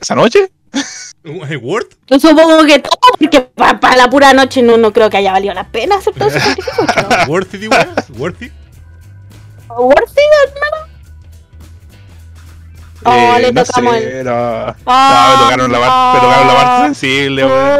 ¿Esa 0.00 0.14
noche? 0.14 0.50
¿Un 1.24 1.40
Word? 1.62 1.86
Yo 2.08 2.18
supongo 2.18 2.64
que 2.64 2.78
todo, 2.80 2.97
porque 3.18 3.40
para 3.40 3.96
la 3.96 4.08
pura 4.10 4.32
noche 4.32 4.62
no, 4.62 4.76
no 4.76 4.92
creo 4.92 5.10
que 5.10 5.16
haya 5.16 5.32
valido 5.32 5.52
la 5.54 5.64
pena 5.64 5.96
hacer 5.96 6.14
todo 6.14 6.28
ese 6.28 6.40
sacrificio. 6.40 6.84
¿Worthy, 7.28 7.68
weón? 7.68 7.88
¿Worthy? 8.16 8.52
¿Worth 9.68 10.10
it, 10.12 10.18
al 10.46 10.54
menos? 10.54 10.88
Oh, 13.04 13.38
le 13.38 13.52
no 13.52 13.64
tocamos 13.64 13.94
sé, 13.96 14.20
el- 14.20 14.26
no. 14.26 14.66
No, 14.66 14.74
Ah, 14.86 15.34
me 15.38 15.44
tocaron 15.44 15.72
la, 15.72 15.78
par- 15.78 16.14
me 16.14 16.20
tocaron 16.20 16.46
la 16.48 16.54
parte 16.54 16.84
sensible, 16.86 17.44
weón. 17.44 17.78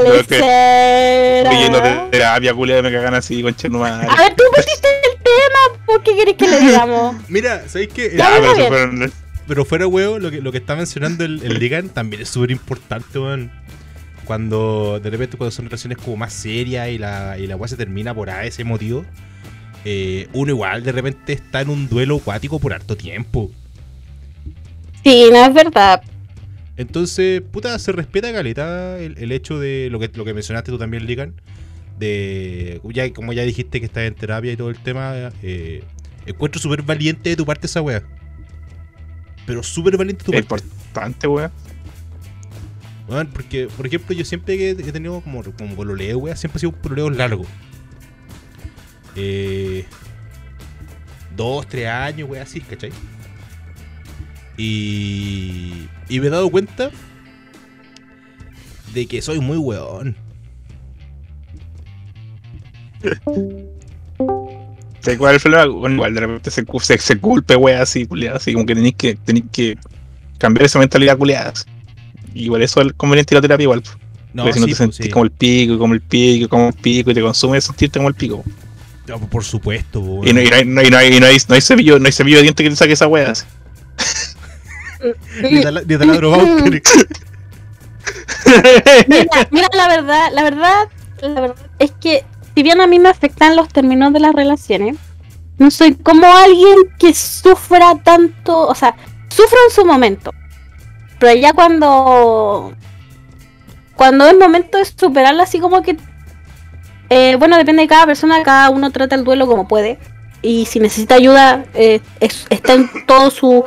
Creo 0.00 0.12
que- 0.26 0.34
lecera. 0.38 1.50
Estoy 1.50 1.62
yendo 1.62 1.80
de 1.80 2.08
terapia, 2.10 2.54
culia, 2.54 2.82
me 2.82 2.92
cagan 2.92 3.14
así, 3.14 3.42
con 3.42 3.54
madre. 3.78 4.06
A 4.10 4.16
ver, 4.16 4.34
tú 4.36 4.44
metiste 4.56 4.88
el 4.88 5.22
tema, 5.22 5.84
¿por 5.86 6.02
qué 6.02 6.14
querés 6.14 6.34
que 6.36 6.46
le 6.46 6.60
digamos? 6.60 7.16
Mira, 7.28 7.62
¿sabéis 7.68 7.88
qué? 7.94 8.14
Ya, 8.16 8.30
pero 8.38 8.54
fueron. 8.68 9.12
Pero 9.46 9.64
fuera 9.64 9.86
huevo, 9.86 10.18
lo 10.18 10.30
que, 10.30 10.42
lo 10.42 10.52
que 10.52 10.58
está 10.58 10.76
mencionando 10.76 11.24
el, 11.24 11.42
el 11.42 11.58
Ligan 11.58 11.88
también 11.88 12.20
es 12.22 12.28
súper 12.28 12.50
importante, 12.50 13.18
weón. 13.18 13.50
Cuando 14.28 15.00
de 15.02 15.08
repente 15.08 15.38
cuando 15.38 15.50
son 15.50 15.64
relaciones 15.64 15.96
como 15.96 16.18
más 16.18 16.34
serias 16.34 16.90
y 16.90 16.98
la, 16.98 17.36
y 17.38 17.46
la 17.46 17.56
weá 17.56 17.66
se 17.66 17.78
termina 17.78 18.14
por 18.14 18.28
a 18.28 18.44
ese 18.44 18.62
motivo, 18.62 19.06
eh, 19.86 20.28
uno 20.34 20.50
igual 20.50 20.84
de 20.84 20.92
repente 20.92 21.32
está 21.32 21.62
en 21.62 21.70
un 21.70 21.88
duelo 21.88 22.16
acuático 22.18 22.60
por 22.60 22.74
harto 22.74 22.94
tiempo. 22.94 23.50
Sí, 25.02 25.30
no 25.32 25.46
es 25.46 25.54
verdad. 25.54 26.02
Entonces, 26.76 27.40
puta, 27.40 27.78
se 27.78 27.90
respeta 27.92 28.30
caleta 28.32 28.98
el, 28.98 29.16
el 29.18 29.32
hecho 29.32 29.58
de 29.58 29.88
lo 29.90 29.98
que, 29.98 30.10
lo 30.14 30.24
que 30.26 30.34
mencionaste 30.34 30.70
tú 30.70 30.78
también, 30.78 31.06
Ligan. 31.06 31.34
De. 31.98 32.80
Ya, 32.92 33.10
como 33.12 33.32
ya 33.32 33.42
dijiste 33.44 33.80
que 33.80 33.86
estás 33.86 34.04
en 34.04 34.14
terapia 34.14 34.52
y 34.52 34.56
todo 34.56 34.70
el 34.70 34.78
tema. 34.78 35.32
eh, 35.42 35.82
encuentro 36.26 36.60
súper 36.60 36.82
valiente 36.82 37.30
de 37.30 37.36
tu 37.36 37.46
parte 37.46 37.66
esa 37.66 37.80
wea. 37.80 38.02
Pero 39.46 39.62
súper 39.62 39.96
valiente 39.96 40.22
de 40.24 40.32
tu 40.32 40.38
Es 40.38 40.44
parte. 40.46 40.66
importante, 40.66 41.26
weón. 41.26 41.50
Porque, 43.08 43.68
por 43.74 43.86
ejemplo, 43.86 44.14
yo 44.14 44.24
siempre 44.24 44.58
que 44.58 44.70
he 44.70 44.92
tenido 44.92 45.20
como, 45.22 45.42
como 45.42 45.74
pololeo, 45.74 46.18
weón, 46.18 46.36
siempre 46.36 46.58
ha 46.58 46.60
sido 46.60 46.72
un 46.72 46.76
pololeo 46.76 47.08
largo. 47.08 47.46
Eh, 49.16 49.86
dos, 51.34 51.66
tres 51.66 51.86
años, 51.86 52.28
weón, 52.28 52.42
así, 52.42 52.60
¿cachai? 52.60 52.92
Y, 54.58 55.88
y 56.08 56.20
me 56.20 56.26
he 56.26 56.30
dado 56.30 56.50
cuenta 56.50 56.90
de 58.92 59.06
que 59.06 59.22
soy 59.22 59.40
muy 59.40 59.56
weón. 59.56 60.14
¿Sabes 65.00 65.18
cuál? 65.18 65.38
Bueno, 65.70 65.94
igual 65.94 66.12
de 66.14 66.20
repente 66.20 66.50
se, 66.50 66.66
se, 66.80 66.98
se 66.98 67.18
culpe, 67.18 67.56
weón, 67.56 67.80
así, 67.80 68.04
culiada, 68.04 68.36
así 68.36 68.52
como 68.52 68.66
que 68.66 68.74
tenéis 68.74 68.96
que, 68.96 69.16
que 69.50 69.78
cambiar 70.36 70.66
esa 70.66 70.78
mentalidad 70.78 71.16
culiada. 71.16 71.54
Por 72.48 72.62
eso 72.62 72.80
es 72.82 72.92
conveniente 72.94 73.34
ir 73.34 73.38
a 73.38 73.42
terapia 73.42 73.64
igual. 73.64 73.82
No, 74.34 74.42
Porque 74.44 74.54
si 74.54 74.60
no 74.60 74.66
te 74.66 74.70
pues, 74.72 74.78
sentís 74.78 75.06
sí. 75.06 75.10
como 75.10 75.24
el 75.24 75.30
pico, 75.30 75.74
y 75.74 75.78
como 75.78 75.94
el 75.94 76.00
pico, 76.02 76.48
como 76.48 76.68
el 76.68 76.74
pico, 76.74 77.10
y 77.10 77.14
te 77.14 77.22
consume 77.22 77.60
sentirte 77.60 77.98
como 77.98 78.08
el 78.08 78.14
pico. 78.14 78.44
No, 79.06 79.18
por 79.20 79.42
supuesto, 79.42 80.00
Y 80.24 80.32
no, 80.34 80.40
y 80.42 80.48
no 80.48 80.54
hay, 80.56 80.64
no 80.66 80.80
hay, 80.82 80.90
no 80.90 80.98
hay, 80.98 81.20
no 81.20 81.26
hay, 81.26 81.36
no 81.48 81.54
hay 81.54 81.60
cepillo, 81.62 81.98
no 81.98 82.04
hay 82.06 82.12
cepillo 82.12 82.36
de 82.36 82.42
dientes 82.42 82.62
que 82.64 82.70
te 82.70 82.76
saque 82.76 82.92
esa 82.92 83.06
wea. 83.06 83.30
así. 83.30 83.44
Ni 85.50 85.62
tala- 85.62 85.82
ni 85.86 85.96
taladro 85.96 86.30
Bauker. 86.32 86.82
Mira, 89.08 89.48
mira, 89.50 89.68
la 89.74 89.88
verdad, 89.88 90.28
la 90.32 90.42
verdad, 90.42 90.74
la 91.20 91.40
verdad 91.40 91.56
es 91.78 91.92
que 92.00 92.24
si 92.54 92.62
bien 92.62 92.80
a 92.80 92.86
mí 92.86 92.98
me 92.98 93.08
afectan 93.08 93.56
los 93.56 93.68
términos 93.68 94.12
de 94.12 94.20
las 94.20 94.34
relaciones, 94.34 94.96
no 95.58 95.70
soy 95.70 95.94
como 95.94 96.26
alguien 96.26 96.76
que 96.98 97.14
sufra 97.14 97.94
tanto, 98.02 98.66
o 98.66 98.74
sea, 98.74 98.94
sufro 99.28 99.58
en 99.68 99.74
su 99.74 99.84
momento, 99.84 100.32
pero 101.18 101.38
ya 101.40 101.52
cuando 101.52 102.72
cuando 103.96 104.26
es 104.26 104.38
momento 104.38 104.78
de 104.78 104.84
superarla, 104.84 105.42
así 105.42 105.58
como 105.58 105.82
que, 105.82 105.96
eh, 107.10 107.34
bueno, 107.36 107.56
depende 107.56 107.82
de 107.82 107.88
cada 107.88 108.06
persona, 108.06 108.42
cada 108.44 108.70
uno 108.70 108.90
trata 108.92 109.16
el 109.16 109.24
duelo 109.24 109.46
como 109.48 109.66
puede, 109.66 109.98
y 110.40 110.66
si 110.66 110.78
necesita 110.78 111.16
ayuda, 111.16 111.64
eh, 111.74 112.00
es- 112.20 112.46
está 112.50 112.74
en 112.74 112.88
todo 113.06 113.30
su, 113.32 113.64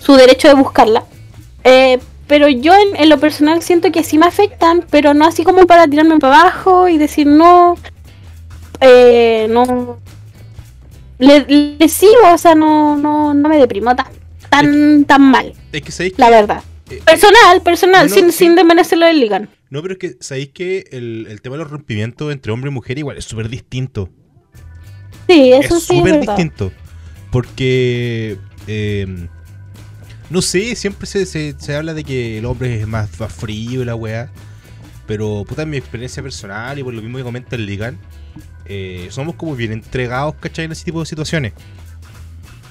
su 0.00 0.14
derecho 0.14 0.48
de 0.48 0.54
buscarla. 0.54 1.04
Eh, 1.64 1.98
pero 2.26 2.48
yo 2.48 2.72
en, 2.74 2.96
en 2.96 3.08
lo 3.10 3.18
personal 3.18 3.60
siento 3.60 3.92
que 3.92 4.02
sí 4.02 4.16
me 4.16 4.24
afectan, 4.26 4.82
pero 4.88 5.12
no 5.12 5.26
así 5.26 5.44
como 5.44 5.66
para 5.66 5.86
tirarme 5.86 6.18
para 6.18 6.40
abajo 6.40 6.88
y 6.88 6.96
decir 6.96 7.26
no, 7.26 7.76
eh, 8.80 9.46
no, 9.50 9.98
le, 11.18 11.40
le 11.78 11.88
sigo, 11.88 12.32
o 12.32 12.38
sea, 12.38 12.54
no, 12.54 12.96
no, 12.96 13.34
no 13.34 13.48
me 13.48 13.58
deprimo 13.58 13.94
tan, 13.94 14.06
tan, 14.48 15.04
tan 15.04 15.20
mal, 15.22 15.52
Es 15.70 15.82
que 15.82 15.92
sabéis 15.92 16.14
que. 16.14 16.22
la 16.22 16.30
verdad. 16.30 16.62
Eh, 16.90 17.02
Personal, 17.04 17.62
personal, 17.62 18.08
No, 18.08 18.14
sin, 18.14 18.32
sí. 18.32 18.38
sin 18.38 18.54
desmerecerlo 18.56 19.06
del 19.06 19.20
Ligan. 19.20 19.48
no, 19.70 19.82
pero 19.82 19.94
es 19.94 19.98
que 19.98 20.16
sabéis 20.20 20.48
que 20.50 20.84
el, 20.92 21.26
el 21.28 21.40
tema 21.40 21.56
de 21.56 21.62
los 21.62 21.70
rompimientos 21.70 22.32
entre 22.32 22.52
hombre 22.52 22.70
y 22.70 22.74
mujer 22.74 22.98
igual 22.98 23.16
es 23.16 23.24
súper 23.24 23.48
distinto. 23.48 24.08
Sí, 25.28 25.52
eso 25.52 25.76
es 25.76 25.84
sí 25.84 25.96
súper 25.98 26.20
distinto. 26.20 26.72
Porque. 27.30 28.38
eh, 28.66 29.28
no 30.30 30.42
sé, 30.42 30.76
siempre 30.76 31.06
se, 31.06 31.26
se, 31.26 31.54
se 31.58 31.74
habla 31.74 31.92
de 31.92 32.04
que 32.04 32.38
el 32.38 32.44
hombre 32.44 32.80
es 32.80 32.86
más, 32.86 33.18
más 33.18 33.32
frío 33.32 33.82
y 33.82 33.84
la 33.84 33.94
weá. 33.96 34.30
Pero, 35.06 35.44
puta, 35.46 35.62
en 35.62 35.70
mi 35.70 35.76
experiencia 35.76 36.22
personal 36.22 36.78
y 36.78 36.84
por 36.84 36.94
lo 36.94 37.02
mismo 37.02 37.18
que 37.18 37.24
comenta 37.24 37.56
el 37.56 37.66
Ligan, 37.66 37.98
eh, 38.66 39.08
somos 39.10 39.34
como 39.34 39.56
bien 39.56 39.72
entregados, 39.72 40.36
¿cachai? 40.38 40.66
En 40.66 40.72
ese 40.72 40.84
tipo 40.84 41.00
de 41.00 41.06
situaciones. 41.06 41.52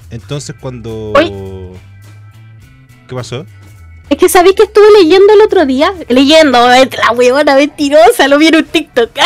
Entonces, 0.10 0.56
cuando. 0.60 1.12
¿Qué 3.10 3.16
pasó? 3.16 3.46
Es 4.10 4.18
que 4.18 4.28
sabéis 4.30 4.56
que 4.56 4.64
estuve 4.64 4.88
leyendo 5.02 5.34
el 5.34 5.42
otro 5.42 5.66
día, 5.66 5.94
leyendo, 6.08 6.68
la 6.68 7.12
huevona 7.14 7.56
mentirosa, 7.56 8.28
lo 8.28 8.38
vi 8.40 8.48
en 8.48 8.56
un 8.58 8.66
TikTok. 8.66 9.12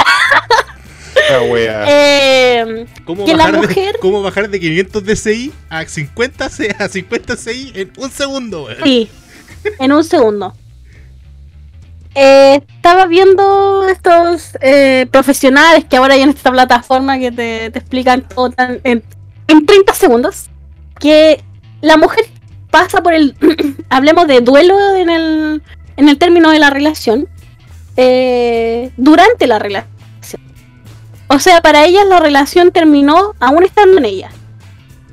Esa 1.15 1.41
wea. 1.43 1.85
eh, 1.87 2.85
¿Cómo, 3.05 3.23
Que 3.25 3.35
la 3.35 3.49
bajar 3.51 3.67
de, 3.67 3.93
¿Cómo 4.01 4.21
bajar 4.21 4.49
de 4.49 4.59
500 4.59 5.03
DCI 5.05 5.53
a 5.69 5.85
50, 5.85 6.49
C- 6.49 6.75
a 6.77 6.87
50 6.89 7.37
CI 7.37 7.71
en 7.75 7.93
un 7.97 8.11
segundo? 8.11 8.67
Sí, 8.83 9.09
en 9.79 9.91
un 9.93 10.03
segundo. 10.03 10.53
Eh, 12.15 12.61
estaba 12.75 13.07
viendo 13.07 13.87
estos 13.89 14.49
eh, 14.61 15.07
profesionales 15.11 15.85
que 15.89 15.97
ahora 15.97 16.13
hay 16.13 16.21
en 16.21 16.29
esta 16.29 16.51
plataforma 16.51 17.17
que 17.17 17.31
te, 17.31 17.71
te 17.71 17.79
explican 17.79 18.21
todo 18.27 18.49
tan- 18.51 18.81
en, 18.83 19.03
en 19.47 19.65
30 19.65 19.93
segundos. 19.93 20.49
Que 20.99 21.43
la 21.81 21.97
mujer 21.97 22.25
pasa 22.73 23.03
por 23.03 23.13
el. 23.13 23.35
hablemos 23.89 24.27
de 24.27 24.41
duelo 24.41 24.75
en 24.95 25.09
el, 25.11 25.61
en 25.95 26.09
el 26.09 26.17
término 26.17 26.49
de 26.49 26.59
la 26.59 26.71
relación. 26.71 27.29
eh, 27.95 28.91
durante 28.97 29.45
la 29.45 29.59
relación. 29.59 29.93
O 31.27 31.37
sea, 31.37 31.61
para 31.61 31.85
ellas 31.85 32.07
la 32.07 32.19
relación 32.19 32.71
terminó 32.71 33.35
aún 33.39 33.63
estando 33.63 33.99
en 33.99 34.05
ella. 34.05 34.31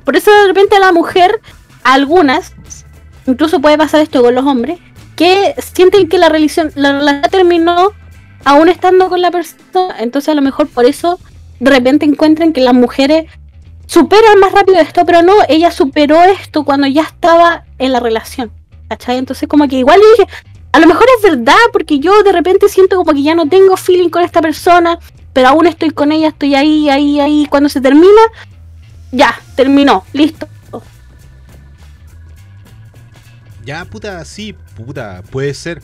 Por 0.03 0.15
eso 0.15 0.31
de 0.31 0.47
repente 0.47 0.79
la 0.79 0.91
mujer, 0.91 1.39
algunas, 1.83 2.53
incluso 3.27 3.61
puede 3.61 3.77
pasar 3.77 4.01
esto 4.01 4.23
con 4.23 4.33
los 4.33 4.45
hombres, 4.45 4.79
que 5.15 5.53
sienten 5.59 6.09
que 6.09 6.17
la 6.17 6.29
relación, 6.29 6.71
la 6.73 6.93
relación 6.93 7.29
terminó 7.29 7.91
aún 8.43 8.69
estando 8.69 9.07
con 9.09 9.21
la 9.21 9.29
persona. 9.29 9.95
Entonces 9.99 10.29
a 10.29 10.35
lo 10.35 10.41
mejor 10.41 10.67
por 10.67 10.85
eso 10.85 11.19
de 11.59 11.69
repente 11.69 12.05
encuentran 12.05 12.53
que 12.53 12.61
las 12.61 12.73
mujeres 12.73 13.25
superan 13.91 14.39
más 14.39 14.53
rápido 14.53 14.79
esto, 14.79 15.05
pero 15.05 15.21
no, 15.21 15.33
ella 15.49 15.69
superó 15.69 16.23
esto 16.23 16.63
cuando 16.63 16.87
ya 16.87 17.01
estaba 17.01 17.65
en 17.77 17.91
la 17.91 17.99
relación. 17.99 18.49
¿Cachai? 18.87 19.17
Entonces 19.17 19.49
como 19.49 19.67
que 19.67 19.79
igual 19.79 19.99
yo 19.99 20.23
dije, 20.23 20.33
a 20.71 20.79
lo 20.79 20.87
mejor 20.87 21.05
es 21.17 21.29
verdad, 21.29 21.59
porque 21.73 21.99
yo 21.99 22.23
de 22.23 22.31
repente 22.31 22.69
siento 22.69 22.95
como 22.95 23.11
que 23.11 23.21
ya 23.21 23.35
no 23.35 23.49
tengo 23.49 23.75
feeling 23.75 24.09
con 24.09 24.23
esta 24.23 24.41
persona, 24.41 24.97
pero 25.33 25.49
aún 25.49 25.67
estoy 25.67 25.91
con 25.91 26.13
ella, 26.13 26.29
estoy 26.29 26.55
ahí, 26.55 26.89
ahí, 26.89 27.19
ahí. 27.19 27.47
Cuando 27.49 27.67
se 27.67 27.81
termina, 27.81 28.21
ya, 29.11 29.37
terminó, 29.55 30.05
listo. 30.13 30.47
Ya, 33.65 33.83
puta, 33.83 34.23
sí, 34.23 34.55
puta, 34.75 35.21
puede 35.29 35.53
ser. 35.53 35.81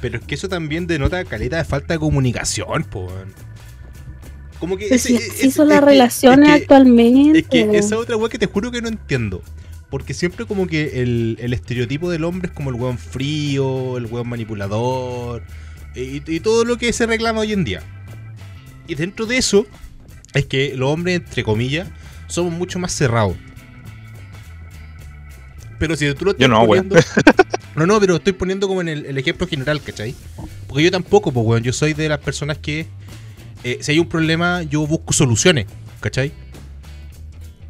Pero 0.00 0.18
es 0.18 0.24
que 0.24 0.36
eso 0.36 0.48
también 0.48 0.86
denota 0.86 1.24
caleta 1.24 1.56
de 1.56 1.64
falta 1.64 1.94
de 1.94 2.00
comunicación, 2.00 2.84
po. 2.84 3.10
Como 4.62 4.76
que 4.76 4.86
Pues 4.86 5.04
ese- 5.06 5.16
así 5.16 5.50
son 5.50 5.66
es 5.66 5.70
las 5.74 5.80
que- 5.80 5.86
relaciones 5.86 6.48
es 6.48 6.54
que- 6.54 6.62
actualmente. 6.62 7.38
Es 7.40 7.46
que 7.48 7.76
esa 7.76 7.98
otra 7.98 8.16
weá 8.16 8.28
que 8.28 8.38
te 8.38 8.46
juro 8.46 8.70
que 8.70 8.80
no 8.80 8.86
entiendo. 8.86 9.42
Porque 9.90 10.14
siempre 10.14 10.46
como 10.46 10.68
que 10.68 11.02
el, 11.02 11.36
el 11.40 11.52
estereotipo 11.52 12.08
del 12.08 12.22
hombre 12.22 12.46
es 12.48 12.54
como 12.54 12.70
el 12.70 12.76
weón 12.76 12.96
frío, 12.96 13.96
el 13.98 14.06
weón 14.06 14.28
manipulador 14.28 15.42
y, 15.96 16.22
y 16.32 16.38
todo 16.38 16.64
lo 16.64 16.78
que 16.78 16.92
se 16.92 17.06
reclama 17.06 17.40
hoy 17.40 17.52
en 17.52 17.64
día. 17.64 17.82
Y 18.86 18.94
dentro 18.94 19.26
de 19.26 19.36
eso 19.36 19.66
es 20.32 20.46
que 20.46 20.76
los 20.76 20.90
hombres, 20.90 21.16
entre 21.16 21.42
comillas, 21.42 21.88
somos 22.28 22.52
mucho 22.52 22.78
más 22.78 22.92
cerrados. 22.92 23.34
Pero 25.80 25.96
si 25.96 26.14
tú 26.14 26.24
lo 26.26 26.30
estás 26.30 26.42
Yo 26.42 26.48
no, 26.48 26.62
weón. 26.62 26.88
poniendo... 26.88 26.96
No, 27.74 27.86
no, 27.86 27.98
pero 27.98 28.16
estoy 28.16 28.34
poniendo 28.34 28.68
como 28.68 28.82
en 28.82 28.88
el, 28.88 29.06
el 29.06 29.16
ejemplo 29.18 29.46
general, 29.48 29.80
¿cachai? 29.82 30.14
Porque 30.68 30.84
yo 30.84 30.90
tampoco, 30.92 31.32
pues, 31.32 31.44
weón. 31.46 31.62
Yo 31.64 31.72
soy 31.72 31.94
de 31.94 32.08
las 32.08 32.18
personas 32.20 32.58
que... 32.58 32.86
eh, 33.64 33.78
si 33.80 33.92
hay 33.92 33.98
un 33.98 34.08
problema, 34.08 34.62
yo 34.62 34.86
busco 34.86 35.12
soluciones, 35.12 35.66
¿cachai? 36.00 36.32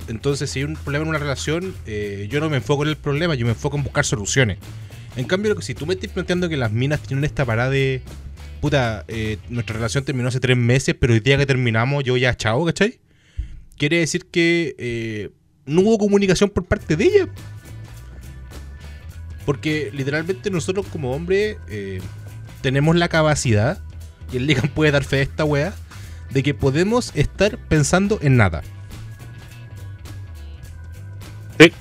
Entonces, 0.09 0.51
si 0.51 0.61
hay 0.61 0.65
un 0.65 0.75
problema 0.75 1.05
en 1.05 1.11
una 1.11 1.19
relación, 1.19 1.75
eh, 1.87 2.29
yo 2.31 2.41
no 2.41 2.49
me 2.49 2.57
enfoco 2.57 2.83
en 2.83 2.89
el 2.89 2.97
problema, 2.97 3.35
yo 3.35 3.45
me 3.45 3.53
enfoco 3.53 3.77
en 3.77 3.85
buscar 3.85 4.05
soluciones. 4.05 4.59
En 5.17 5.27
cambio, 5.27 5.61
si 5.61 5.75
tú 5.75 5.87
me 5.87 5.95
estás 5.95 6.11
planteando 6.11 6.49
que 6.49 6.57
las 6.57 6.73
minas 6.73 7.01
tienen 7.01 7.25
esta 7.25 7.45
parada 7.45 7.71
de. 7.71 8.03
Puta, 8.61 9.05
eh, 9.09 9.39
nuestra 9.49 9.75
relación 9.75 10.05
terminó 10.05 10.29
hace 10.29 10.41
tres 10.41 10.57
meses, 10.57 10.95
pero 10.99 11.13
el 11.13 11.23
día 11.23 11.37
que 11.37 11.47
terminamos 11.47 12.05
yo 12.05 12.17
ya 12.17 12.37
chao, 12.37 12.65
¿cachai? 12.65 13.01
Quiere 13.77 13.99
decir 13.99 14.27
que 14.27 15.33
no 15.67 15.81
hubo 15.83 15.99
comunicación 15.99 16.49
por 16.49 16.65
parte 16.65 16.97
de 16.97 17.05
ella. 17.05 17.29
Porque 19.45 19.91
literalmente 19.93 20.51
nosotros 20.51 20.87
como 20.87 21.13
hombres 21.13 21.57
tenemos 22.61 22.95
la 22.95 23.09
capacidad, 23.09 23.83
y 24.33 24.37
el 24.39 24.47
Ligan 24.47 24.69
puede 24.69 24.91
dar 24.91 25.05
fe 25.05 25.17
de 25.17 25.23
esta 25.23 25.45
wea, 25.45 25.73
de 26.31 26.43
que 26.43 26.55
podemos 26.55 27.13
estar 27.15 27.59
pensando 27.59 28.19
en 28.23 28.37
nada. 28.37 28.63
Sí. 31.59 31.73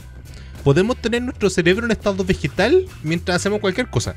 Podemos 0.63 0.97
tener 0.97 1.21
nuestro 1.21 1.49
cerebro 1.49 1.85
en 1.85 1.91
estado 1.91 2.23
vegetal 2.23 2.85
mientras 3.03 3.37
hacemos 3.37 3.59
cualquier 3.59 3.87
cosa. 3.87 4.15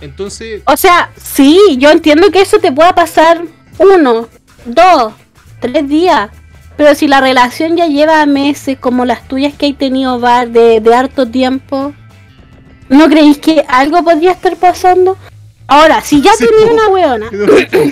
Entonces, 0.00 0.62
O 0.66 0.76
sea, 0.76 1.10
sí, 1.22 1.58
yo 1.78 1.90
entiendo 1.90 2.30
que 2.30 2.40
eso 2.40 2.58
te 2.58 2.72
pueda 2.72 2.94
pasar 2.94 3.42
uno, 3.78 4.28
dos, 4.64 5.12
tres 5.60 5.88
días. 5.88 6.30
Pero 6.76 6.94
si 6.94 7.06
la 7.08 7.20
relación 7.20 7.76
ya 7.76 7.86
lleva 7.86 8.24
meses, 8.24 8.78
como 8.78 9.04
las 9.04 9.28
tuyas 9.28 9.52
que 9.54 9.66
hay 9.66 9.72
tenido 9.74 10.18
va- 10.18 10.46
de, 10.46 10.80
de 10.80 10.94
harto 10.94 11.26
tiempo, 11.28 11.92
¿no 12.90 13.08
creéis 13.08 13.38
que 13.38 13.64
algo 13.66 14.04
podría 14.04 14.32
estar 14.32 14.54
pasando? 14.56 15.16
Ahora, 15.66 16.02
si 16.02 16.20
ya 16.20 16.32
Sí, 16.34 16.44
tenía 16.46 16.66
po. 16.66 16.72
una 16.74 16.88
weona, 16.88 17.30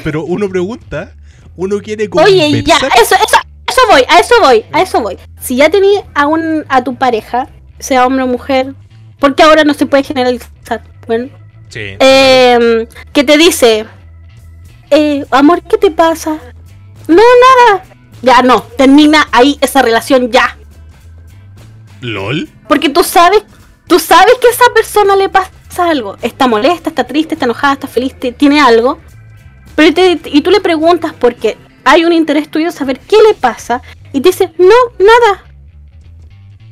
pero 0.04 0.24
uno 0.24 0.48
pregunta, 0.48 1.14
uno 1.56 1.78
quiere 1.80 2.08
oye, 2.12 2.62
ya, 2.64 2.74
conversar. 2.78 3.00
eso, 3.02 3.14
eso, 3.14 3.36
eso 3.66 3.80
voy, 3.90 4.02
a 4.08 4.18
eso 4.18 4.34
voy, 4.42 4.64
a 4.72 4.82
eso 4.82 5.00
voy. 5.00 5.16
Si 5.40 5.56
ya 5.56 5.70
tenías 5.70 6.04
a, 6.14 6.26
un, 6.26 6.64
a 6.68 6.84
tu 6.84 6.96
pareja, 6.96 7.48
sea 7.78 8.04
hombre 8.06 8.24
o 8.24 8.26
mujer, 8.26 8.74
porque 9.20 9.42
ahora 9.42 9.64
no 9.64 9.74
se 9.74 9.86
puede 9.86 10.02
generalizar? 10.02 10.82
Bueno, 11.06 11.28
Sí. 11.68 11.96
eh, 12.00 12.88
que 13.12 13.24
te 13.24 13.36
dice, 13.38 13.84
eh, 14.90 15.24
amor, 15.30 15.62
¿qué 15.62 15.78
te 15.78 15.90
pasa? 15.90 16.38
No, 17.06 17.16
nada. 17.16 17.84
Ya 18.22 18.42
no, 18.42 18.62
termina 18.62 19.28
ahí 19.30 19.56
esa 19.60 19.82
relación 19.82 20.30
ya. 20.32 20.56
¿LOL? 22.00 22.48
Porque 22.68 22.88
tú 22.88 23.02
sabes, 23.04 23.44
tú 23.88 23.98
sabes 23.98 24.34
que 24.40 24.46
a 24.46 24.50
esa 24.50 24.64
persona 24.72 25.16
le 25.16 25.28
pasa 25.28 25.50
algo. 25.90 26.16
Está 26.22 26.46
molesta, 26.46 26.90
está 26.90 27.04
triste, 27.04 27.34
está 27.34 27.46
enojada, 27.46 27.72
está 27.74 27.88
feliz, 27.88 28.14
te- 28.18 28.30
tiene 28.32 28.60
algo. 28.60 28.98
Pero 29.74 29.92
te- 29.94 30.20
y 30.26 30.40
tú 30.42 30.50
le 30.52 30.60
preguntas 30.60 31.12
porque 31.18 31.56
hay 31.84 32.04
un 32.04 32.12
interés 32.12 32.48
tuyo 32.50 32.70
saber 32.70 33.00
qué 33.00 33.16
le 33.26 33.34
pasa. 33.34 33.82
Y 34.12 34.20
te 34.20 34.28
dice, 34.30 34.52
no, 34.58 34.74
nada. 34.98 35.44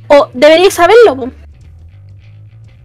O 0.07 0.29
deberías 0.33 0.73
saberlo. 0.73 1.31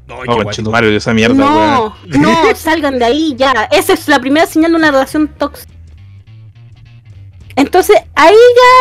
No, 0.08 0.24
No, 0.24 0.50
esa 0.96 1.14
mierda, 1.14 1.34
weón. 1.34 1.92
No, 2.22 2.42
no, 2.48 2.54
salgan 2.56 2.98
de 2.98 3.04
ahí 3.04 3.34
ya. 3.36 3.68
Esa 3.70 3.92
es 3.94 4.08
la 4.08 4.18
primera 4.20 4.46
señal 4.46 4.72
de 4.72 4.76
una 4.76 4.90
relación 4.90 5.28
tóxica. 5.28 5.72
Entonces, 7.56 7.96
ahí 8.14 8.34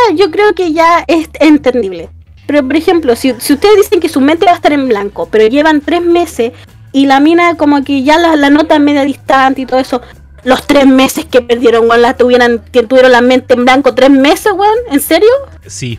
ya 0.09 0.15
yo 0.15 0.31
creo 0.31 0.53
que 0.53 0.73
ya 0.73 1.03
es 1.07 1.29
entendible. 1.39 2.09
Pero, 2.51 2.67
por 2.67 2.75
ejemplo, 2.75 3.15
si, 3.15 3.33
si 3.39 3.53
ustedes 3.53 3.77
dicen 3.77 4.01
que 4.01 4.09
su 4.09 4.19
mente 4.19 4.45
va 4.45 4.51
a 4.51 4.55
estar 4.55 4.73
en 4.73 4.89
blanco, 4.89 5.29
pero 5.31 5.47
llevan 5.47 5.79
tres 5.79 6.01
meses 6.01 6.51
y 6.91 7.05
la 7.05 7.21
mina 7.21 7.55
como 7.55 7.81
que 7.81 8.03
ya 8.03 8.17
la, 8.17 8.35
la 8.35 8.49
nota 8.49 8.77
media 8.77 9.03
distante 9.03 9.61
y 9.61 9.65
todo 9.65 9.79
eso, 9.79 10.01
los 10.43 10.67
tres 10.67 10.85
meses 10.85 11.23
que 11.23 11.41
perdieron, 11.41 11.89
weón, 11.89 12.01
la 12.01 12.17
tuvieran, 12.17 12.61
que 12.73 12.83
tuvieron 12.83 13.13
la 13.13 13.21
mente 13.21 13.53
en 13.53 13.63
blanco, 13.63 13.95
tres 13.95 14.09
meses, 14.09 14.51
weón, 14.51 14.75
¿en 14.91 14.99
serio? 14.99 15.29
Sí. 15.65 15.97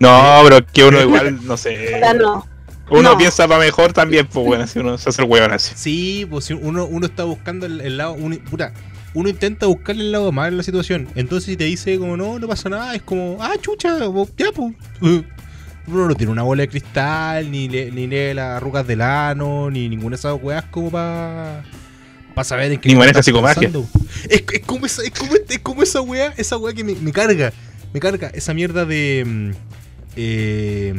No, 0.00 0.40
pero 0.44 0.64
que 0.64 0.84
uno 0.84 1.02
igual, 1.02 1.44
no 1.44 1.58
sé. 1.58 2.00
No. 2.18 2.46
Uno 2.88 3.10
no. 3.10 3.18
piensa 3.18 3.46
para 3.46 3.60
mejor 3.60 3.92
también, 3.92 4.26
pues 4.26 4.46
bueno, 4.46 4.66
si 4.66 4.78
uno 4.78 4.96
se 4.96 5.10
hace 5.10 5.20
el 5.20 5.28
weón 5.28 5.52
así. 5.52 5.74
Sí, 5.76 6.26
pues 6.30 6.46
si 6.46 6.54
uno, 6.54 6.86
uno 6.86 7.04
está 7.04 7.24
buscando 7.24 7.66
el, 7.66 7.82
el 7.82 7.98
lado. 7.98 8.14
Uno, 8.14 8.38
puta, 8.50 8.72
uno 9.12 9.28
intenta 9.28 9.66
buscarle 9.66 10.04
el 10.04 10.12
lado 10.12 10.32
malo 10.32 10.48
en 10.48 10.56
la 10.56 10.62
situación. 10.62 11.08
Entonces, 11.14 11.44
si 11.44 11.56
te 11.58 11.64
dice 11.64 11.98
como 11.98 12.16
no, 12.16 12.38
no 12.38 12.48
pasa 12.48 12.70
nada, 12.70 12.94
es 12.94 13.02
como, 13.02 13.36
ah, 13.40 13.52
chucha, 13.60 13.98
ya, 13.98 14.50
pues. 14.52 14.72
Uno 15.86 16.08
no 16.08 16.14
tiene 16.14 16.32
una 16.32 16.42
bola 16.42 16.62
de 16.62 16.68
cristal, 16.68 17.50
ni, 17.50 17.68
le- 17.68 17.90
ni 17.90 18.06
lee 18.06 18.32
las 18.34 18.56
arrugas 18.56 18.86
del 18.86 19.02
ano, 19.02 19.70
ni 19.70 19.88
ninguna 19.88 20.16
de 20.16 20.20
esas 20.20 20.36
weas 20.42 20.64
como 20.66 20.90
para. 20.90 21.62
Para 22.34 22.44
saber 22.44 22.72
en 22.72 22.80
qué. 22.80 22.88
Ni 22.88 22.94
maneja 22.96 23.22
psicomagia. 23.22 23.70
Es, 24.28 24.42
es 24.52 24.60
como 24.66 24.86
esa, 24.86 25.02
es, 25.02 25.10
como, 25.10 25.32
es 25.34 25.58
como 25.60 25.82
esa 25.82 26.00
wea, 26.00 26.32
esa 26.36 26.56
wea 26.56 26.74
que 26.74 26.82
me, 26.84 26.94
me 26.94 27.12
carga. 27.12 27.52
Me 27.92 28.00
carga. 28.00 28.28
Esa 28.34 28.54
mierda 28.54 28.84
de. 28.86 29.24
mm, 29.26 29.50
eh, 30.16 30.94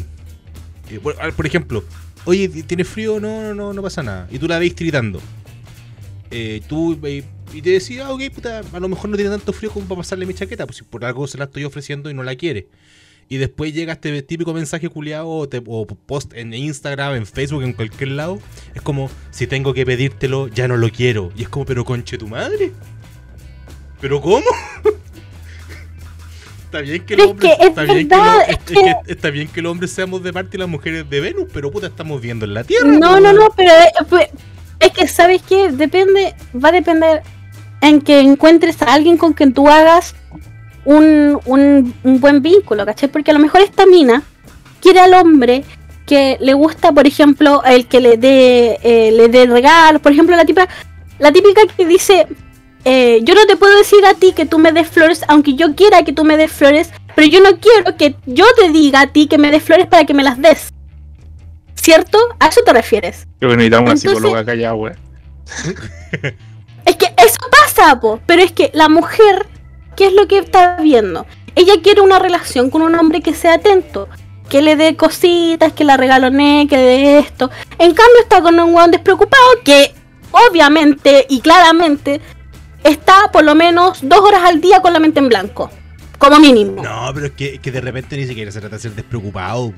eh, 0.91 0.99
por, 1.01 1.15
ah, 1.19 1.29
por 1.35 1.45
ejemplo, 1.45 1.83
oye, 2.25 2.47
¿tienes 2.47 2.87
frío? 2.87 3.19
No, 3.19 3.41
no, 3.41 3.53
no, 3.53 3.73
no 3.73 3.81
pasa 3.81 4.03
nada. 4.03 4.27
Y 4.31 4.37
tú 4.39 4.47
la 4.47 4.59
veis 4.59 4.75
tiritando. 4.75 5.19
Eh, 6.31 6.61
tú 6.67 6.97
eh, 7.03 7.23
y 7.53 7.61
te 7.61 7.71
decís, 7.71 7.99
ah, 8.01 8.11
ok, 8.11 8.21
puta, 8.33 8.61
a 8.71 8.79
lo 8.79 8.87
mejor 8.87 9.09
no 9.09 9.15
tiene 9.15 9.31
tanto 9.31 9.51
frío 9.51 9.71
como 9.71 9.87
para 9.87 9.99
pasarle 10.01 10.25
mi 10.25 10.33
chaqueta, 10.33 10.65
pues 10.65 10.77
si 10.77 10.83
por 10.83 11.05
algo 11.05 11.27
se 11.27 11.37
la 11.37 11.45
estoy 11.45 11.63
ofreciendo 11.63 12.09
y 12.09 12.13
no 12.13 12.23
la 12.23 12.35
quiere. 12.35 12.67
Y 13.27 13.37
después 13.37 13.73
llega 13.73 13.93
este 13.93 14.21
típico 14.21 14.53
mensaje 14.53 14.87
culiado 14.87 15.27
o, 15.27 15.49
te- 15.49 15.63
o 15.65 15.87
post 15.87 16.33
en 16.35 16.53
Instagram, 16.53 17.15
en 17.15 17.25
Facebook, 17.25 17.63
en 17.63 17.73
cualquier 17.73 18.11
lado. 18.11 18.39
Es 18.75 18.81
como, 18.83 19.09
si 19.31 19.47
tengo 19.47 19.73
que 19.73 19.85
pedírtelo, 19.85 20.47
ya 20.47 20.67
no 20.67 20.77
lo 20.77 20.89
quiero. 20.91 21.31
Y 21.35 21.41
es 21.43 21.49
como, 21.49 21.65
pero 21.65 21.83
conche 21.85 22.17
tu 22.19 22.27
madre. 22.27 22.71
¿Pero 23.99 24.21
cómo? 24.21 24.45
está 26.65 26.81
bien 26.81 27.05
que 27.05 27.13
el 27.15 27.19
Es 27.21 27.25
hombre. 27.27 27.47
que 27.47 27.53
es 27.63 27.69
está, 27.69 27.83
bien 27.83 28.07
verdad, 28.07 28.45
que 28.45 28.51
es 28.51 28.59
lo- 28.73 28.81
es- 28.81 28.93
es 28.99 29.05
que 29.05 29.11
está 29.13 29.29
bien 29.29 29.47
que 29.47 29.61
los 29.61 29.71
hombres 29.71 29.91
seamos 29.91 30.23
de 30.23 30.31
Marte 30.31 30.57
y 30.57 30.59
las 30.59 30.69
mujeres 30.69 31.09
de 31.09 31.19
Venus, 31.21 31.47
pero 31.53 31.71
puta, 31.71 31.87
estamos 31.87 32.21
viendo 32.21 32.45
en 32.45 32.53
la 32.53 32.63
Tierra. 32.63 32.87
No, 32.87 33.19
no, 33.19 33.29
weón. 33.31 33.35
no, 33.35 33.49
pero 33.55 33.71
eh, 33.71 34.29
es 34.79 34.91
que 34.91 35.07
sabes 35.07 35.41
que 35.41 35.71
depende, 35.71 36.35
va 36.63 36.69
a 36.69 36.73
depender 36.73 37.23
en 37.81 38.01
que 38.01 38.19
encuentres 38.19 38.81
a 38.81 38.93
alguien 38.93 39.17
con 39.17 39.33
quien 39.33 39.53
tú 39.53 39.67
hagas 39.69 40.15
un, 40.85 41.39
un, 41.45 41.93
un 42.03 42.19
buen 42.21 42.41
vínculo, 42.41 42.85
¿cachai? 42.85 43.09
Porque 43.09 43.31
a 43.31 43.33
lo 43.33 43.39
mejor 43.39 43.61
esta 43.61 43.85
mina 43.85 44.23
quiere 44.81 44.99
al 44.99 45.13
hombre 45.15 45.63
que 46.05 46.37
le 46.39 46.53
gusta, 46.53 46.91
por 46.91 47.07
ejemplo, 47.07 47.63
el 47.65 47.87
que 47.87 47.99
le 47.99 48.17
dé 48.17 48.79
eh, 48.83 49.11
le 49.11 49.27
dé 49.27 49.45
regalos, 49.47 50.01
por 50.01 50.11
ejemplo, 50.11 50.35
la 50.35 50.45
tipa 50.45 50.67
la 51.17 51.31
típica 51.31 51.61
que 51.75 51.85
dice 51.85 52.27
eh, 52.83 53.21
yo 53.23 53.33
no 53.33 53.45
te 53.47 53.55
puedo 53.55 53.75
decir 53.77 54.05
a 54.05 54.13
ti 54.13 54.33
que 54.33 54.45
tú 54.45 54.59
me 54.59 54.71
des 54.71 54.87
flores, 54.87 55.23
aunque 55.27 55.55
yo 55.55 55.73
quiera 55.73 56.03
que 56.03 56.13
tú 56.13 56.23
me 56.23 56.37
des 56.37 56.51
flores, 56.51 56.91
pero 57.15 57.27
yo 57.27 57.41
no 57.41 57.57
quiero 57.59 57.97
que 57.97 58.15
yo 58.27 58.45
te 58.55 58.69
diga 58.69 59.01
a 59.01 59.07
ti 59.07 59.25
que 59.27 59.39
me 59.39 59.49
des 59.49 59.63
flores 59.63 59.87
para 59.87 60.05
que 60.05 60.13
me 60.13 60.21
las 60.21 60.39
des. 60.39 60.71
¿Cierto? 61.73 62.17
¿A 62.39 62.47
eso 62.47 62.61
te 62.63 62.73
refieres? 62.73 63.27
Creo 63.39 63.51
que 63.51 63.57
necesitamos 63.57 63.83
una 63.85 63.93
Entonces- 63.93 64.11
psicóloga 64.11 64.39
acá 64.41 64.53
ya, 64.55 64.73
weón. 64.75 64.95
Es 66.85 66.95
que 66.95 67.05
eso 67.17 67.37
pasa, 67.49 67.99
po. 67.99 68.19
Pero 68.25 68.43
es 68.43 68.51
que 68.51 68.69
la 68.73 68.89
mujer, 68.89 69.47
¿qué 69.95 70.07
es 70.07 70.13
lo 70.13 70.27
que 70.27 70.39
está 70.39 70.77
viendo? 70.81 71.25
Ella 71.55 71.73
quiere 71.81 72.01
una 72.01 72.19
relación 72.19 72.69
con 72.69 72.81
un 72.81 72.95
hombre 72.95 73.21
que 73.21 73.33
sea 73.33 73.55
atento, 73.55 74.07
que 74.49 74.61
le 74.61 74.75
dé 74.75 74.95
cositas, 74.95 75.73
que 75.73 75.83
la 75.83 75.97
regalonee, 75.97 76.67
que 76.67 76.77
le 76.77 76.83
dé 76.83 77.19
esto. 77.19 77.49
En 77.79 77.93
cambio 77.93 78.21
está 78.21 78.41
con 78.41 78.59
un 78.59 78.73
weón 78.73 78.91
despreocupado 78.91 79.43
que 79.63 79.93
obviamente 80.31 81.25
y 81.29 81.39
claramente 81.39 82.21
está 82.83 83.31
por 83.31 83.43
lo 83.43 83.55
menos 83.55 83.99
dos 84.01 84.19
horas 84.19 84.41
al 84.43 84.61
día 84.61 84.81
con 84.81 84.93
la 84.93 84.99
mente 84.99 85.19
en 85.19 85.29
blanco. 85.29 85.69
Como 86.17 86.39
mínimo. 86.39 86.81
No, 86.81 87.11
pero 87.13 87.27
es 87.27 87.31
que, 87.33 87.55
es 87.55 87.59
que 87.59 87.71
de 87.71 87.81
repente 87.81 88.15
ni 88.15 88.25
siquiera 88.25 88.51
se 88.51 88.59
trata 88.59 88.77
de 88.77 88.81
ser 88.81 88.91
despreocupado. 88.93 89.73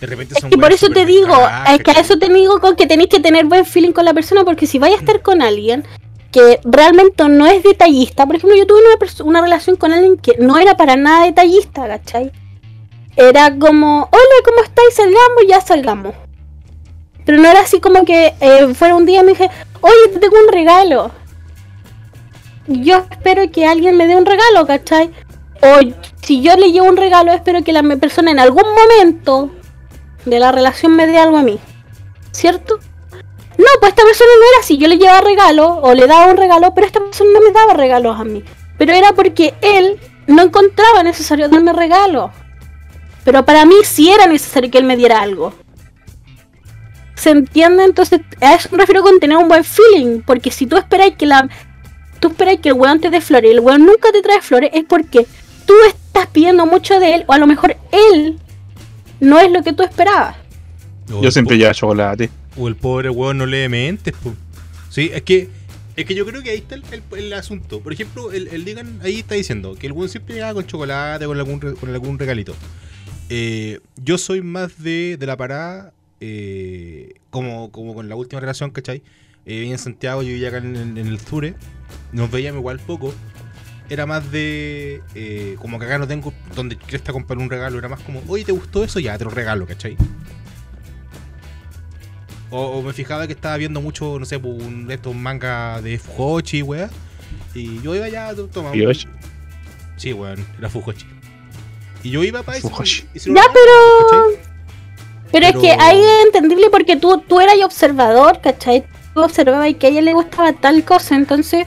De 0.00 0.06
repente 0.06 0.34
Es 0.34 0.40
son 0.40 0.50
que 0.50 0.58
por 0.58 0.72
eso 0.72 0.88
te 0.90 1.06
digo, 1.06 1.34
es 1.72 1.82
que 1.82 1.90
a 1.92 2.00
eso 2.00 2.18
te 2.18 2.28
digo 2.28 2.60
con 2.60 2.76
que 2.76 2.86
tenéis 2.86 3.08
que 3.08 3.20
tener 3.20 3.46
buen 3.46 3.64
feeling 3.64 3.92
con 3.92 4.04
la 4.04 4.12
persona, 4.12 4.44
porque 4.44 4.66
si 4.66 4.78
vais 4.78 4.94
a 4.94 4.98
estar 4.98 5.22
con 5.22 5.40
alguien 5.40 5.84
que 6.36 6.60
realmente 6.64 7.26
no 7.30 7.46
es 7.46 7.62
detallista, 7.62 8.26
por 8.26 8.36
ejemplo, 8.36 8.58
yo 8.58 8.66
tuve 8.66 8.80
una, 8.80 9.24
una 9.24 9.40
relación 9.40 9.76
con 9.76 9.94
alguien 9.94 10.18
que 10.18 10.36
no 10.38 10.58
era 10.58 10.76
para 10.76 10.94
nada 10.94 11.24
detallista, 11.24 11.88
¿cachai? 11.88 12.30
Era 13.16 13.56
como, 13.58 14.02
hola, 14.12 14.36
¿cómo 14.44 14.62
estáis? 14.62 14.96
Salgamos, 14.96 15.44
ya 15.48 15.62
salgamos. 15.62 16.14
Pero 17.24 17.38
no 17.38 17.48
era 17.48 17.60
así 17.60 17.80
como 17.80 18.04
que 18.04 18.34
eh, 18.38 18.74
fuera 18.74 18.96
un 18.96 19.06
día 19.06 19.22
me 19.22 19.30
dije, 19.30 19.48
oye, 19.80 20.08
te 20.12 20.18
tengo 20.18 20.36
un 20.46 20.52
regalo. 20.52 21.10
Yo 22.66 23.06
espero 23.10 23.50
que 23.50 23.64
alguien 23.64 23.96
me 23.96 24.06
dé 24.06 24.14
un 24.14 24.26
regalo, 24.26 24.66
¿cachai? 24.66 25.10
O 25.62 25.78
si 26.20 26.42
yo 26.42 26.54
le 26.56 26.70
llevo 26.70 26.86
un 26.86 26.98
regalo, 26.98 27.32
espero 27.32 27.64
que 27.64 27.72
la 27.72 27.82
persona 27.96 28.30
en 28.30 28.40
algún 28.40 28.66
momento 28.74 29.48
de 30.26 30.38
la 30.38 30.52
relación 30.52 30.96
me 30.96 31.06
dé 31.06 31.16
algo 31.16 31.38
a 31.38 31.42
mí. 31.42 31.58
¿Cierto? 32.30 32.78
No, 33.58 33.64
pues 33.80 33.90
esta 33.90 34.04
persona 34.04 34.30
no 34.38 34.44
era 34.52 34.60
así. 34.60 34.76
Yo 34.76 34.88
le 34.88 34.98
llevaba 34.98 35.20
regalo 35.20 35.78
o 35.82 35.94
le 35.94 36.06
daba 36.06 36.30
un 36.30 36.36
regalo, 36.36 36.74
pero 36.74 36.86
esta 36.86 37.00
persona 37.00 37.30
no 37.32 37.40
me 37.40 37.52
daba 37.52 37.74
regalos 37.74 38.18
a 38.18 38.24
mí. 38.24 38.44
Pero 38.78 38.92
era 38.92 39.12
porque 39.12 39.54
él 39.62 39.98
no 40.26 40.42
encontraba 40.42 41.02
necesario 41.02 41.48
darme 41.48 41.72
regalo. 41.72 42.30
Pero 43.24 43.44
para 43.44 43.64
mí 43.64 43.74
sí 43.84 44.10
era 44.10 44.26
necesario 44.26 44.70
que 44.70 44.78
él 44.78 44.84
me 44.84 44.96
diera 44.96 45.20
algo. 45.20 45.54
¿Se 47.14 47.30
entiende? 47.30 47.84
Entonces, 47.84 48.20
a 48.40 48.54
eso 48.54 48.68
me 48.72 48.78
refiero 48.78 49.02
con 49.02 49.18
tener 49.18 49.38
un 49.38 49.48
buen 49.48 49.64
feeling. 49.64 50.20
Porque 50.20 50.50
si 50.50 50.66
tú 50.66 50.76
esperas 50.76 51.12
que 51.16 51.26
la. 51.26 51.48
Tú 52.20 52.28
esperas 52.28 52.58
que 52.58 52.70
el 52.70 52.74
weón 52.74 53.00
te 53.00 53.10
dé 53.10 53.20
flores 53.20 53.50
y 53.50 53.54
el 53.54 53.60
weón 53.60 53.84
nunca 53.84 54.10
te 54.10 54.22
trae 54.22 54.40
flores, 54.40 54.70
es 54.72 54.84
porque 54.84 55.26
tú 55.66 55.74
estás 55.86 56.26
pidiendo 56.28 56.64
mucho 56.64 56.98
de 56.98 57.14
él, 57.14 57.24
o 57.26 57.32
a 57.34 57.38
lo 57.38 57.46
mejor 57.46 57.76
él 57.92 58.38
no 59.20 59.38
es 59.38 59.50
lo 59.50 59.62
que 59.62 59.72
tú 59.72 59.82
esperabas. 59.82 60.36
Yo 61.20 61.30
siempre 61.30 61.58
llevo 61.58 61.72
chocolate. 61.72 62.30
O 62.56 62.68
el 62.68 62.76
pobre 62.76 63.10
weón 63.10 63.38
no 63.38 63.46
lee 63.46 63.68
mentes, 63.68 64.14
po. 64.14 64.34
Sí, 64.90 65.10
es 65.12 65.22
que. 65.22 65.48
Es 65.96 66.04
que 66.04 66.14
yo 66.14 66.26
creo 66.26 66.42
que 66.42 66.50
ahí 66.50 66.58
está 66.58 66.74
el, 66.74 66.82
el- 67.16 67.32
asunto. 67.32 67.80
Por 67.80 67.92
ejemplo, 67.92 68.30
el, 68.30 68.48
el 68.48 68.64
Digan 68.66 69.00
ahí 69.02 69.20
está 69.20 69.34
diciendo 69.34 69.74
que 69.76 69.86
el 69.86 69.92
weón 69.92 70.10
siempre 70.10 70.34
llegaba 70.34 70.52
con 70.54 70.66
chocolate, 70.66 71.24
con 71.24 71.38
algún, 71.38 71.58
con 71.58 71.88
algún 71.88 72.18
regalito. 72.18 72.54
Eh, 73.30 73.80
yo 74.02 74.18
soy 74.18 74.42
más 74.42 74.82
de, 74.82 75.16
de 75.18 75.26
la 75.26 75.36
parada, 75.38 75.92
eh, 76.20 77.14
como, 77.30 77.70
como 77.72 77.94
con 77.94 78.08
la 78.08 78.14
última 78.14 78.40
relación, 78.40 78.70
¿cachai? 78.70 79.02
Eh, 79.46 79.68
en 79.70 79.78
Santiago, 79.78 80.22
yo 80.22 80.28
vivía 80.28 80.48
acá 80.48 80.58
en, 80.58 80.98
el 80.98 81.18
Sure, 81.18 81.54
nos 82.12 82.30
veíamos 82.30 82.60
igual 82.60 82.78
poco. 82.80 83.14
Era 83.88 84.04
más 84.04 84.30
de. 84.32 85.00
eh, 85.14 85.56
como 85.60 85.78
que 85.78 85.86
acá 85.86 85.98
no 85.98 86.06
tengo 86.08 86.34
donde 86.54 86.76
cresta 86.76 87.12
comprar 87.12 87.38
un 87.38 87.48
regalo, 87.48 87.78
era 87.78 87.88
más 87.88 88.00
como, 88.00 88.20
oye, 88.28 88.44
¿te 88.44 88.52
gustó 88.52 88.82
eso? 88.84 88.98
Ya, 89.00 89.16
te 89.16 89.24
lo 89.24 89.30
regalo, 89.30 89.64
¿cachai? 89.66 89.96
O, 92.50 92.60
o 92.60 92.82
me 92.82 92.92
fijaba 92.92 93.26
que 93.26 93.32
estaba 93.32 93.56
viendo 93.56 93.80
mucho, 93.80 94.18
no 94.18 94.24
sé, 94.24 94.38
pues, 94.38 94.62
un, 94.62 94.90
estos 94.90 95.14
mangas 95.14 95.82
de 95.82 95.98
Fujoshi, 95.98 96.62
weá. 96.62 96.88
Y 97.54 97.80
yo 97.82 97.94
iba 97.94 98.08
ya, 98.08 98.34
to- 98.34 98.46
toma. 98.48 98.70
un- 98.70 98.78
Fujoshi. 98.78 99.08
Sí, 99.96 100.12
weón, 100.12 100.44
era 100.58 100.68
Fujoshi. 100.68 101.06
Y 102.02 102.10
yo 102.10 102.22
iba 102.22 102.42
para 102.42 102.58
eso. 102.58 102.68
Ya, 103.34 103.42
pero- 103.52 104.08
¿cachai? 104.10 104.46
Pero, 105.32 105.46
es 105.46 105.56
que 105.56 105.72
ahí 105.72 105.98
es 106.00 106.24
entendible 106.26 106.68
porque 106.70 106.96
tú, 106.96 107.20
tú 107.26 107.40
eras 107.40 107.56
observador, 107.64 108.40
¿cachai? 108.40 108.84
Tú 109.12 109.22
observabas 109.22 109.74
que 109.74 109.86
a 109.88 109.90
ella 109.90 110.02
le 110.02 110.12
gustaba 110.12 110.52
tal 110.52 110.84
cosa, 110.84 111.16
entonces 111.16 111.66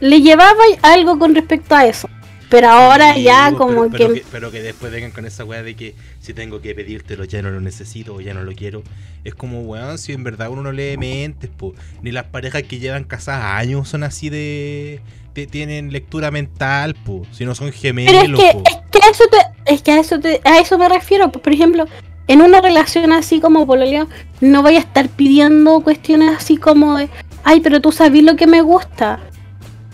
le 0.00 0.20
llevaba 0.20 0.60
algo 0.82 1.16
con 1.18 1.34
respecto 1.34 1.74
a 1.76 1.86
eso. 1.86 2.08
Pero 2.50 2.68
ahora 2.68 3.14
Sí, 3.14 3.24
ya 3.24 3.52
como 3.52 3.90
pero, 3.90 4.12
que... 4.14 4.24
Pero 4.32 4.50
que 4.50 4.62
después 4.62 4.90
vengan 4.90 5.10
con 5.10 5.26
esa 5.26 5.44
weá 5.44 5.62
de 5.62 5.74
que 5.76 5.94
si 6.20 6.32
tengo 6.32 6.60
que 6.62 6.74
pedírtelo 6.74 7.24
ya 7.24 7.42
no 7.42 7.50
lo 7.50 7.60
necesito 7.60 8.14
o 8.14 8.20
ya 8.22 8.32
no 8.32 8.42
lo 8.42 8.52
quiero. 8.52 8.82
Es 9.24 9.34
como, 9.34 9.60
weón, 9.62 9.98
si 9.98 10.12
en 10.14 10.24
verdad 10.24 10.48
uno 10.48 10.62
no 10.62 10.72
lee 10.72 10.96
mentes, 10.96 11.50
po. 11.50 11.74
Ni 12.02 12.10
las 12.10 12.24
parejas 12.24 12.62
que 12.62 12.78
llevan 12.78 13.04
casadas 13.04 13.44
años 13.60 13.88
son 13.88 14.02
así 14.02 14.30
de... 14.30 15.00
te- 15.34 15.46
tienen 15.46 15.92
lectura 15.92 16.30
mental, 16.30 16.94
po. 16.94 17.26
Si 17.32 17.44
no 17.44 17.54
son 17.54 17.70
gemelos, 17.72 18.14
Pero 18.22 18.38
es 18.38 18.44
que, 18.44 18.52
po. 18.52 18.62
es 18.66 18.76
que 18.90 18.98
a 19.06 19.10
eso 19.10 19.24
te, 19.30 19.72
es 19.74 19.82
que 19.82 19.92
a 19.92 20.00
eso 20.00 20.18
te- 20.20 20.40
a 20.44 20.58
eso 20.58 20.78
me 20.78 20.88
refiero. 20.88 21.30
pues, 21.30 21.42
Por 21.42 21.52
ejemplo, 21.52 21.84
en 22.28 22.40
una 22.40 22.62
relación 22.62 23.12
así 23.12 23.40
como 23.40 23.66
pololeo, 23.66 24.08
no 24.40 24.62
voy 24.62 24.76
a 24.76 24.80
estar 24.80 25.08
pidiendo 25.10 25.80
cuestiones 25.82 26.34
así 26.36 26.56
como 26.56 26.96
de, 26.96 27.10
ay, 27.44 27.60
pero 27.60 27.80
tú 27.82 27.92
sabes 27.92 28.22
lo 28.22 28.36
que 28.36 28.46
me 28.46 28.62
gusta. 28.62 29.20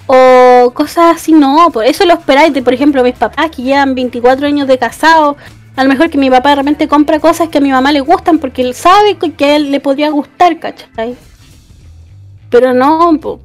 O 0.07 0.72
cosas 0.74 1.16
así, 1.16 1.32
no, 1.32 1.70
por 1.72 1.84
eso 1.84 2.05
lo 2.05 2.14
esperáis 2.14 2.52
de, 2.52 2.62
por 2.62 2.74
ejemplo, 2.74 3.02
mis 3.02 3.14
papás 3.14 3.50
que 3.50 3.62
llevan 3.62 3.94
24 3.94 4.46
años 4.46 4.68
de 4.68 4.76
casados 4.76 5.36
A 5.76 5.82
lo 5.82 5.88
mejor 5.88 6.11
que 6.11 6.18
mi 6.18 6.28
papá 6.28 6.50
de 6.50 6.57
repente 6.57 6.88
compra 6.88 7.18
cosas 7.20 7.48
que 7.48 7.59
a 7.59 7.61
mi 7.61 7.70
mamá 7.70 7.90
le 7.90 8.00
gustan 8.00 8.38
porque 8.38 8.62
él 8.62 8.74
sabe 8.74 9.16
que 9.16 9.44
a 9.44 9.57
él 9.57 9.70
le 9.70 9.80
podría 9.80 10.11
gustar, 10.11 10.59
¿cachai? 10.61 11.16
Pero 12.50 12.74
no, 12.74 13.18
po, 13.20 13.40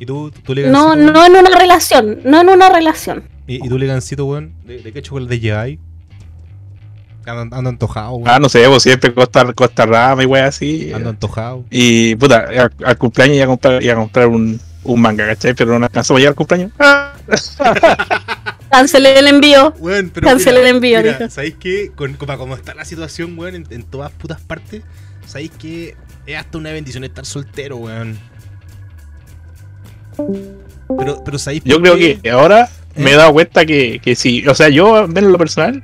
¿Y 0.00 0.06
tú, 0.06 0.30
tú 0.30 0.54
le 0.54 0.66
no, 0.68 0.96
no 0.96 1.26
en 1.26 1.32
una 1.32 1.50
relación, 1.56 2.20
no 2.24 2.40
en 2.40 2.48
una 2.48 2.70
relación. 2.70 3.24
¿Y, 3.46 3.64
y 3.64 3.68
tú, 3.68 3.76
Legancito, 3.76 4.24
weón? 4.24 4.54
¿De, 4.64 4.78
de 4.78 4.92
qué 4.92 5.02
chocolate 5.02 5.38
lleváis? 5.38 5.78
Ando, 7.26 7.54
ando 7.54 7.68
antojado, 7.68 8.12
weón. 8.12 8.28
Ah, 8.28 8.38
no 8.38 8.48
sé, 8.48 8.64
pues 8.66 8.82
siempre 8.82 9.12
Costa, 9.12 9.52
Costa 9.52 9.84
Rama 9.84 10.22
y 10.22 10.26
wey 10.26 10.40
así. 10.40 10.90
Ando 10.94 11.10
antojado. 11.10 11.66
Y 11.70 12.16
puta, 12.16 12.46
al, 12.48 12.72
al 12.82 12.96
cumpleaños 12.96 13.36
iba 13.36 13.44
a 13.44 13.48
comprar, 13.48 13.82
iba 13.82 13.92
a 13.92 13.96
comprar 13.96 14.28
un, 14.28 14.58
un 14.84 15.00
manga, 15.00 15.26
¿cachai? 15.26 15.54
Pero 15.54 15.78
no 15.78 15.84
alcanzó 15.84 16.14
a 16.14 16.18
llegar 16.18 16.30
al 16.30 16.36
cumpleaños. 16.36 16.72
Ah. 16.78 17.12
Cancelé 18.70 19.18
el 19.18 19.26
envío. 19.26 19.74
Pero. 19.82 20.26
Cancela 20.26 20.58
mira, 20.58 20.70
el 20.70 20.76
envío, 20.76 20.98
mira, 20.98 21.18
dijo. 21.18 21.30
¿Sabéis 21.30 21.56
qué? 21.58 21.90
Con, 21.94 22.14
como, 22.14 22.38
como 22.38 22.54
está 22.54 22.74
la 22.74 22.84
situación, 22.84 23.38
weón, 23.38 23.56
en, 23.56 23.66
en 23.70 23.82
todas 23.82 24.12
putas 24.12 24.40
partes, 24.40 24.82
¿sabéis 25.26 25.50
que 25.58 25.96
es 26.26 26.36
hasta 26.36 26.58
una 26.58 26.70
bendición 26.70 27.04
estar 27.04 27.26
soltero, 27.26 27.76
weón? 27.76 28.18
Pero, 30.98 31.22
pero 31.24 31.38
¿sabéis 31.38 31.62
Yo 31.64 31.80
creo 31.80 31.96
qué? 31.96 32.18
que 32.20 32.30
ahora 32.30 32.68
¿Eh? 32.94 33.02
me 33.02 33.12
he 33.12 33.16
dado 33.16 33.32
cuenta 33.32 33.64
que, 33.66 34.00
que 34.02 34.14
sí. 34.14 34.46
O 34.46 34.54
sea, 34.54 34.68
yo, 34.68 35.04
en 35.04 35.32
lo 35.32 35.38
personal, 35.38 35.82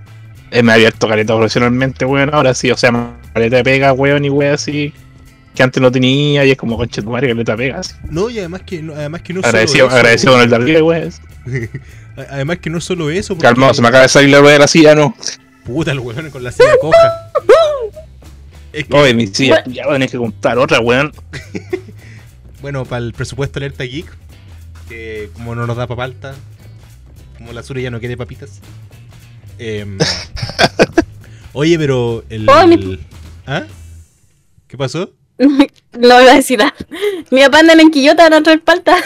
eh, 0.50 0.62
me 0.62 0.72
he 0.72 0.74
abierto 0.76 1.08
caleta 1.08 1.34
profesionalmente, 1.34 2.04
weón. 2.04 2.32
Ahora 2.32 2.54
sí, 2.54 2.70
o 2.70 2.76
sea, 2.76 3.18
caleta 3.34 3.56
de 3.56 3.64
pega, 3.64 3.92
weón, 3.92 4.24
y 4.24 4.30
weón 4.30 4.54
así. 4.54 4.92
Que 5.56 5.62
antes 5.62 5.80
no 5.82 5.90
tenía, 5.90 6.44
y 6.44 6.50
es 6.50 6.56
como 6.58 6.76
conche 6.76 7.00
tu 7.02 7.10
madre, 7.10 7.28
caleta 7.28 7.52
de 7.52 7.58
pega, 7.58 7.80
así. 7.80 7.94
No, 8.10 8.28
y 8.30 8.38
además 8.38 8.62
que 8.66 8.82
no, 8.82 8.92
además 8.94 9.22
que 9.22 9.32
no 9.32 9.40
Agradecido, 9.40 9.86
solo 9.86 9.88
eso, 9.88 9.96
agradecido 9.96 10.32
con 10.34 10.42
el 10.42 10.50
de 10.50 10.56
arriba, 10.56 10.82
weón. 10.82 11.12
Además 12.30 12.58
que 12.58 12.70
no 12.70 12.80
solo 12.80 13.10
eso, 13.10 13.34
porque 13.34 13.48
Calmado, 13.48 13.72
se 13.74 13.80
me 13.82 13.88
acaba 13.88 14.02
de 14.02 14.08
salir 14.10 14.30
la 14.30 14.38
rueda 14.40 14.52
de 14.52 14.58
la 14.60 14.66
silla, 14.68 14.94
no. 14.94 15.14
puta 15.64 15.92
el 15.92 15.98
weón 16.00 16.30
con 16.30 16.44
la 16.44 16.52
silla 16.52 16.76
coja. 16.80 16.98
Es 18.72 18.84
que, 18.86 18.94
Oye, 18.96 19.14
mi 19.14 19.26
silla, 19.28 19.64
ya 19.66 19.84
voy 19.86 19.92
a 19.92 19.94
tener 19.94 20.10
que 20.10 20.18
comprar 20.18 20.58
otra, 20.58 20.78
weón. 20.80 21.10
bueno, 22.60 22.84
para 22.84 23.02
el 23.04 23.14
presupuesto 23.14 23.58
alerta 23.58 23.84
geek, 23.84 24.06
que 24.90 25.30
como 25.32 25.54
no 25.54 25.66
nos 25.66 25.76
da 25.78 25.86
papalta, 25.86 26.34
como 27.38 27.52
la 27.54 27.62
Sura 27.62 27.80
ya 27.80 27.90
no 27.90 27.98
quiere 27.98 28.16
papitas. 28.18 28.60
em, 29.58 29.96
oye, 31.54 31.78
pero 31.78 32.24
el. 32.28 32.46
Mi- 32.68 32.98
¿Ah? 33.46 33.64
¿Qué 34.68 34.76
pasó? 34.76 35.10
No 35.98 36.20
iba 36.20 36.32
a 36.32 36.36
decir 36.36 36.58
nada. 36.58 36.74
Mi 37.30 37.40
papá 37.42 37.60
anda 37.60 37.72
en 37.74 37.90
Quillota 37.90 38.24
van 38.24 38.34
a 38.34 38.42
traer 38.42 38.62
palta. 38.62 38.96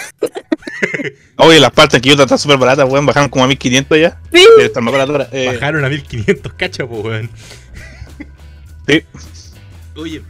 Oye, 1.36 1.60
las 1.60 1.70
partes 1.70 2.00
que 2.00 2.08
yo 2.08 2.20
están 2.20 2.38
súper 2.38 2.58
baratas, 2.58 2.88
weón. 2.88 3.06
Bajaron 3.06 3.28
como 3.28 3.44
a 3.44 3.48
1500 3.48 3.98
ya. 3.98 4.20
Sí. 4.32 4.44
Debe 4.56 4.66
estar 4.66 4.82
más 4.82 4.92
barato 4.92 5.12
ahora. 5.12 5.28
Eh, 5.32 5.46
Bajaron 5.46 5.84
a 5.84 5.88
1500, 5.88 6.52
cacha, 6.54 6.84
weón. 6.84 7.30
sí. 8.88 9.02
Oye, 9.96 10.22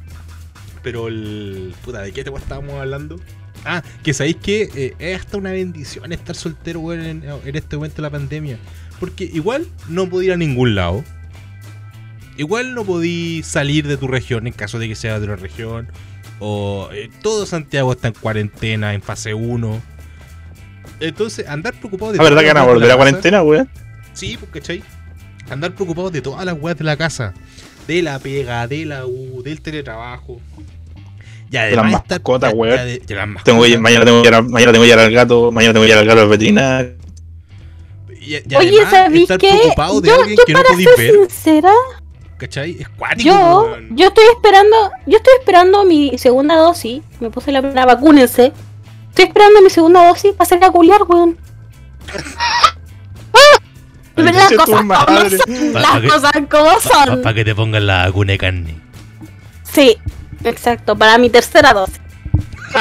pero 0.82 1.08
el. 1.08 1.74
Puta, 1.84 2.02
¿de 2.02 2.12
qué 2.12 2.24
te 2.24 2.30
estábamos 2.30 2.74
hablando? 2.74 3.20
Ah, 3.64 3.82
que 4.02 4.14
sabéis 4.14 4.36
que 4.36 4.70
eh, 4.74 4.94
es 4.98 5.20
hasta 5.20 5.36
una 5.36 5.52
bendición 5.52 6.12
estar 6.12 6.34
soltero, 6.34 6.80
weón, 6.80 7.00
en, 7.00 7.24
en 7.44 7.56
este 7.56 7.76
momento 7.76 7.96
de 7.96 8.02
la 8.02 8.10
pandemia. 8.10 8.58
Porque 8.98 9.24
igual 9.24 9.66
no 9.88 10.08
podía 10.08 10.28
ir 10.28 10.32
a 10.34 10.36
ningún 10.36 10.74
lado. 10.74 11.04
Igual 12.36 12.74
no 12.74 12.84
podí 12.84 13.42
salir 13.42 13.86
de 13.86 13.96
tu 13.96 14.08
región 14.08 14.46
en 14.46 14.52
caso 14.52 14.78
de 14.78 14.88
que 14.88 14.94
sea 14.94 15.18
de 15.18 15.24
otra 15.24 15.36
región. 15.36 15.88
O 16.38 16.88
eh, 16.92 17.10
todo 17.22 17.44
Santiago 17.44 17.92
está 17.92 18.08
en 18.08 18.14
cuarentena, 18.14 18.94
en 18.94 19.02
fase 19.02 19.34
1. 19.34 19.82
Entonces, 21.00 21.46
andar 21.48 21.74
preocupado 21.74 22.12
de 22.12 22.18
La 22.18 22.24
verdad 22.24 22.40
todas 22.40 22.44
que 22.44 22.54
van 22.54 22.56
a 22.56 22.60
las 22.60 22.66
weas 22.68 22.74
de 22.74 22.74
volver 22.74 22.88
la 22.88 22.94
a 22.94 22.96
casa- 22.96 23.10
cuarentena, 23.10 23.42
weón. 23.42 23.70
Sí, 24.14 24.36
pues, 24.38 24.50
¿cachai? 24.52 24.82
Andar 25.50 25.72
preocupados 25.74 26.12
de 26.12 26.20
todas 26.22 26.44
las 26.44 26.54
weas 26.58 26.76
de 26.78 26.84
la 26.84 26.96
casa. 26.96 27.34
De 27.86 28.02
la 28.02 28.18
pega, 28.18 28.66
de 28.66 28.84
la 28.86 29.06
U, 29.06 29.42
del 29.42 29.60
teletrabajo. 29.60 30.40
Ya, 31.50 31.64
De 31.64 31.74
las 31.76 31.90
mascotas, 31.90 32.52
weón. 32.54 32.76
ya 32.76 32.84
de- 32.84 32.98
de 33.00 33.14
las 33.14 33.26
mascotas. 33.26 33.44
Tengo 33.44 33.62
que 33.64 33.70
ir- 33.70 33.80
mañana 33.80 34.04
tengo 34.04 34.22
que 34.22 34.28
ir 34.28 34.34
a- 34.34 34.42
mañana 34.42 34.72
tengo 34.72 34.84
que 34.84 34.90
ir 34.92 34.98
al 34.98 35.10
gato, 35.10 35.50
mañana 35.50 35.72
tengo 35.72 35.84
que 35.86 35.92
ir 35.92 35.98
al 35.98 36.06
gato 36.06 36.20
al 36.20 36.28
veterinario. 36.28 36.92
Y- 38.20 38.34
y 38.34 38.54
Oye, 38.54 38.68
además 38.68 38.90
¿sabéis 38.90 39.22
estar 39.22 39.38
qué? 39.38 39.48
preocupado 39.48 40.02
Yo, 40.02 40.14
alguien 40.20 40.36
yo 40.38 40.44
que 40.44 40.52
no 40.52 40.58
para 40.60 40.68
podéis 40.70 40.88
ser 40.94 40.98
ver. 40.98 41.14
sincera, 41.28 41.72
¿Cachai? 42.40 42.76
Es 42.80 42.88
cuático, 42.88 43.28
yo, 43.28 43.60
weón. 43.64 43.88
yo 43.96 44.06
estoy 44.08 44.24
esperando, 44.34 44.90
yo 45.06 45.18
estoy 45.18 45.34
esperando 45.38 45.84
mi 45.84 46.16
segunda 46.16 46.56
dosis. 46.56 47.02
Me 47.20 47.28
puse 47.30 47.52
la 47.52 47.60
primera, 47.60 47.84
vacúnense. 47.84 48.52
Estoy 49.10 49.26
esperando 49.26 49.60
mi 49.60 49.68
segunda 49.70 50.06
dosis 50.08 50.32
para 50.32 50.44
hacer 50.44 50.64
a 50.64 50.70
culiar, 50.70 51.02
weón. 51.02 51.36
Ay, 54.16 54.24
las 54.32 54.52
cosas 54.52 54.64
como 54.66 54.76
son, 54.76 54.88
Pa- 54.88 55.06
las 55.80 55.90
pa' 55.92 56.00
que- 56.00 56.08
cosas 56.08 56.32
como 56.50 56.80
son. 56.80 57.22
Para 57.22 57.34
que 57.34 57.44
te 57.44 57.54
pongan 57.54 57.86
la 57.86 58.06
vacuna 58.06 58.32
de 58.32 58.38
carne. 58.38 58.80
Sí, 59.70 59.96
exacto, 60.44 60.96
para 60.96 61.18
mi 61.18 61.28
tercera 61.30 61.72
dosis. 61.74 62.00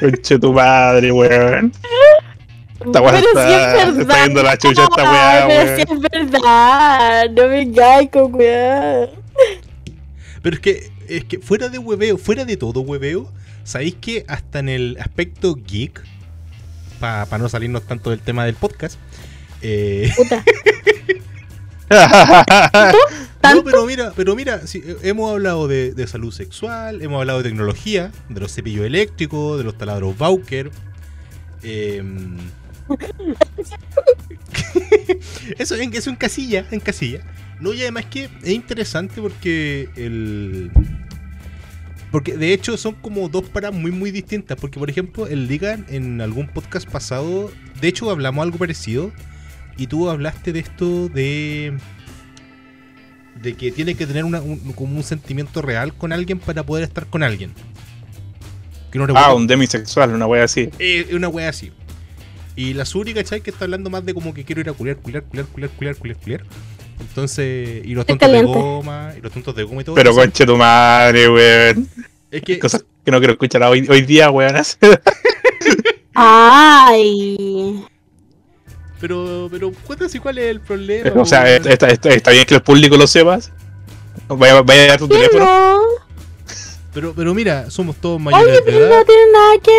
Conche 0.00 0.38
tu 0.38 0.52
madre, 0.52 1.12
weón. 1.12 1.72
Esta 2.86 3.00
weá 3.00 3.12
Pero 3.12 3.28
está, 3.28 3.46
si 3.48 3.52
es 3.54 3.86
verdad. 3.96 4.00
está 4.00 4.24
yendo 4.24 4.42
la 4.42 4.56
chucha 4.58 4.82
esta 4.84 5.02
weá, 5.12 5.46
Pero 5.48 5.64
weón. 5.64 5.76
si 5.76 5.82
es 5.82 6.00
verdad, 6.30 7.30
no 7.30 7.48
me 7.48 7.62
engañes 7.62 8.10
con 8.10 8.34
weá. 8.34 9.08
Pero 10.42 10.56
es 10.56 10.60
que, 10.60 10.90
es 11.08 11.24
que 11.24 11.38
fuera 11.38 11.68
de 11.68 11.78
hueveo, 11.78 12.18
fuera 12.18 12.44
de 12.44 12.56
todo 12.56 12.80
hueveo, 12.80 13.30
¿sabéis 13.64 13.94
que 14.00 14.24
hasta 14.28 14.58
en 14.58 14.68
el 14.68 14.96
aspecto 15.00 15.54
geek, 15.54 16.02
para 17.00 17.38
no 17.38 17.48
salirnos 17.48 17.82
tanto 17.82 18.10
del 18.10 18.20
tema 18.20 18.44
del 18.44 18.54
podcast, 18.54 18.98
eh, 19.62 20.10
Puta. 20.16 20.44
No, 21.92 22.98
¿Tanto? 23.40 23.64
pero 23.64 23.84
mira, 23.86 24.12
pero 24.16 24.34
mira, 24.36 24.66
sí, 24.66 24.82
eh, 24.84 24.96
hemos 25.02 25.30
hablado 25.30 25.68
de, 25.68 25.92
de 25.92 26.06
salud 26.06 26.32
sexual, 26.32 27.02
hemos 27.02 27.18
hablado 27.20 27.42
de 27.42 27.50
tecnología, 27.50 28.12
de 28.28 28.40
los 28.40 28.52
cepillos 28.54 28.86
eléctricos, 28.86 29.58
de 29.58 29.64
los 29.64 29.76
taladros 29.76 30.16
Bauker. 30.16 30.70
em, 31.62 32.36
eso, 35.58 35.76
en, 35.76 35.94
eso 35.94 36.10
en 36.10 36.16
casilla, 36.16 36.66
en 36.70 36.80
casilla. 36.80 37.20
No, 37.60 37.72
y 37.72 37.80
además 37.82 38.06
que 38.06 38.24
es 38.42 38.50
interesante 38.50 39.20
porque 39.20 39.88
el. 39.96 40.70
Porque 42.10 42.36
de 42.36 42.52
hecho 42.52 42.76
son 42.76 42.94
como 42.94 43.28
dos 43.28 43.44
paras 43.48 43.72
muy 43.72 43.90
muy 43.90 44.10
distintas. 44.10 44.58
Porque 44.60 44.78
por 44.78 44.90
ejemplo, 44.90 45.26
el 45.26 45.46
Ligan 45.48 45.86
en 45.88 46.20
algún 46.20 46.48
podcast 46.48 46.88
pasado, 46.88 47.50
de 47.80 47.88
hecho 47.88 48.10
hablamos 48.10 48.42
algo 48.42 48.58
parecido. 48.58 49.12
Y 49.78 49.86
tú 49.86 50.10
hablaste 50.10 50.52
de 50.52 50.58
esto 50.60 51.08
de 51.08 51.74
de 53.40 53.54
que 53.54 53.72
tiene 53.72 53.94
que 53.94 54.06
tener 54.06 54.24
una- 54.24 54.40
un, 54.42 54.58
como 54.74 54.96
un 54.96 55.02
sentimiento 55.02 55.62
real 55.62 55.94
con 55.94 56.12
alguien 56.12 56.38
para 56.38 56.62
poder 56.64 56.84
estar 56.84 57.06
con 57.06 57.22
alguien. 57.22 57.52
Que 58.92 58.98
no 58.98 59.06
Ah, 59.16 59.32
un 59.34 59.46
demisexual, 59.46 60.12
una 60.12 60.26
wea 60.26 60.44
así. 60.44 60.68
Eh, 60.78 61.08
una 61.14 61.28
wea 61.28 61.48
así. 61.48 61.72
Y 62.56 62.74
la 62.74 62.84
Suri, 62.84 63.14
¿cachai? 63.14 63.40
Que 63.40 63.50
está 63.50 63.64
hablando 63.64 63.88
más 63.90 64.04
de 64.04 64.12
como 64.14 64.34
que 64.34 64.44
quiero 64.44 64.60
ir 64.60 64.68
a 64.68 64.72
culiar, 64.74 64.96
culiar, 64.98 65.22
culiar, 65.24 65.46
culiar, 65.46 65.70
culiar, 65.70 65.96
culiar, 65.96 66.16
culiar. 66.18 66.42
Entonces, 67.00 67.84
y 67.84 67.94
los 67.94 68.04
tontos 68.06 68.30
de 68.30 68.42
goma, 68.42 69.12
y 69.18 69.20
los 69.20 69.32
tontos 69.32 69.54
de 69.56 69.62
goma 69.64 69.80
y 69.80 69.84
todo 69.84 69.94
Pero 69.94 70.10
eso. 70.10 70.20
conche 70.20 70.46
tu 70.46 70.56
madre, 70.56 71.28
weón. 71.28 71.88
Es 72.30 72.42
que, 72.42 72.58
Cosas 72.58 72.84
que 73.04 73.10
no 73.10 73.18
quiero 73.18 73.32
escuchar 73.32 73.62
hoy, 73.64 73.86
hoy 73.88 74.02
día, 74.02 74.30
weón. 74.30 74.54
Ay. 76.14 77.84
pero, 79.00 79.48
pero, 79.50 79.72
cuéntame 79.72 80.20
cuál 80.20 80.38
es 80.38 80.44
el 80.50 80.60
problema. 80.60 81.10
o 81.20 81.24
sea, 81.24 81.56
está, 81.56 81.88
está- 81.88 82.10
está 82.10 82.30
bien 82.30 82.44
que 82.44 82.54
el 82.54 82.62
público 82.62 82.96
lo 82.96 83.06
sepas. 83.06 83.50
Vaya, 84.28 84.62
vaya 84.62 84.82
a 84.84 84.86
dar 84.88 84.98
tu 84.98 85.08
¿Qué 85.08 85.14
teléfono. 85.14 85.44
no? 85.44 85.80
Pero, 86.94 87.14
pero 87.14 87.34
mira, 87.34 87.70
somos 87.70 87.96
todos 87.96 88.16
Oye, 88.16 88.24
mayores 88.24 88.64
de 88.64 88.76
edad. 88.76 88.98
no 88.98 89.04
tiene 89.04 89.22
nada 89.32 89.54
que 89.62 89.70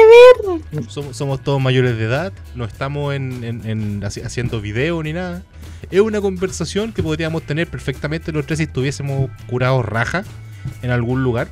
ver. 0.81 0.83
Somos, 0.89 1.15
somos 1.17 1.43
todos 1.43 1.61
mayores 1.61 1.97
de 1.97 2.03
edad, 2.05 2.33
no 2.55 2.65
estamos 2.65 3.13
en, 3.13 3.43
en- 3.43 3.67
en 3.69 4.01
haci- 4.01 4.25
haciendo 4.25 4.61
video 4.61 5.01
ni 5.03 5.13
nada. 5.13 5.43
Es 5.91 5.99
una 6.01 6.21
conversación 6.21 6.91
que 6.93 7.03
podríamos 7.03 7.43
tener 7.43 7.67
perfectamente 7.67 8.31
los 8.31 8.45
tres 8.45 8.57
si 8.57 8.63
estuviésemos 8.63 9.29
curados 9.47 9.85
raja 9.85 10.23
en 10.81 10.89
algún 10.91 11.23
lugar. 11.23 11.47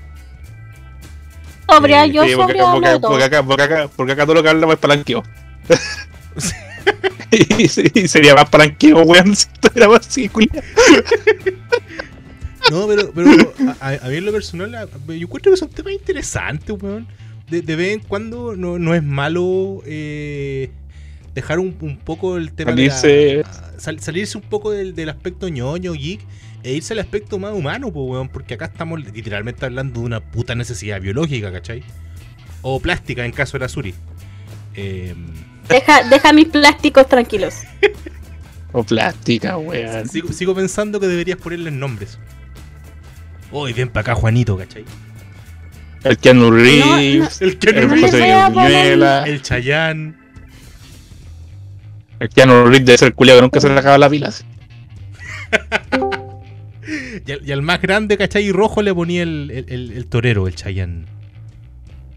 Sobria, 1.70 2.05
Eh, 2.05 2.12
yo 2.12 2.24
Sí, 2.26 2.32
porque, 2.36 2.59
porque, 2.62 2.99
porque 2.99 3.24
acá, 3.24 3.43
porque, 3.43 3.64
acá, 3.64 3.89
porque 3.95 4.12
acá 4.14 4.24
todo 4.26 4.36
lo 4.36 4.43
que 4.43 4.49
hablamos 4.49 4.74
es 4.76 4.80
palanqueo. 4.80 5.24
y, 7.32 7.64
y 7.64 8.07
sería 8.07 8.34
más 8.36 8.49
palanqueo, 8.49 9.03
weón, 9.03 9.36
si 9.36 9.47
estuviéramos 9.53 9.99
así. 9.99 10.30
No, 12.70 12.88
pero, 12.88 13.12
pero 13.14 13.30
a, 13.82 13.89
a- 13.89 14.09
mí 14.09 14.16
en 14.18 14.26
lo 14.26 14.32
personal, 14.32 14.74
a- 14.76 14.86
yo 15.07 15.14
encuentro 15.14 15.51
que 15.51 15.57
son 15.57 15.70
temas 15.70 15.93
interesantes, 15.93 16.76
weón. 16.82 17.07
De, 17.49 17.62
de 17.62 17.76
vez 17.76 17.93
en 17.95 17.99
cuando 17.99 18.55
no, 18.55 18.80
no 18.80 18.93
es 18.95 19.03
malo 19.03 19.82
eh, 19.86 20.70
dejar 21.36 21.59
un, 21.59 21.76
un 21.82 21.97
poco 21.97 22.38
el 22.38 22.53
tema 22.53 22.72
de 22.74 22.89
Salirse. 22.89 23.43
la- 23.43 23.80
sal- 23.80 23.99
salirse 23.99 24.38
un 24.38 24.43
poco 24.43 24.72
del, 24.72 24.95
del 24.95 25.09
aspecto 25.09 25.49
ñoño, 25.49 25.93
geek, 25.93 26.22
e 26.64 26.74
irse 26.74 26.93
al 26.93 26.99
aspecto 26.99 27.39
más 27.39 27.53
humano, 27.53 27.91
pues, 27.91 28.05
weón. 28.09 28.30
Porque 28.30 28.53
acá 28.53 28.66
estamos 28.66 29.01
literalmente 29.14 29.66
hablando 29.66 29.99
de 29.99 30.05
una 30.05 30.20
puta 30.22 30.55
necesidad 30.55 31.01
biológica, 31.01 31.51
¿cachai? 31.51 31.84
O 32.62 32.80
plástica 32.80 33.26
en 33.26 33.32
caso 33.32 33.53
de 33.53 33.59
la 33.59 33.70
Suri. 33.70 33.93
Eh, 34.76 35.16
Deja, 35.68 36.03
deja 36.09 36.32
mis 36.34 36.47
plásticos 36.47 37.07
tranquilos. 37.07 37.55
O 38.74 38.86
plástica, 38.86 39.57
weón. 39.57 40.07
Sigo, 40.07 40.32
sigo 40.32 40.55
pensando 40.55 40.97
que 41.01 41.07
deberías 41.07 41.38
ponerles 41.38 41.74
nombres. 41.74 42.18
Uy, 43.52 43.74
ven 43.74 43.89
para 43.89 44.02
acá, 44.02 44.16
Juanito, 44.16 44.58
¿cachai? 44.58 44.86
El 46.04 46.18
Keanu 46.18 46.52
Reeves. 46.52 47.41
El 47.41 47.58
Keanu 47.60 47.80
El 47.80 47.88
no 47.89 47.95
le 47.95 48.02
José 48.04 48.20
voy 48.20 48.30
a 48.30 48.49
poner- 48.49 48.68
Viñuela. 48.84 49.24
El 49.28 49.41
Chayán. 49.41 50.18
El 52.20 52.30
Keanu 52.30 52.64
Reeves 52.66 52.86
debe 52.86 52.97
ser 52.97 53.08
el 53.10 53.14
culiao 53.16 53.38
que 53.38 53.41
nunca 53.41 53.60
se 53.60 53.70
le 53.70 53.78
acaba 53.80 53.97
la 53.97 54.10
pila. 54.10 54.28
así. 54.30 54.43
Y, 57.26 57.32
al- 57.32 57.47
y 57.47 57.52
al 57.52 57.62
más 57.62 57.80
grande, 57.82 58.18
¿cachai? 58.18 58.43
Y 58.45 58.52
rojo 58.52 58.82
le 58.82 58.93
ponía 58.93 59.22
el, 59.24 59.52
el, 59.52 59.66
el- 59.70 59.91
el 59.93 60.08
torero, 60.08 60.47
el 60.47 60.56
Chayán. 60.56 61.06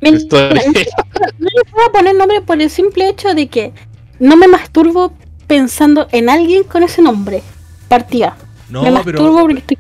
Mira, 0.01 0.19
no 0.19 1.49
le 1.49 1.85
a 1.89 1.93
poner 1.93 2.15
nombre 2.17 2.41
por 2.41 2.61
el 2.61 2.71
simple 2.71 3.09
hecho 3.09 3.35
de 3.35 3.47
que 3.49 3.73
no 4.19 4.37
me 4.37 4.49
masturbo 4.49 5.15
pensando 5.47 6.09
en 6.13 6.29
alguien 6.31 6.65
con 6.65 6.83
ese 6.83 7.03
nombre. 7.03 7.43
Partida. 7.89 8.37
No, 8.71 8.83
me 8.83 8.91
masturbo 8.91 9.19
pero. 9.19 9.35
porque 9.41 9.59
estoy. 9.59 9.79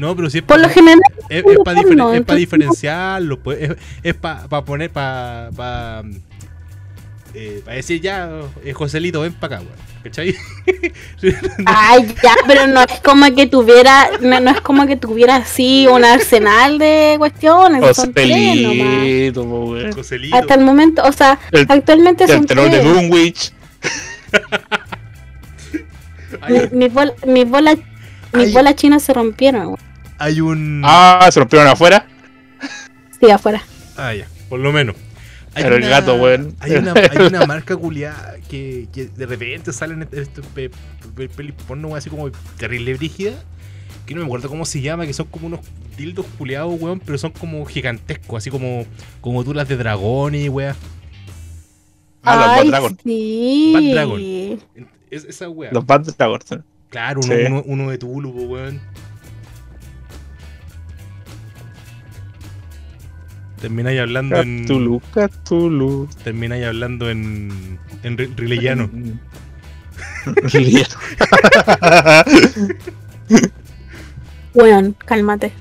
No, 0.00 0.16
pero 0.16 0.30
si 0.30 0.38
es 0.38 0.44
Por 0.44 0.60
lo 0.60 0.68
general, 0.70 1.00
Es, 1.28 1.44
para 1.64 1.80
entonces- 1.80 2.36
diferenciarlo, 2.36 3.38
pues, 3.40 3.70
es, 4.02 4.14
para 4.14 4.48
poner, 4.64 4.90
para 4.90 5.50
pa, 5.54 6.02
eh, 7.34 7.60
pa 7.64 7.72
decir 7.72 8.00
ya, 8.00 8.30
eh, 8.64 8.72
Joselito, 8.72 9.20
ven 9.20 9.32
para 9.34 9.56
acá, 9.56 9.64
weón. 9.64 9.90
¿Cachai? 10.02 10.34
ay, 11.66 12.14
ya, 12.22 12.34
pero 12.46 12.66
no 12.66 12.80
es 12.80 13.00
como 13.04 13.26
que 13.34 13.46
tuviera, 13.46 14.08
no, 14.22 14.40
no 14.40 14.50
es 14.50 14.62
como 14.62 14.86
que 14.86 14.96
tuviera 14.96 15.36
así 15.36 15.86
un 15.86 16.02
arsenal 16.06 16.78
de 16.78 17.16
cuestiones. 17.18 17.82
Joselito, 17.84 19.42
weón. 19.42 19.90
Hasta 20.32 20.54
el 20.54 20.64
momento, 20.64 21.02
o 21.04 21.12
sea, 21.12 21.38
El- 21.52 21.66
actualmente 21.68 22.26
son 22.26 22.38
El 22.38 22.46
tenor 22.46 22.70
de. 22.70 22.82
Dunwich. 22.82 23.52
Mi- 26.48 26.78
Mis 26.78 26.92
bolas, 26.92 27.14
mis 27.26 27.48
bolas, 27.48 27.76
mis 28.32 28.46
Ay. 28.46 28.52
bolas 28.52 28.74
chinas 28.76 29.02
se 29.02 29.12
rompieron. 29.12 29.66
güey. 29.66 29.76
Hay 30.20 30.40
un. 30.40 30.82
Ah, 30.84 31.28
se 31.32 31.40
rompieron 31.40 31.66
afuera. 31.66 32.06
Sí, 33.18 33.28
afuera. 33.30 33.62
Ah, 33.96 34.14
ya, 34.14 34.28
por 34.48 34.60
lo 34.60 34.70
menos. 34.72 34.94
Hay 35.54 35.64
Pero 35.64 35.76
el 35.76 35.88
gato, 35.88 36.14
weón. 36.14 36.54
Hay 36.60 36.72
una, 36.76 36.92
hay 37.10 37.26
una 37.26 37.44
marca 37.46 37.76
culiada 37.76 38.36
que, 38.48 38.86
que 38.92 39.06
de 39.06 39.26
repente 39.26 39.72
salen 39.72 40.06
estos 40.12 40.46
pe, 40.46 40.70
pe- 41.16 41.28
pelis 41.28 41.54
porno 41.66 41.88
weón, 41.88 41.98
así 41.98 42.08
como 42.08 42.30
terrible 42.56 42.94
brígida. 42.94 43.32
Que 44.06 44.14
no 44.14 44.20
me 44.20 44.26
acuerdo 44.26 44.48
cómo 44.48 44.64
se 44.64 44.80
llama, 44.80 45.06
que 45.06 45.12
son 45.12 45.26
como 45.26 45.48
unos 45.48 45.60
dildos 45.96 46.24
culiados, 46.38 46.72
weón, 46.80 47.00
pero 47.00 47.18
son 47.18 47.32
como 47.32 47.64
gigantescos, 47.66 48.38
así 48.38 48.50
como, 48.50 48.84
como 49.20 49.42
tú 49.44 49.52
las 49.54 49.68
de 49.68 49.76
dragones, 49.76 50.48
weón. 50.48 50.76
Ah, 52.22 52.36
los 52.36 52.46
Bad 52.56 52.66
Dragon. 52.70 52.98
Sí. 53.04 53.70
Bad 53.74 53.92
Dragon. 53.92 54.20
Es, 55.10 55.24
esa 55.24 55.48
weón. 55.48 55.74
Los 55.74 55.84
Bad 55.86 56.02
Dragon. 56.16 56.40
Claro, 56.90 57.20
uno, 57.24 57.34
Sí. 57.34 57.42
uno, 57.46 57.62
uno 57.66 57.90
de 57.90 57.98
Tulu, 57.98 58.30
weón. 58.30 58.80
Termináis 63.60 64.00
hablando 64.00 64.36
en. 64.40 64.64
Cthulhu, 64.64 65.00
Cthulhu. 65.12 66.08
Termináis 66.24 66.64
hablando 66.64 67.10
en. 67.10 67.78
en 68.02 68.16
ri- 68.18 68.34
rileyano. 68.36 68.90
Liliano. 70.52 70.94
Weón, 74.54 74.96
cálmate. 75.04 75.52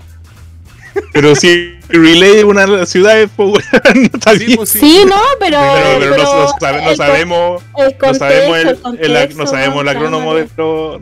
Pero 1.13 1.35
si 1.35 1.75
Relay 1.89 2.37
es 2.37 2.43
una 2.43 2.85
ciudad, 2.85 3.27
pues 3.35 3.49
weón, 3.49 4.01
no 4.11 4.17
está 4.17 4.31
Sí, 4.35 4.45
bien. 4.45 4.57
pues, 4.57 4.69
sí. 4.69 4.79
Sí, 4.79 5.01
no, 5.07 5.15
pero. 5.39 5.59
Pero, 5.59 5.99
pero 5.99 6.17
no, 6.17 6.23
no 6.43 6.47
sabe- 6.59 6.95
sabemos, 6.95 7.63
el 7.77 7.95
no 8.01 8.13
sabemos 8.15 8.57
el, 8.57 8.61
el 8.67 8.67
el- 8.75 8.81
contexto, 8.81 9.37
no 9.41 9.47
sabemos 9.47 9.79
el 9.79 9.85
¿no? 9.85 9.91
acrónomo 9.91 10.35
de 10.35 10.47
los 10.57 11.01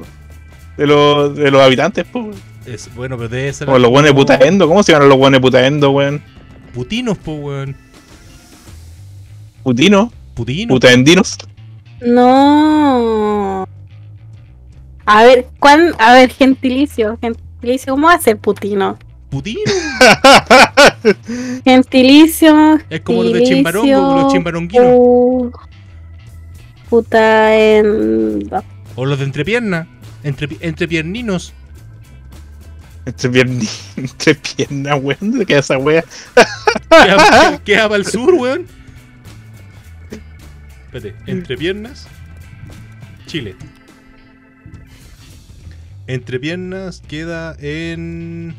de 0.78 0.88
los 0.88 1.36
de 1.36 1.52
los 1.52 1.62
habitantes, 1.62 2.06
pues. 2.12 2.26
weón. 2.26 2.36
Es, 2.66 2.94
bueno, 2.96 3.16
pero 3.18 3.30
debe 3.30 3.54
ser. 3.54 3.66
Como 3.66 3.80
los 3.80 3.90
buenos 3.90 4.12
de 4.12 4.16
putaendo, 4.16 4.68
¿cómo 4.68 4.84
se 4.84 4.92
llaman 4.92 5.08
los 5.08 5.18
buenos 5.18 5.38
de 5.38 5.42
putaendo, 5.42 5.92
weón? 5.92 6.22
Putinos, 6.78 7.18
po, 7.18 7.32
weón. 7.34 7.76
Putinos, 9.64 10.10
Putinos. 10.36 10.76
putaendinos. 10.76 11.36
No. 12.06 13.68
A 15.08 15.24
ver, 15.24 15.48
¿cuán, 15.60 15.94
a 15.98 16.14
ver, 16.14 16.30
gentilicio, 16.30 17.18
gentilicio, 17.20 17.94
¿cómo 17.94 18.06
va 18.10 18.14
a 18.14 18.22
ser 18.22 18.38
putino? 18.38 18.96
Putino. 19.32 19.60
Gentilicio. 21.66 22.78
Es 22.92 23.02
como 23.02 23.24
los 23.24 23.34
de 23.34 23.44
Chimbarongo, 23.44 24.22
los 24.22 24.32
chimbaronguinos. 24.34 24.86
pu- 24.86 25.52
Puta 26.92 27.58
en. 27.58 28.48
O 28.96 29.04
los 29.06 29.18
de 29.18 29.26
entrepierna. 29.26 29.88
Entre, 30.24 30.48
entrepierninos. 30.62 31.54
Entre 33.18 33.30
piernas, 33.30 33.94
entre 33.96 34.36
piernas, 34.36 35.00
weón. 35.02 35.18
¿Dónde 35.22 35.46
queda 35.46 35.60
esa 35.60 35.78
wea? 35.78 36.04
Queda, 36.90 37.64
queda 37.64 37.84
para 37.84 37.96
el 37.96 38.06
sur, 38.06 38.34
weón. 38.34 38.68
Espérate, 40.86 41.16
entre 41.26 41.58
piernas. 41.58 42.06
Chile. 43.26 43.56
Entre 46.08 46.38
piernas 46.38 47.02
queda 47.08 47.56
en. 47.62 48.54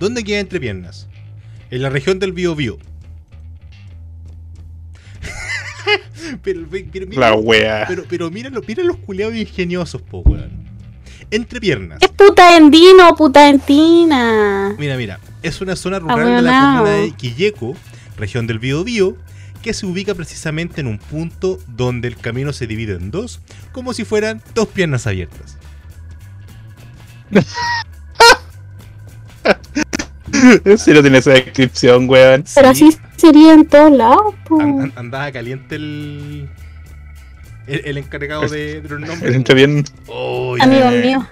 ¿Dónde 0.00 0.24
queda 0.24 0.40
entre 0.40 0.58
piernas? 0.58 1.06
En 1.70 1.82
la 1.82 1.90
región 1.90 2.18
del 2.18 2.32
Biobío. 2.32 2.78
pero, 6.42 6.66
pero, 6.68 7.06
mira, 7.06 7.20
La 7.20 7.36
wea. 7.36 7.84
pero, 7.86 8.04
pero 8.08 8.30
mira, 8.32 8.50
mira 8.66 8.82
los 8.82 8.96
culeados 8.96 9.36
ingeniosos, 9.36 10.02
po, 10.02 10.22
weón. 10.22 10.67
Entre 11.30 11.60
piernas. 11.60 11.98
Es 12.00 12.08
puta 12.08 12.56
endino, 12.56 13.14
puta 13.14 13.48
entina. 13.48 14.74
Mira, 14.78 14.96
mira, 14.96 15.20
es 15.42 15.60
una 15.60 15.76
zona 15.76 15.98
rural 15.98 16.24
de 16.36 16.42
la 16.42 16.72
comuna 16.76 16.90
de 16.90 17.10
Quilleco, 17.12 17.74
región 18.16 18.46
del 18.46 18.58
Biobío, 18.58 19.16
que 19.62 19.74
se 19.74 19.84
ubica 19.86 20.14
precisamente 20.14 20.80
en 20.80 20.86
un 20.86 20.98
punto 20.98 21.58
donde 21.66 22.08
el 22.08 22.16
camino 22.16 22.52
se 22.52 22.66
divide 22.66 22.94
en 22.94 23.10
dos, 23.10 23.40
como 23.72 23.92
si 23.92 24.04
fueran 24.04 24.42
dos 24.54 24.68
piernas 24.68 25.06
abiertas. 25.06 25.58
En 30.64 30.78
serio 30.78 31.02
tiene 31.02 31.18
esa 31.18 31.32
descripción, 31.32 32.08
weón. 32.08 32.44
Pero 32.54 32.74
Sí, 32.74 32.88
así 32.88 32.98
sería 33.16 33.54
en 33.54 33.66
todos 33.66 33.90
lados, 33.90 34.34
andaba 34.94 35.32
caliente 35.32 35.76
el, 35.76 36.48
el, 37.68 37.82
el 37.84 37.98
encargado 37.98 38.48
de, 38.48 38.80
de 38.80 38.88
los 38.88 39.00
El 39.02 39.06
nombres. 39.08 39.34
entre 39.34 39.54
bien, 39.54 39.84
Amigo 40.60 40.90
mío. 40.90 41.26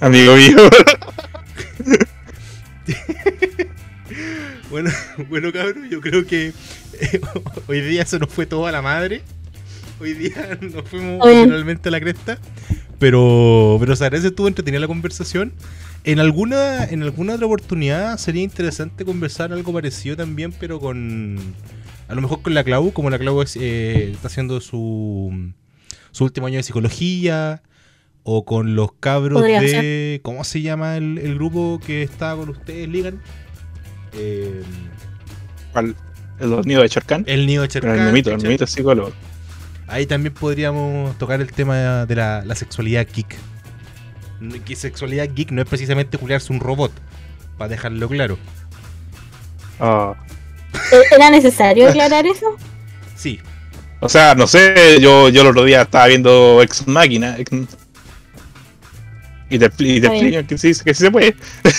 amigo 0.00 0.36
mío. 0.36 0.56
Bueno, 4.70 4.90
bueno, 5.28 5.52
cabrón, 5.52 5.88
yo 5.90 6.00
creo 6.00 6.26
que 6.26 6.48
eh, 7.00 7.20
hoy 7.68 7.80
día 7.80 8.04
se 8.06 8.18
nos 8.18 8.28
fue 8.28 8.46
todo 8.46 8.66
a 8.66 8.72
la 8.72 8.82
madre. 8.82 9.22
Hoy 10.00 10.12
día 10.14 10.58
nos 10.60 10.88
fuimos 10.88 11.24
Está 11.26 11.40
literalmente 11.42 11.88
a 11.88 11.92
la 11.92 12.00
cresta. 12.00 12.38
Pero, 12.98 13.76
pero 13.80 13.94
se 13.96 14.04
agradece 14.04 14.28
estuvo 14.28 14.48
entretenida 14.48 14.80
la 14.80 14.86
conversación. 14.86 15.52
En 16.04 16.18
alguna, 16.20 16.84
en 16.84 17.02
alguna 17.02 17.34
otra 17.34 17.46
oportunidad 17.46 18.18
sería 18.18 18.42
interesante 18.42 19.04
conversar 19.04 19.52
algo 19.52 19.72
parecido 19.72 20.16
también, 20.16 20.52
pero 20.52 20.80
con. 20.80 21.38
A 22.08 22.14
lo 22.14 22.20
mejor 22.20 22.42
con 22.42 22.54
la 22.54 22.64
Clau, 22.64 22.92
como 22.92 23.10
la 23.10 23.18
Clau 23.18 23.40
es, 23.42 23.56
eh, 23.56 24.10
está 24.12 24.28
haciendo 24.28 24.60
su, 24.60 25.52
su 26.10 26.24
último 26.24 26.46
año 26.46 26.56
de 26.56 26.62
psicología. 26.62 27.62
O 28.26 28.46
con 28.46 28.74
los 28.74 28.92
cabros 29.00 29.38
Podría 29.38 29.60
de. 29.60 30.20
¿Cómo 30.22 30.44
se 30.44 30.62
llama 30.62 30.96
el, 30.96 31.18
el 31.18 31.34
grupo 31.34 31.78
que 31.86 32.02
está 32.02 32.34
con 32.34 32.48
ustedes, 32.48 32.88
Ligan? 32.88 33.20
Eh, 34.14 34.62
¿Cuál? 35.72 35.94
El 36.40 36.50
los 36.50 36.66
nidos 36.66 36.84
de 36.84 36.88
Charcán. 36.88 37.24
el 37.26 37.46
nido 37.46 37.62
de 37.62 37.68
Pero 37.68 37.82
Cherkán, 37.82 37.98
el 37.98 38.06
memito, 38.06 38.30
el 38.30 38.62
es 38.62 38.70
psicólogo. 38.70 39.12
Ahí 39.86 40.06
también 40.06 40.32
podríamos 40.32 41.16
tocar 41.18 41.40
el 41.42 41.52
tema 41.52 42.06
de 42.06 42.16
la, 42.16 42.42
la 42.44 42.54
sexualidad 42.54 43.06
geek. 43.14 43.36
Que 44.64 44.74
sexualidad 44.74 45.28
geek 45.34 45.50
no 45.50 45.60
es 45.60 45.68
precisamente 45.68 46.16
culiarse 46.16 46.50
un 46.52 46.60
robot, 46.60 46.92
para 47.58 47.68
dejarlo 47.68 48.08
claro. 48.08 48.38
Ah. 49.78 50.14
¿E- 50.28 50.33
¿Era 51.10 51.30
necesario 51.30 51.88
aclarar 51.88 52.26
eso? 52.26 52.46
Sí, 53.16 53.40
O 54.00 54.08
sea, 54.08 54.34
no 54.34 54.46
sé, 54.46 54.98
yo, 55.00 55.28
yo 55.30 55.42
el 55.42 55.48
otro 55.48 55.64
día 55.64 55.82
estaba 55.82 56.06
viendo 56.08 56.60
Ex 56.62 56.86
Máquina. 56.86 57.36
Ex- 57.38 57.50
Y 59.50 59.58
te, 59.58 59.66
y 59.78 60.00
te 60.00 60.06
explican 60.08 60.46
que 60.46 60.58
sí, 60.58 60.72
que 60.84 60.92
sí 60.94 61.04
se 61.04 61.10
puede. 61.10 61.34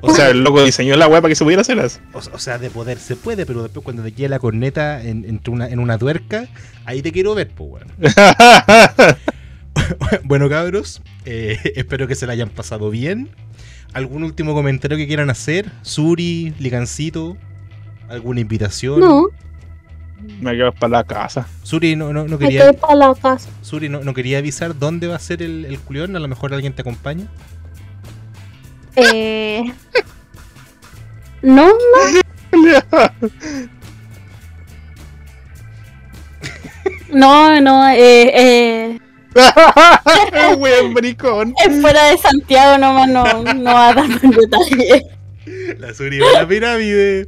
o 0.00 0.12
sea, 0.14 0.30
el 0.30 0.42
loco 0.42 0.64
diseñó 0.64 0.96
la 0.96 1.06
weá 1.08 1.20
para 1.20 1.30
que 1.30 1.36
se 1.36 1.44
pudiera 1.44 1.62
hacerlas. 1.62 2.00
o, 2.12 2.18
o 2.18 2.38
sea, 2.38 2.58
de 2.58 2.70
poder 2.70 2.98
se 2.98 3.16
puede, 3.16 3.46
pero 3.46 3.62
después 3.62 3.84
cuando 3.84 4.02
te 4.02 4.12
quede 4.12 4.28
la 4.28 4.38
corneta 4.38 5.02
en, 5.02 5.24
entre 5.24 5.52
una, 5.52 5.68
en 5.68 5.78
una 5.78 5.98
tuerca, 5.98 6.48
ahí 6.84 7.02
te 7.02 7.12
quiero 7.12 7.34
ver, 7.34 7.50
pues, 7.50 7.70
weón. 7.70 7.92
bueno, 10.24 10.48
cabros, 10.48 11.02
eh, 11.24 11.58
espero 11.76 12.06
que 12.08 12.14
se 12.14 12.26
la 12.26 12.32
hayan 12.32 12.48
pasado 12.50 12.90
bien. 12.90 13.28
¿Algún 13.92 14.24
último 14.24 14.54
comentario 14.54 14.96
que 14.96 15.06
quieran 15.06 15.30
hacer? 15.30 15.70
Suri, 15.82 16.54
Ligancito, 16.58 17.36
¿Alguna 18.08 18.40
invitación? 18.40 19.00
No, 19.00 19.28
Me 20.40 20.52
quedo 20.52 20.72
para 20.72 20.90
la 20.90 21.04
casa. 21.04 21.46
Suri 21.62 21.96
no, 21.96 22.12
no, 22.12 22.24
no 22.24 22.36
me 22.36 22.44
quería, 22.46 22.60
quedé 22.60 22.74
para 22.74 22.94
la 22.94 23.14
casa. 23.14 23.48
Suri 23.62 23.88
no, 23.88 24.00
no 24.04 24.12
quería 24.12 24.36
avisar 24.38 24.78
dónde 24.78 25.06
va 25.08 25.16
a 25.16 25.18
ser 25.18 25.42
el, 25.42 25.64
el 25.64 25.78
culión. 25.80 26.14
A 26.14 26.18
lo 26.18 26.28
mejor 26.28 26.52
alguien 26.52 26.74
te 26.74 26.82
acompaña. 26.82 27.26
Eh... 28.96 29.72
No, 31.40 31.66
no, 31.66 31.72
no, 37.12 37.60
no, 37.60 37.88
eh, 37.88 38.30
eh, 38.34 39.00
Weón, 40.58 40.92
maricón. 40.92 41.54
es 41.66 41.80
fuera 41.80 42.06
de 42.06 42.18
Santiago 42.18 42.78
nomás, 42.78 43.08
no, 43.08 43.54
no 43.54 43.74
va 43.74 43.88
a 43.88 43.94
dar 43.94 44.08
más 44.08 44.20
detalle. 44.22 45.02
La 45.78 45.94
Suri 45.94 46.18
va 46.18 46.26
a 46.30 46.42
la 46.42 46.48
pirámide. 46.48 47.26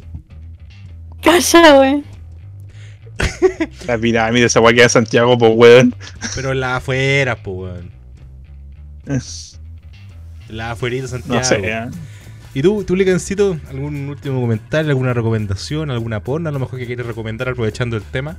Calla, 1.23 1.81
wey. 1.81 2.05
La 3.87 3.97
pirámide, 3.97 4.47
esa 4.47 4.61
weá 4.61 4.75
queda 4.75 4.85
en 4.85 4.91
Santiago, 4.91 5.39
pues 5.39 5.53
weón. 5.55 5.95
Pero 6.35 6.53
en 6.53 6.61
la 6.61 6.77
afuera, 6.77 7.43
po, 7.43 7.53
weón. 7.53 7.91
En 9.07 9.21
La 10.49 10.73
afuerita 10.73 11.03
de 11.03 11.09
Santiago. 11.09 11.39
No 11.39 11.45
sé. 11.45 11.61
¿eh? 11.63 11.89
¿Y 12.55 12.63
tú, 12.63 12.85
tú, 12.85 12.95
Licancito, 12.95 13.59
algún 13.69 14.09
último 14.09 14.41
comentario, 14.41 14.91
alguna 14.91 15.13
recomendación, 15.13 15.91
alguna 15.91 16.23
porno, 16.23 16.49
a 16.49 16.53
lo 16.53 16.61
mejor 16.61 16.79
que 16.79 16.87
quieres 16.87 17.07
recomendar 17.07 17.49
aprovechando 17.49 17.97
el 17.97 18.03
tema? 18.03 18.39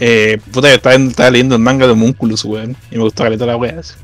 Eh, 0.00 0.38
puta, 0.52 0.72
estaba, 0.72 0.94
estaba 0.96 1.30
leyendo 1.30 1.54
el 1.56 1.60
manga 1.62 1.86
de 1.86 1.92
Homunculus, 1.92 2.44
weón. 2.44 2.74
Y 2.90 2.96
me 2.96 3.02
gustó 3.02 3.22
caleta 3.22 3.44
la 3.46 3.56
weá. 3.56 3.78
así. 3.80 3.94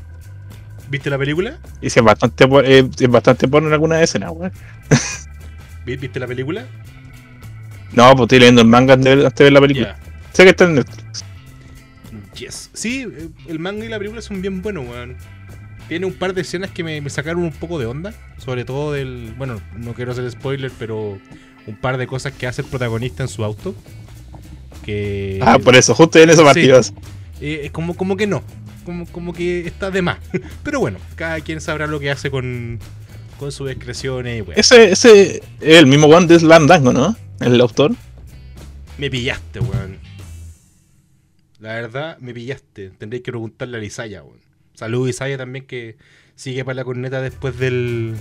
¿Viste 0.89 1.09
la 1.09 1.17
película? 1.17 1.57
Y 1.81 1.89
si 1.89 1.99
es 1.99 2.05
bastante, 2.05 2.45
eh, 2.65 2.87
es 2.99 3.09
bastante 3.09 3.47
porno 3.47 3.67
en 3.67 3.73
alguna 3.73 4.01
escena, 4.01 4.31
weón. 4.31 4.51
¿Vi- 5.85 5.97
¿Viste 5.97 6.19
la 6.19 6.27
película? 6.27 6.65
No, 7.93 8.11
pues 8.11 8.21
estoy 8.25 8.39
leyendo 8.39 8.61
el 8.61 8.67
manga 8.67 8.93
antes 8.93 9.05
de 9.09 9.15
ver, 9.15 9.25
antes 9.25 9.37
de 9.39 9.43
ver 9.45 9.53
la 9.53 9.61
película. 9.61 9.97
Sé 10.33 10.43
que 10.43 10.49
está 10.51 10.65
en 10.65 10.75
Netflix. 10.75 11.23
Yes. 12.35 12.69
Sí, 12.73 13.01
eh, 13.11 13.29
el 13.47 13.59
manga 13.59 13.83
y 13.85 13.89
la 13.89 13.97
película 13.97 14.21
son 14.21 14.41
bien 14.41 14.61
buenos, 14.61 14.87
weón. 14.87 15.15
Tiene 15.87 16.05
un 16.05 16.13
par 16.13 16.33
de 16.33 16.41
escenas 16.41 16.69
que 16.71 16.83
me, 16.83 16.99
me 17.01 17.09
sacaron 17.09 17.43
un 17.43 17.51
poco 17.51 17.79
de 17.79 17.85
onda. 17.85 18.13
Sobre 18.37 18.65
todo 18.65 18.91
del. 18.91 19.33
Bueno, 19.37 19.59
no 19.75 19.93
quiero 19.93 20.11
hacer 20.11 20.29
spoiler, 20.29 20.71
pero 20.77 21.17
un 21.65 21.75
par 21.77 21.97
de 21.97 22.05
cosas 22.07 22.33
que 22.33 22.45
hace 22.45 22.61
el 22.61 22.67
protagonista 22.67 23.23
en 23.23 23.29
su 23.29 23.43
auto. 23.43 23.73
Que. 24.87 25.39
Ah, 25.43 25.59
por 25.59 25.75
eso, 25.75 25.93
justo 25.93 26.17
en 26.17 26.29
esa 26.31 26.39
Sí. 26.39 26.45
partida. 26.45 26.79
eh, 27.41 27.61
es 27.65 27.71
como, 27.71 27.95
como 27.95 28.17
que 28.17 28.25
no. 28.25 28.41
Como, 28.85 29.05
como 29.05 29.33
que 29.33 29.67
está 29.67 29.91
de 29.91 30.01
más. 30.01 30.17
Pero 30.63 30.79
bueno, 30.79 30.97
cada 31.15 31.39
quien 31.41 31.61
sabrá 31.61 31.85
lo 31.87 31.99
que 31.99 32.09
hace 32.09 32.31
con, 32.31 32.79
con 33.37 33.51
sus 33.51 33.67
weón. 33.69 34.25
Ese, 34.55 34.91
ese 34.91 35.43
es 35.61 35.77
el 35.77 35.85
mismo 35.87 36.07
weón 36.07 36.25
de 36.27 36.39
Slam 36.39 36.65
Dango, 36.67 36.93
¿no? 36.93 37.15
El 37.41 37.59
autor. 37.61 37.91
Me 38.97 39.09
pillaste, 39.11 39.59
weón. 39.59 39.97
La 41.59 41.73
verdad, 41.73 42.17
me 42.19 42.33
pillaste. 42.33 42.91
Tendréis 42.91 43.23
que 43.23 43.31
preguntarle 43.31 43.77
a 43.77 43.83
Isaya, 43.83 44.23
weón. 44.23 44.39
Saludos 44.73 45.09
Isaya 45.09 45.37
también 45.37 45.65
que 45.65 45.97
sigue 46.35 46.63
para 46.63 46.75
la 46.75 46.83
corneta 46.85 47.21
después 47.21 47.57
del 47.59 48.15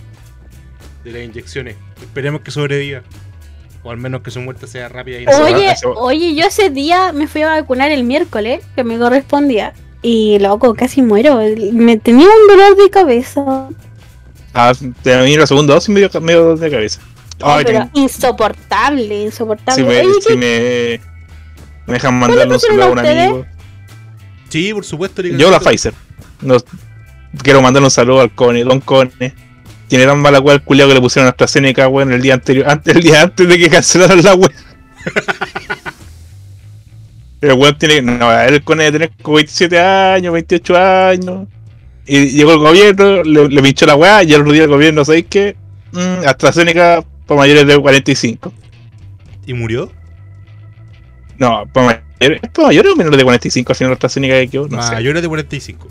de 1.04 1.12
las 1.12 1.22
inyecciones. 1.22 1.76
Esperemos 2.00 2.40
que 2.40 2.50
sobreviva. 2.50 3.02
O 3.86 3.90
al 3.92 3.98
menos 3.98 4.22
que 4.22 4.32
su 4.32 4.40
muerte 4.40 4.66
sea 4.66 4.88
rápida 4.88 5.20
y 5.20 5.26
Oye, 5.28 5.72
oye, 5.94 6.34
yo 6.34 6.44
ese 6.46 6.70
día 6.70 7.12
me 7.12 7.28
fui 7.28 7.42
a 7.42 7.50
vacunar 7.50 7.92
el 7.92 8.02
miércoles, 8.02 8.64
que 8.74 8.82
me 8.82 8.98
correspondía. 8.98 9.74
Y 10.02 10.40
loco, 10.40 10.74
casi 10.74 11.02
muero. 11.02 11.38
Me 11.72 11.96
tenía 11.96 12.26
un 12.26 12.48
dolor 12.48 12.76
de 12.76 12.90
cabeza. 12.90 13.68
Ah, 14.52 14.72
te 15.04 15.16
venir 15.16 15.38
la 15.38 15.46
segunda 15.46 15.74
dosis 15.74 15.90
medio, 15.90 16.10
medio 16.20 16.56
de 16.56 16.68
cabeza. 16.68 17.00
Ay, 17.40 17.64
pero 17.64 17.78
tengo- 17.78 17.90
insoportable, 17.94 19.22
insoportable. 19.22 19.80
si 19.84 19.88
me, 19.88 20.00
Oye, 20.00 20.14
si 20.20 20.28
¿qué- 20.30 20.36
me, 20.36 21.00
me 21.86 21.92
dejan 21.92 22.18
mandarle 22.18 22.54
un 22.54 22.58
saludo 22.60 22.82
a 22.82 22.90
un 22.90 22.98
amigo. 22.98 23.46
Sí, 24.48 24.74
por 24.74 24.84
supuesto. 24.84 25.22
Yo 25.22 25.48
la 25.48 25.60
Pfizer. 25.60 25.94
Quiero 27.40 27.62
mandarle 27.62 27.86
un 27.86 27.90
saludo 27.92 28.20
al 28.20 28.34
Cone, 28.34 28.64
Don 28.64 28.80
Cone. 28.80 29.12
Tiene 29.88 30.04
tan 30.04 30.18
mala 30.18 30.40
weá 30.40 30.56
el 30.56 30.62
culiao 30.62 30.88
que 30.88 30.94
le 30.94 31.00
pusieron 31.00 31.28
AstraZeneca, 31.28 31.88
weón, 31.88 32.12
el 32.12 32.22
día 32.22 32.34
anterior, 32.34 32.66
antes, 32.68 32.94
el 32.94 33.02
día 33.02 33.22
antes 33.22 33.48
de 33.48 33.58
que 33.58 33.70
cancelaran 33.70 34.22
la 34.22 34.34
weá. 34.34 34.50
el 37.40 37.52
weón 37.52 37.78
tiene, 37.78 38.02
no, 38.02 38.40
el 38.40 38.62
Cone 38.64 38.84
debe 38.84 38.98
tener 38.98 39.12
como 39.22 39.36
27 39.36 39.80
años, 39.80 40.32
28 40.32 40.76
años. 40.76 41.48
Y 42.06 42.28
llegó 42.28 42.52
el 42.52 42.58
gobierno, 42.58 43.22
le, 43.22 43.48
le 43.48 43.62
pinchó 43.62 43.86
la 43.86 43.96
weá, 43.96 44.22
y 44.22 44.32
el 44.32 44.40
otro 44.40 44.52
día 44.52 44.64
el 44.64 44.70
gobierno, 44.70 45.04
¿sabéis 45.04 45.26
qué? 45.28 45.56
Mm, 45.92 46.26
AstraZeneca 46.26 47.04
para 47.26 47.38
mayores 47.38 47.66
de 47.66 47.78
45. 47.78 48.52
¿Y 49.46 49.54
murió? 49.54 49.92
No, 51.38 51.64
para 51.72 51.86
mayores, 51.86 52.40
¿es 52.42 52.50
para 52.50 52.68
mayores 52.68 52.92
o 52.92 52.96
menores 52.96 53.18
de 53.18 53.24
45 53.24 53.72
al 53.72 53.76
final 53.76 53.92
AstraZeneca 53.92 54.34
que 54.34 54.48
quedó? 54.48 54.68
No 54.68 54.82
sé. 54.82 54.92
Mayores 54.92 55.22
de 55.22 55.28
45. 55.28 55.88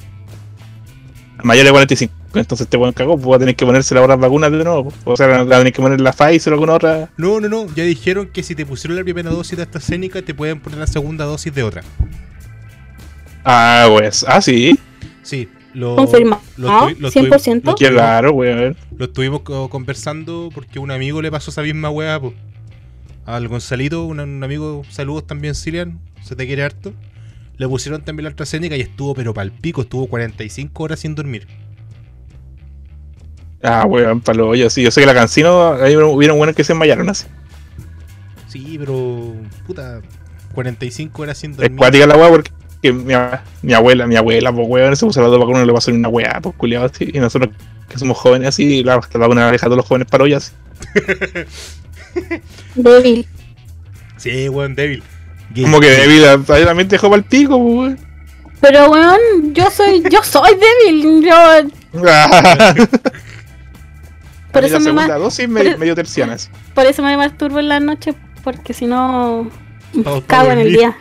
Mayor 1.45 1.65
de 1.65 1.71
45. 1.71 2.13
Entonces 2.35 2.65
este 2.65 2.75
weón 2.77 2.91
cagó, 2.93 3.15
pues 3.17 3.31
va 3.31 3.35
a 3.37 3.39
tener 3.39 3.55
que 3.55 3.65
ponerse 3.65 3.95
las 3.95 4.03
otras 4.03 4.19
vacunas 4.19 4.51
de 4.51 4.63
nuevo. 4.63 4.83
pues. 4.85 4.95
O 5.05 5.15
sea, 5.15 5.27
va 5.27 5.41
a 5.41 5.45
tener 5.59 5.71
que 5.71 5.81
poner 5.81 6.01
la 6.01 6.11
Pfizer 6.11 6.51
o 6.51 6.55
alguna 6.55 6.73
otra. 6.73 7.09
No, 7.17 7.39
no, 7.39 7.47
no. 7.47 7.67
Ya 7.75 7.83
dijeron 7.83 8.27
que 8.27 8.43
si 8.43 8.55
te 8.55 8.65
pusieron 8.65 8.97
la 8.97 9.03
primera 9.03 9.29
dosis 9.29 9.55
de 9.55 9.63
AstraZeneca, 9.63 10.21
te 10.21 10.33
pueden 10.33 10.59
poner 10.59 10.79
la 10.79 10.87
segunda 10.87 11.23
dosis 11.25 11.53
de 11.55 11.63
otra. 11.63 11.81
Ah, 13.43 13.87
pues. 13.89 14.25
Ah, 14.27 14.41
sí. 14.41 14.77
Sí. 15.23 15.47
Lo, 15.73 15.95
Confirmado, 15.97 16.41
lo 16.57 16.67
estoy- 16.69 16.95
lo 17.01 17.07
estoy- 17.09 17.23
100%. 17.29 17.71
lo 17.71 17.75
Qué 17.75 17.89
raro, 17.89 18.31
weón. 18.31 18.77
Lo 18.97 19.05
estuvimos 19.05 19.41
co- 19.41 19.69
conversando 19.69 20.49
porque 20.53 20.79
un 20.79 20.89
amigo 20.89 21.21
le 21.21 21.29
pasó 21.29 21.51
esa 21.51 21.61
misma 21.63 21.89
weá, 21.89 22.17
po. 22.19 22.33
Al 23.25 23.47
Gonzalito, 23.49 24.05
un, 24.05 24.19
un 24.21 24.41
amigo, 24.43 24.83
saludos 24.89 25.27
también, 25.27 25.53
Silian, 25.53 25.99
se 26.23 26.35
te 26.35 26.45
quiere 26.47 26.63
harto. 26.63 26.93
Le 27.57 27.67
pusieron 27.67 28.03
también 28.03 28.25
la 28.25 28.29
AstraZeneca 28.29 28.75
y 28.75 28.81
estuvo, 28.81 29.13
pero 29.15 29.33
pal 29.33 29.51
pico, 29.51 29.81
estuvo 29.81 30.07
45 30.07 30.83
horas 30.83 30.99
sin 30.99 31.15
dormir. 31.15 31.47
Ah, 33.63 33.85
weón, 33.87 34.21
para 34.21 34.37
los 34.37 34.47
hoyos. 34.49 34.73
Sí, 34.73 34.83
yo 34.83 34.91
sé 34.91 35.01
que 35.01 35.07
la 35.07 35.13
cancino, 35.13 35.73
ahí 35.73 35.95
hubieron 35.95 36.37
buenos 36.37 36.55
que 36.55 36.63
se 36.63 36.73
desmayaron 36.73 37.09
así. 37.09 37.25
Sí, 38.47 38.77
pero. 38.77 39.33
Puta. 39.65 40.01
45 40.53 41.21
horas 41.21 41.37
sin 41.37 41.51
Es 41.51 41.57
dormir. 41.57 41.77
cuática 41.77 42.05
la 42.07 42.15
weá 42.15 42.29
porque 42.29 42.51
que 42.81 42.93
mi, 42.93 43.13
mi 43.61 43.73
abuela, 43.73 44.07
mi 44.07 44.15
abuela, 44.15 44.53
pues 44.53 44.67
weón, 44.69 44.95
se 44.95 45.05
puso 45.05 45.21
las 45.21 45.31
dos 45.31 45.39
vacunas 45.39 45.63
y 45.63 45.65
le 45.65 45.73
pasó 45.73 45.91
ni 45.91 45.97
una 45.97 46.09
weá, 46.09 46.39
pues 46.41 46.55
culiado 46.55 46.85
así. 46.85 47.09
Y 47.13 47.19
nosotros 47.19 47.53
que 47.89 47.97
somos 47.97 48.17
jóvenes 48.17 48.49
así, 48.49 48.83
la, 48.83 48.95
la 49.13 49.19
vacuna 49.19 49.51
deja 49.51 49.65
a 49.65 49.69
todos 49.69 49.77
los 49.77 49.85
jóvenes 49.87 50.07
así. 50.35 50.53
Débil. 52.75 53.25
Sí, 54.17 54.49
weón, 54.49 54.75
débil. 54.75 55.03
Gay- 55.55 55.63
Como 55.63 55.79
que 55.79 55.89
debido 55.89 56.29
a 56.31 56.37
también 56.43 56.87
te 56.87 56.95
dejó 56.95 57.09
para 57.09 57.17
el 57.19 57.23
pico, 57.23 57.57
pues 57.57 57.73
weón. 57.75 57.99
Pero 58.61 58.89
weón, 58.91 59.19
yo 59.53 59.69
soy, 59.71 60.03
yo 60.09 60.21
soy 60.23 60.51
débil. 60.55 61.23
Yo, 61.25 61.35
por 64.51 64.63
eso 64.63 64.73
la 64.73 64.79
me 64.79 64.85
segunda 64.85 65.17
dosis 65.17 65.45
por 65.45 65.53
medio, 65.53 65.77
medio 65.77 65.95
terciana 65.95 66.33
así. 66.33 66.49
por 66.73 66.85
eso 66.85 67.01
me 67.03 67.15
masturbo 67.17 67.59
en 67.59 67.69
la 67.69 67.79
noche, 67.79 68.13
porque 68.43 68.73
si 68.73 68.85
no 68.85 69.49
cago 70.27 70.51
en 70.51 70.59
el 70.59 70.73
día. 70.73 70.97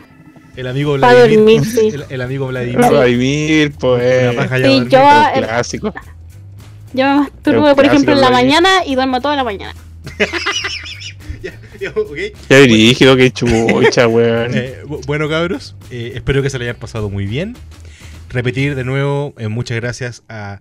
El 0.56 0.68
amigo 0.68 0.92
Vladimir. 0.94 1.36
dormir, 1.38 1.64
sí. 1.64 1.88
el, 1.88 2.04
el 2.10 2.20
amigo 2.22 2.46
Vladimir. 2.46 2.78
Vivir, 3.06 3.72
pues. 3.72 4.30
Sí, 4.30 4.36
dormir. 4.62 4.88
yo- 4.88 5.24
el- 5.34 5.44
clásico. 5.46 5.92
Yo 6.92 7.04
me 7.06 7.14
masturbo, 7.20 7.74
por 7.74 7.84
ejemplo, 7.86 8.12
en 8.12 8.20
la 8.20 8.30
mañana 8.30 8.68
y 8.86 8.94
duermo 8.94 9.20
toda 9.20 9.34
la 9.34 9.42
mañana. 9.42 9.74
Ya, 12.48 12.58
rígido, 12.66 13.16
qué 13.16 13.30
chucha, 13.30 14.08
weón. 14.08 14.52
Eh, 14.54 14.78
bu- 14.86 15.04
bueno, 15.06 15.28
cabros, 15.28 15.76
eh, 15.90 16.12
espero 16.14 16.42
que 16.42 16.50
se 16.50 16.58
le 16.58 16.64
hayan 16.66 16.76
pasado 16.80 17.10
muy 17.10 17.26
bien. 17.26 17.54
Repetir 18.30 18.74
de 18.74 18.84
nuevo, 18.84 19.34
eh, 19.38 19.48
muchas 19.48 19.76
gracias 19.76 20.22
a 20.28 20.60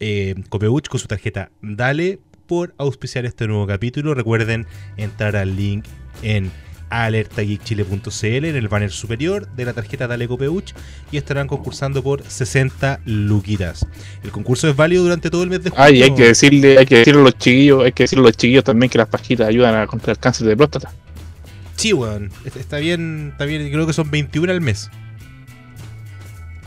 eh, 0.00 0.34
Copeuch 0.50 0.88
con 0.88 1.00
su 1.00 1.06
tarjeta 1.08 1.50
Dale 1.62 2.18
por 2.46 2.74
auspiciar 2.78 3.24
este 3.26 3.46
nuevo 3.46 3.66
capítulo. 3.66 4.14
Recuerden 4.14 4.66
entrar 4.96 5.36
al 5.36 5.56
link 5.56 5.84
en 6.22 6.50
alertageekchile.cl 6.90 8.44
en 8.44 8.56
el 8.56 8.68
banner 8.68 8.90
superior 8.90 9.48
de 9.48 9.64
la 9.64 9.72
tarjeta 9.72 10.06
Dale 10.06 10.26
Copeuch 10.28 10.72
y 11.12 11.16
estarán 11.16 11.46
concursando 11.48 12.02
por 12.02 12.22
60 12.22 13.00
luquitas. 13.04 13.86
El 14.22 14.30
concurso 14.30 14.68
es 14.68 14.76
válido 14.76 15.02
durante 15.02 15.30
todo 15.30 15.42
el 15.42 15.50
mes 15.50 15.62
de 15.64 15.70
junio. 15.70 15.84
Ay, 15.84 16.02
hay 16.02 16.14
que 16.14 16.24
decirle, 16.24 16.78
hay 16.78 16.86
que 16.86 16.98
decirle 16.98 17.20
a 17.20 17.24
los 17.24 17.38
chiquillos, 17.38 17.84
hay 17.84 17.92
que 17.92 18.04
decirle 18.04 18.22
a 18.24 18.26
los 18.28 18.36
chiquillos 18.36 18.64
también 18.64 18.90
que 18.90 18.98
las 18.98 19.08
pajitas 19.08 19.48
ayudan 19.48 19.74
a 19.74 19.86
contra 19.86 20.12
el 20.12 20.18
cáncer 20.18 20.46
de 20.46 20.56
próstata. 20.56 20.92
Sí, 21.76 21.92
weón. 21.92 22.30
Est- 22.44 22.56
Está 22.56 22.78
bien, 22.78 23.28
está 23.32 23.44
bien. 23.44 23.70
Creo 23.70 23.86
que 23.86 23.92
son 23.92 24.10
21 24.10 24.50
al 24.52 24.60
mes. 24.60 24.90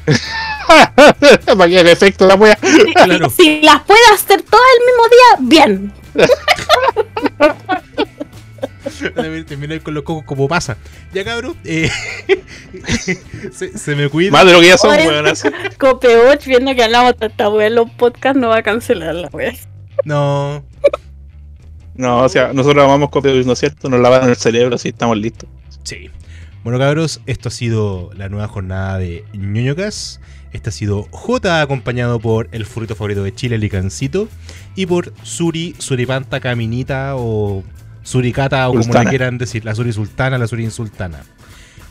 Para 1.46 1.68
que 1.70 1.80
haga 1.80 1.92
efecto 1.92 2.26
la 2.28 2.36
wea. 2.36 2.56
Claro. 2.56 3.30
Si 3.30 3.62
las 3.62 3.82
puedo 3.84 4.00
hacer 4.14 4.42
todas 4.42 4.66
el 4.78 4.86
mismo 4.88 5.04
día, 5.10 5.38
bien. 5.50 5.94
Terminar 9.46 9.82
con 9.82 9.94
los 9.94 10.04
cocos 10.04 10.24
como 10.26 10.48
pasa. 10.48 10.78
Ya 11.14 11.24
cabrón, 11.24 11.56
eh, 11.64 11.90
se, 13.52 13.78
se 13.78 13.96
me 13.96 14.10
cuida. 14.10 14.32
Más 14.32 14.46
de 14.46 14.54
lo 14.54 14.62
que 14.62 14.68
ya 14.68 14.78
son, 14.78 14.92
weón. 14.92 15.28
así. 15.28 15.50
Copeuch, 15.78 16.46
viendo 16.46 16.76
que 16.76 16.84
hablamos 16.84 17.18
de 17.20 17.28
esta 17.28 17.50
wea 17.50 17.68
en 17.68 17.76
los 17.76 17.90
podcasts, 17.92 18.40
no 18.40 18.50
va 18.50 18.58
a 18.58 18.64
cancelar 18.64 19.16
la 19.16 19.30
wea. 19.30 19.54
No, 20.06 20.64
No, 21.96 22.20
o 22.24 22.30
sea, 22.30 22.54
nosotros 22.54 22.84
amamos 22.84 23.10
Copia 23.10 23.32
¿no 23.34 23.54
es 23.54 23.60
cierto? 23.60 23.90
Nos 23.90 24.00
lavaron 24.00 24.30
el 24.30 24.36
cerebro, 24.36 24.76
así 24.76 24.90
estamos 24.90 25.18
listos. 25.18 25.50
Sí. 25.84 26.10
Bueno, 26.64 26.78
cabros, 26.78 27.22
esto 27.26 27.50
ha 27.50 27.52
sido 27.52 28.12
la 28.16 28.30
nueva 28.30 28.48
jornada 28.48 28.98
de 29.00 29.26
ñoñocas. 29.34 30.20
Este 30.54 30.70
ha 30.70 30.72
sido 30.72 31.08
J 31.12 31.62
acompañado 31.62 32.20
por 32.20 32.50
el 32.52 32.66
furrito 32.66 32.96
favorito 32.96 33.24
de 33.24 33.34
Chile, 33.34 33.56
el 33.56 33.62
Licancito, 33.62 34.28
y 34.76 34.86
por 34.86 35.14
Suri, 35.24 35.76
Suripanta 35.78 36.40
Caminita 36.40 37.16
o 37.16 37.64
Suricata 38.04 38.68
o 38.70 38.74
como 38.74 38.94
le 38.94 39.10
quieran 39.10 39.38
decir, 39.38 39.64
la 39.66 39.76
Suri 39.76 39.94
Sultana, 39.94 40.38
la 40.38 40.48
Suri 40.48 40.64
Insultana. 40.64 41.20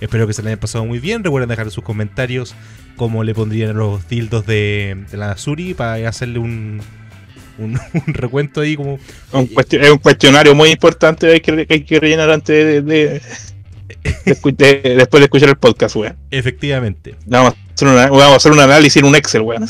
Espero 0.00 0.26
que 0.26 0.32
se 0.32 0.42
le 0.42 0.48
hayan 0.50 0.58
pasado 0.58 0.84
muy 0.86 0.98
bien. 0.98 1.22
Recuerden 1.22 1.48
dejar 1.50 1.70
sus 1.70 1.84
comentarios 1.84 2.54
cómo 2.96 3.22
le 3.22 3.34
pondrían 3.34 3.76
los 3.76 4.08
dildos 4.08 4.46
de, 4.46 5.04
de 5.10 5.16
la 5.16 5.36
Suri 5.36 5.74
para 5.74 6.08
hacerle 6.08 6.38
un, 6.38 6.80
un, 7.58 7.78
un 8.06 8.14
recuento 8.14 8.62
ahí 8.62 8.76
como... 8.76 8.98
Un 9.32 9.50
es 9.70 9.90
un 9.90 9.98
cuestionario 9.98 10.54
muy 10.54 10.70
importante 10.70 11.26
que 11.26 11.32
hay 11.34 11.40
que, 11.40 11.66
que 11.66 11.74
hay 11.74 11.84
que 11.84 12.00
rellenar 12.00 12.30
antes 12.30 12.84
de, 12.84 13.20
después 14.24 14.56
de 14.56 15.24
escuchar 15.24 15.50
el 15.50 15.56
podcast, 15.56 15.96
weón. 15.96 16.16
Efectivamente. 16.30 17.14
Vamos 17.26 17.52
a 17.54 17.74
hacer, 17.74 17.88
una- 17.88 18.06
vamos 18.08 18.32
a 18.32 18.36
hacer 18.36 18.52
un 18.52 18.60
análisis 18.60 18.96
en 18.96 19.04
un 19.04 19.14
Excel, 19.16 19.42
weón. 19.42 19.66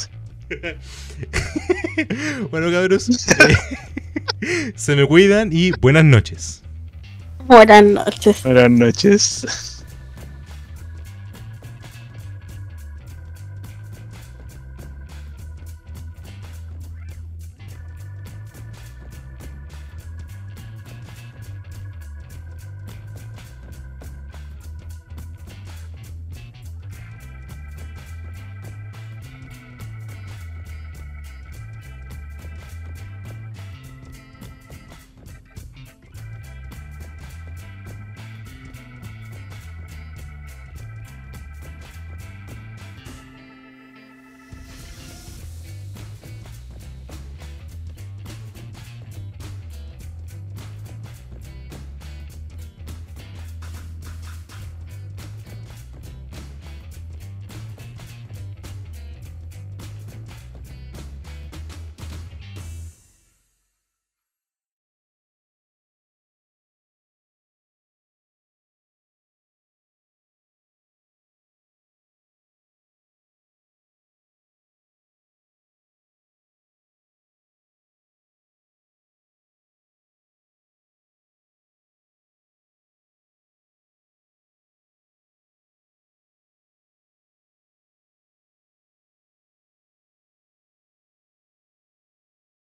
Bueno, 2.50 2.70
cabros, 2.70 3.08
eh, 3.08 4.72
se 4.74 4.96
me 4.96 5.06
cuidan 5.06 5.50
y 5.52 5.72
buenas 5.72 6.04
noches. 6.04 6.62
Buenas 7.46 7.84
noches. 7.84 8.42
Buenas 8.42 8.70
noches. 8.70 9.79